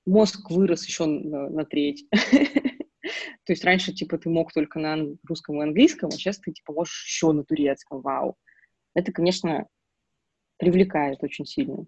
мозг 0.07 0.51
вырос 0.51 0.87
еще 0.87 1.05
на, 1.05 1.51
на 1.51 1.67
треть. 1.67 2.09
То 3.45 3.53
есть 3.53 3.63
раньше, 3.63 3.93
типа, 3.93 4.17
ты 4.17 4.31
мог 4.31 4.51
только 4.51 4.79
на 4.79 4.97
русском 5.29 5.61
и 5.61 5.65
английском, 5.65 6.09
а 6.09 6.13
сейчас 6.13 6.39
ты, 6.39 6.53
типа, 6.53 6.73
можешь 6.73 7.05
еще 7.05 7.33
на 7.33 7.45
турецком. 7.45 8.01
Вау. 8.01 8.37
Это, 8.95 9.13
конечно, 9.13 9.67
привлекает 10.61 11.25
очень 11.25 11.47
сильно. 11.47 11.87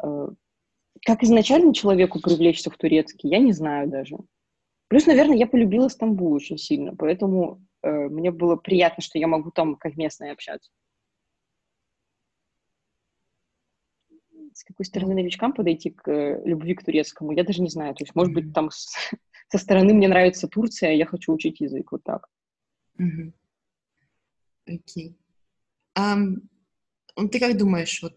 Э, 0.00 0.28
как 1.04 1.22
изначально 1.22 1.74
человеку 1.74 2.20
привлечься 2.20 2.70
в 2.70 2.76
турецкий, 2.76 3.30
я 3.30 3.38
не 3.38 3.52
знаю 3.52 3.88
даже. 3.88 4.16
Плюс, 4.88 5.06
наверное, 5.06 5.36
я 5.36 5.46
полюбила 5.46 5.88
Стамбул 5.88 6.32
очень 6.34 6.58
сильно, 6.58 6.94
поэтому 6.94 7.64
э, 7.82 7.90
мне 7.90 8.30
было 8.30 8.56
приятно, 8.56 9.02
что 9.02 9.18
я 9.18 9.26
могу 9.26 9.50
там 9.50 9.76
как 9.76 9.96
местная 9.96 10.32
общаться. 10.32 10.70
С 14.52 14.62
какой 14.62 14.86
стороны 14.86 15.14
новичкам 15.14 15.52
подойти 15.52 15.90
к 15.90 16.06
э, 16.08 16.42
любви 16.44 16.74
к 16.74 16.84
турецкому, 16.84 17.32
я 17.32 17.44
даже 17.44 17.62
не 17.62 17.70
знаю. 17.70 17.94
То 17.94 18.04
есть, 18.04 18.14
может 18.14 18.34
быть, 18.34 18.52
там 18.52 18.70
с, 18.70 18.94
со 19.48 19.58
стороны 19.58 19.94
мне 19.94 20.06
нравится 20.06 20.48
Турция, 20.48 20.90
а 20.90 20.92
я 20.92 21.06
хочу 21.06 21.32
учить 21.32 21.60
язык, 21.60 21.90
вот 21.92 22.04
так. 22.04 22.28
Окей. 24.66 25.08
Okay. 25.08 25.14
Um, 25.96 26.48
ты 27.16 27.40
как 27.40 27.56
думаешь, 27.56 28.02
вот 28.02 28.16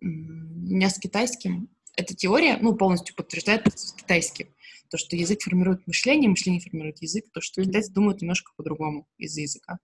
у 0.00 0.04
меня 0.04 0.90
с 0.90 0.98
китайским 0.98 1.68
эта 1.96 2.14
теория, 2.14 2.58
ну, 2.60 2.74
полностью 2.74 3.14
подтверждает 3.14 3.66
с 3.78 3.92
китайским, 3.92 4.54
то, 4.90 4.98
что 4.98 5.16
язык 5.16 5.42
формирует 5.42 5.86
мышление, 5.86 6.30
мышление 6.30 6.60
формирует 6.60 7.00
язык, 7.02 7.30
то, 7.32 7.40
что 7.40 7.62
китайцы 7.62 7.92
думают 7.92 8.20
немножко 8.20 8.52
по-другому 8.56 9.06
из-за 9.18 9.42
языка. 9.42 9.78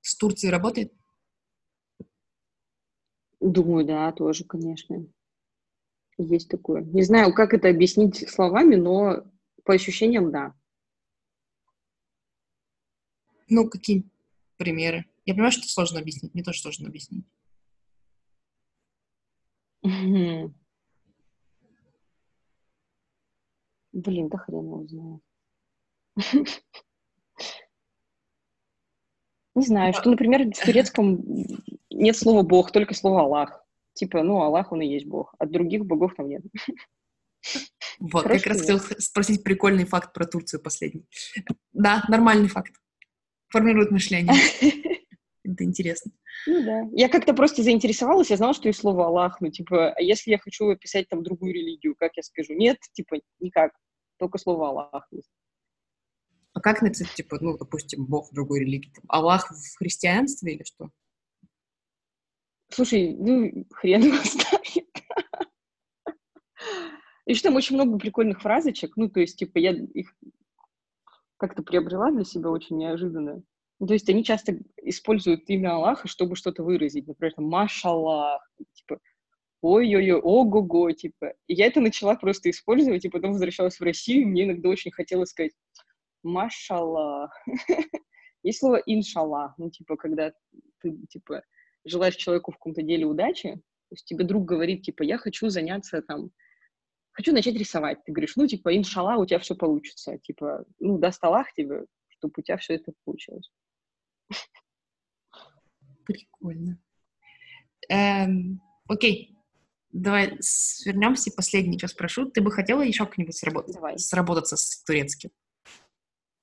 С 0.00 0.16
Турцией 0.16 0.50
работает? 0.50 0.92
Думаю, 3.40 3.84
да, 3.86 4.12
тоже, 4.12 4.44
конечно. 4.44 5.06
Есть 6.18 6.48
такое. 6.48 6.82
Не 6.82 7.02
знаю, 7.02 7.34
как 7.34 7.52
это 7.54 7.68
объяснить 7.68 8.28
словами, 8.28 8.76
но 8.76 9.24
по 9.64 9.74
ощущениям, 9.74 10.30
да. 10.30 10.54
Ну, 13.48 13.68
какие 13.68 14.04
примеры? 14.56 15.06
Я 15.24 15.34
понимаю, 15.34 15.52
что 15.52 15.68
сложно 15.68 16.00
объяснить. 16.00 16.34
Мне 16.34 16.42
тоже 16.42 16.60
сложно 16.60 16.88
объяснить. 16.88 17.24
Блин, 19.82 20.52
да 24.28 24.38
хрен 24.38 24.64
его 24.64 24.86
знает. 24.86 25.22
Не 29.54 29.66
знаю, 29.66 29.94
что, 29.94 30.10
например, 30.10 30.52
в 30.52 30.64
турецком 30.64 31.24
нет 31.90 32.16
слова 32.16 32.42
«бог», 32.42 32.72
только 32.72 32.92
слово 32.92 33.22
«Аллах». 33.22 33.64
Типа, 33.92 34.24
ну, 34.24 34.42
Аллах, 34.42 34.72
он 34.72 34.82
и 34.82 34.88
есть 34.88 35.06
бог. 35.06 35.32
От 35.38 35.52
других 35.52 35.86
богов 35.86 36.14
там 36.16 36.28
нет. 36.28 36.42
Вот, 38.00 38.24
Хорошо, 38.24 38.42
как 38.42 38.52
раз 38.52 38.60
хотел 38.62 38.80
спросить 38.80 39.44
прикольный 39.44 39.84
факт 39.84 40.12
про 40.12 40.26
Турцию 40.26 40.60
последний. 40.60 41.06
Да, 41.72 42.02
нормальный 42.08 42.48
факт. 42.48 42.74
Формирует 43.48 43.92
мышление. 43.92 44.34
Это 45.44 45.62
интересно. 45.62 46.10
Ну 46.46 46.64
да. 46.64 46.88
Я 46.92 47.08
как-то 47.10 47.34
просто 47.34 47.62
заинтересовалась, 47.62 48.30
я 48.30 48.38
знала, 48.38 48.54
что 48.54 48.68
есть 48.68 48.80
слово 48.80 49.06
Аллах, 49.06 49.40
ну, 49.40 49.50
типа, 49.50 49.90
а 49.90 50.00
если 50.00 50.30
я 50.30 50.38
хочу 50.38 50.68
описать 50.70 51.08
там 51.08 51.22
другую 51.22 51.52
религию, 51.52 51.94
как 51.94 52.16
я 52.16 52.22
скажу? 52.22 52.54
Нет, 52.54 52.78
типа, 52.92 53.16
никак. 53.40 53.72
Только 54.18 54.38
слово 54.38 54.68
Аллах 54.68 55.06
есть. 55.10 55.30
А 56.54 56.60
как 56.60 56.80
написать, 56.80 57.12
типа, 57.14 57.38
ну, 57.40 57.58
допустим, 57.58 58.06
Бог 58.06 58.30
в 58.30 58.34
другой 58.34 58.60
религии? 58.60 58.90
Там, 58.94 59.04
Аллах 59.08 59.50
в 59.50 59.76
христианстве 59.76 60.54
или 60.54 60.62
что? 60.62 60.88
Слушай, 62.70 63.14
ну, 63.14 63.66
хрен 63.70 64.02
его 64.02 64.16
знает. 64.16 64.88
И 67.26 67.34
что 67.34 67.48
там 67.48 67.56
очень 67.56 67.76
много 67.76 67.98
прикольных 67.98 68.40
фразочек, 68.40 68.96
ну, 68.96 69.10
то 69.10 69.20
есть, 69.20 69.38
типа, 69.38 69.58
я 69.58 69.72
их 69.72 70.14
как-то 71.36 71.62
приобрела 71.62 72.10
для 72.10 72.24
себя 72.24 72.50
очень 72.50 72.78
неожиданно. 72.78 73.42
Ну, 73.80 73.86
то 73.86 73.94
есть 73.94 74.08
они 74.08 74.24
часто 74.24 74.58
используют 74.82 75.48
имя 75.48 75.74
Аллаха, 75.74 76.08
чтобы 76.08 76.36
что-то 76.36 76.62
выразить. 76.62 77.06
Например, 77.06 77.32
Машаллах, 77.38 78.40
типа, 78.72 79.00
ой-ой-ой, 79.62 80.20
ого-го, 80.20 80.90
типа. 80.92 81.34
И 81.46 81.54
я 81.54 81.66
это 81.66 81.80
начала 81.80 82.14
просто 82.14 82.50
использовать, 82.50 83.04
и 83.04 83.08
потом 83.08 83.32
возвращалась 83.32 83.80
в 83.80 83.82
Россию, 83.82 84.22
и 84.22 84.26
мне 84.26 84.44
иногда 84.44 84.68
очень 84.68 84.92
хотелось 84.92 85.30
сказать 85.30 85.52
машаллах. 86.22 87.32
Есть 88.42 88.58
слово 88.58 88.82
иншаллах, 88.86 89.54
ну, 89.58 89.70
типа, 89.70 89.96
когда 89.96 90.32
ты, 90.80 90.96
типа, 91.08 91.42
желаешь 91.84 92.16
человеку 92.16 92.52
в 92.52 92.56
каком-то 92.56 92.82
деле 92.82 93.06
удачи, 93.06 93.54
то 93.54 93.92
есть 93.92 94.04
тебе 94.04 94.24
друг 94.24 94.44
говорит, 94.44 94.82
типа, 94.82 95.02
я 95.02 95.18
хочу 95.18 95.48
заняться, 95.48 96.02
там, 96.02 96.30
хочу 97.12 97.32
начать 97.32 97.54
рисовать. 97.54 98.04
Ты 98.04 98.12
говоришь, 98.12 98.36
ну, 98.36 98.46
типа, 98.46 98.76
иншаллах, 98.76 99.18
у 99.18 99.26
тебя 99.26 99.38
все 99.38 99.54
получится. 99.54 100.18
Типа, 100.18 100.64
ну, 100.78 100.98
даст 100.98 101.22
Аллах 101.24 101.52
тебе, 101.54 101.86
чтобы 102.08 102.34
у 102.36 102.42
тебя 102.42 102.58
все 102.58 102.74
это 102.74 102.92
получилось. 103.04 103.50
Прикольно. 106.04 106.78
Эм, 107.88 108.60
окей, 108.88 109.34
Давай 109.94 110.36
свернемся 110.40 111.30
последний 111.30 111.78
час 111.78 111.92
спрошу. 111.92 112.28
Ты 112.28 112.40
бы 112.40 112.50
хотела 112.50 112.82
еще 112.82 113.06
как-нибудь 113.06 113.36
сработать, 113.36 113.76
Давай. 113.76 113.96
сработаться 113.96 114.56
с 114.56 114.82
турецким? 114.82 115.30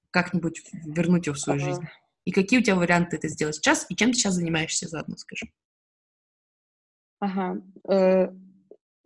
Как-нибудь 0.09 0.63
вернуть 0.86 1.25
его 1.25 1.36
в 1.36 1.39
свою 1.39 1.59
ага. 1.59 1.69
жизнь? 1.69 1.84
И 2.23 2.32
какие 2.32 2.59
у 2.59 2.63
тебя 2.63 2.77
варианты 2.77 3.17
это 3.17 3.27
сделать 3.27 3.55
сейчас? 3.55 3.86
И 3.89 3.95
чем 3.97 4.11
ты 4.11 4.19
сейчас 4.19 4.36
занимаешься 4.36 4.88
заодно, 4.88 5.17
скажи? 5.17 5.51
Ага. 7.19 7.61
Э, 7.89 8.29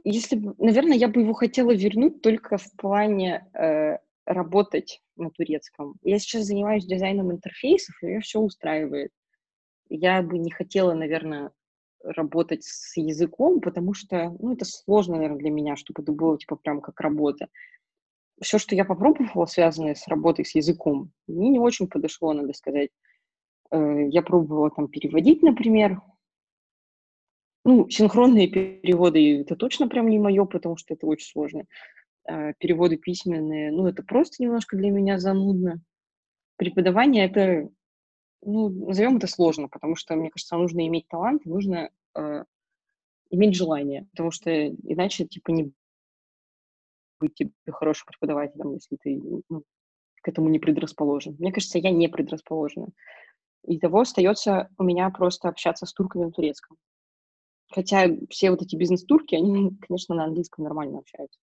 если 0.04 0.36
бы, 0.36 0.54
наверное, 0.60 0.96
я 0.96 1.08
бы 1.08 1.22
его 1.22 1.34
хотела 1.34 1.74
вернуть 1.74 2.22
только 2.22 2.60
в 2.60 2.72
плане 2.74 3.48
э, 3.56 3.98
работать 4.26 5.02
на 5.16 5.30
турецком. 5.30 5.96
Я 6.02 6.20
сейчас 6.20 6.46
занимаюсь 6.46 6.86
дизайном 6.86 7.32
интерфейсов, 7.32 7.96
и 8.02 8.08
меня 8.08 8.22
все 8.22 8.40
устраивает. 8.40 9.12
Я 9.90 10.22
бы 10.22 10.38
не 10.38 10.52
хотела, 10.52 10.94
наверное, 10.94 11.52
работать 12.04 12.64
с 12.64 12.98
языком, 12.98 13.62
потому 13.62 13.94
что, 13.94 14.36
ну, 14.40 14.54
это 14.54 14.66
сложно, 14.66 15.16
наверное, 15.16 15.40
для 15.40 15.52
меня, 15.52 15.76
чтобы 15.76 16.04
это 16.04 16.12
было, 16.12 16.38
типа, 16.38 16.56
прям 16.56 16.82
как 16.82 17.00
работа. 17.00 17.48
Все, 18.42 18.60
что 18.60 18.76
я 18.76 18.86
попробовала, 18.86 19.46
связанное 19.46 19.96
с 19.96 20.08
работой 20.08 20.46
с 20.46 20.56
языком, 20.56 21.12
мне 21.28 21.50
не 21.50 21.60
очень 21.60 21.88
подошло, 21.88 22.34
надо 22.34 22.54
сказать. 22.54 22.90
Э, 23.72 24.08
я 24.10 24.22
пробовала 24.22 24.70
там 24.72 24.88
переводить, 24.88 25.42
например. 25.42 26.02
Ну, 27.64 27.90
синхронные 27.90 28.48
переводы, 28.48 29.42
это 29.42 29.56
точно 29.56 29.88
прям 29.88 30.10
не 30.10 30.20
мое, 30.20 30.46
потому 30.46 30.78
что 30.78 30.94
это 30.94 31.08
очень 31.08 31.28
сложно. 31.28 31.66
Э, 32.28 32.54
переводы 32.58 32.98
письменные, 32.98 33.72
ну, 33.72 33.88
это 33.88 34.04
просто 34.04 34.42
немножко 34.42 34.78
для 34.78 34.90
меня 34.90 35.20
занудно. 35.20 35.82
Преподавание— 36.58 37.26
это 37.30 37.70
ну, 38.42 38.70
назовем 38.70 39.18
это 39.18 39.28
сложно, 39.28 39.68
потому 39.68 39.96
что, 39.96 40.16
мне 40.16 40.30
кажется, 40.30 40.56
нужно 40.56 40.88
иметь 40.88 41.08
талант, 41.08 41.46
нужно 41.46 41.90
э, 42.16 42.44
иметь 43.32 43.56
желание, 43.56 44.08
потому 44.12 44.32
что 44.32 44.68
иначе, 44.68 45.26
типа, 45.26 45.52
не 45.52 45.72
быть 47.20 47.34
тебе 47.34 47.52
хорошим 47.68 48.08
преподавателем, 48.08 48.74
если 48.74 48.98
ты 48.98 49.20
ну, 49.50 49.64
к 50.22 50.28
этому 50.28 50.50
не 50.50 50.60
предрасположен. 50.60 51.36
Мне 51.40 51.52
кажется, 51.52 51.80
я 51.80 51.92
не 51.92 52.08
предрасположена. 52.08 52.88
И 53.64 53.80
того 53.80 54.02
остается 54.02 54.70
у 54.78 54.84
меня 54.84 55.10
просто 55.10 55.50
общаться 55.50 55.86
с 55.86 55.94
турками 55.94 56.26
на 56.26 56.32
турецком. 56.32 56.78
Хотя 57.72 58.08
все 58.30 58.52
вот 58.52 58.62
эти 58.62 58.76
бизнес-турки, 58.76 59.34
они, 59.34 59.76
конечно, 59.82 60.14
на 60.14 60.26
английском 60.26 60.64
нормально 60.64 61.00
общаются. 61.00 61.40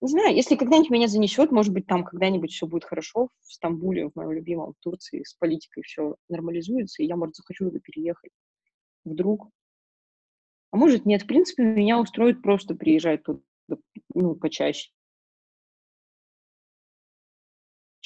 Не 0.00 0.08
знаю, 0.08 0.34
если 0.34 0.54
когда-нибудь 0.54 0.90
меня 0.90 1.08
занесет, 1.08 1.50
может 1.50 1.72
быть, 1.72 1.86
там 1.86 2.04
когда-нибудь 2.04 2.52
все 2.52 2.66
будет 2.66 2.84
хорошо 2.84 3.30
в 3.40 3.52
Стамбуле, 3.52 4.08
в 4.08 4.14
моем 4.14 4.30
любимом, 4.30 4.74
в 4.74 4.78
Турции, 4.78 5.24
с 5.24 5.34
политикой 5.34 5.82
все 5.82 6.14
нормализуется, 6.28 7.02
и 7.02 7.06
я, 7.06 7.16
может, 7.16 7.34
захочу 7.34 7.64
туда 7.66 7.80
переехать. 7.80 8.30
Вдруг. 9.04 9.50
А 10.70 10.76
может, 10.76 11.04
нет, 11.04 11.22
в 11.22 11.26
принципе, 11.26 11.64
меня 11.64 11.98
устроит 11.98 12.42
просто 12.42 12.76
приезжать 12.76 13.24
туда, 13.24 13.40
ну, 14.14 14.36
почаще. 14.36 14.90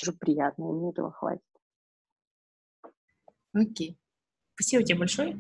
Уже 0.03 0.13
приятно, 0.13 0.71
и 0.71 0.73
мне 0.73 0.91
этого 0.91 1.13
хватит. 1.13 1.43
Окей. 3.53 3.99
Спасибо 4.55 4.83
тебе 4.83 4.99
большое. 4.99 5.39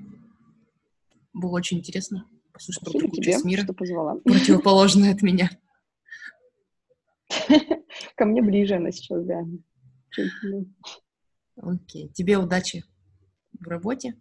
Было 1.32 1.56
очень 1.56 1.78
интересно 1.78 2.28
послушать 2.52 2.84
про 2.84 2.98
другую 2.98 3.22
часть 3.22 3.44
мира. 3.44 3.62
что 3.62 3.72
позвала. 3.72 4.16
Противоположное 4.16 5.14
от 5.14 5.22
меня. 5.22 5.50
Ко 8.16 8.24
мне 8.24 8.42
ближе 8.42 8.74
она 8.76 8.90
сейчас, 8.90 9.24
да. 9.24 9.44
Окей. 11.56 12.08
Тебе 12.08 12.38
удачи 12.38 12.84
в 13.52 13.66
работе. 13.68 14.14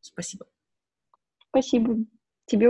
Спасибо. 0.00 0.46
Спасибо. 1.50 2.06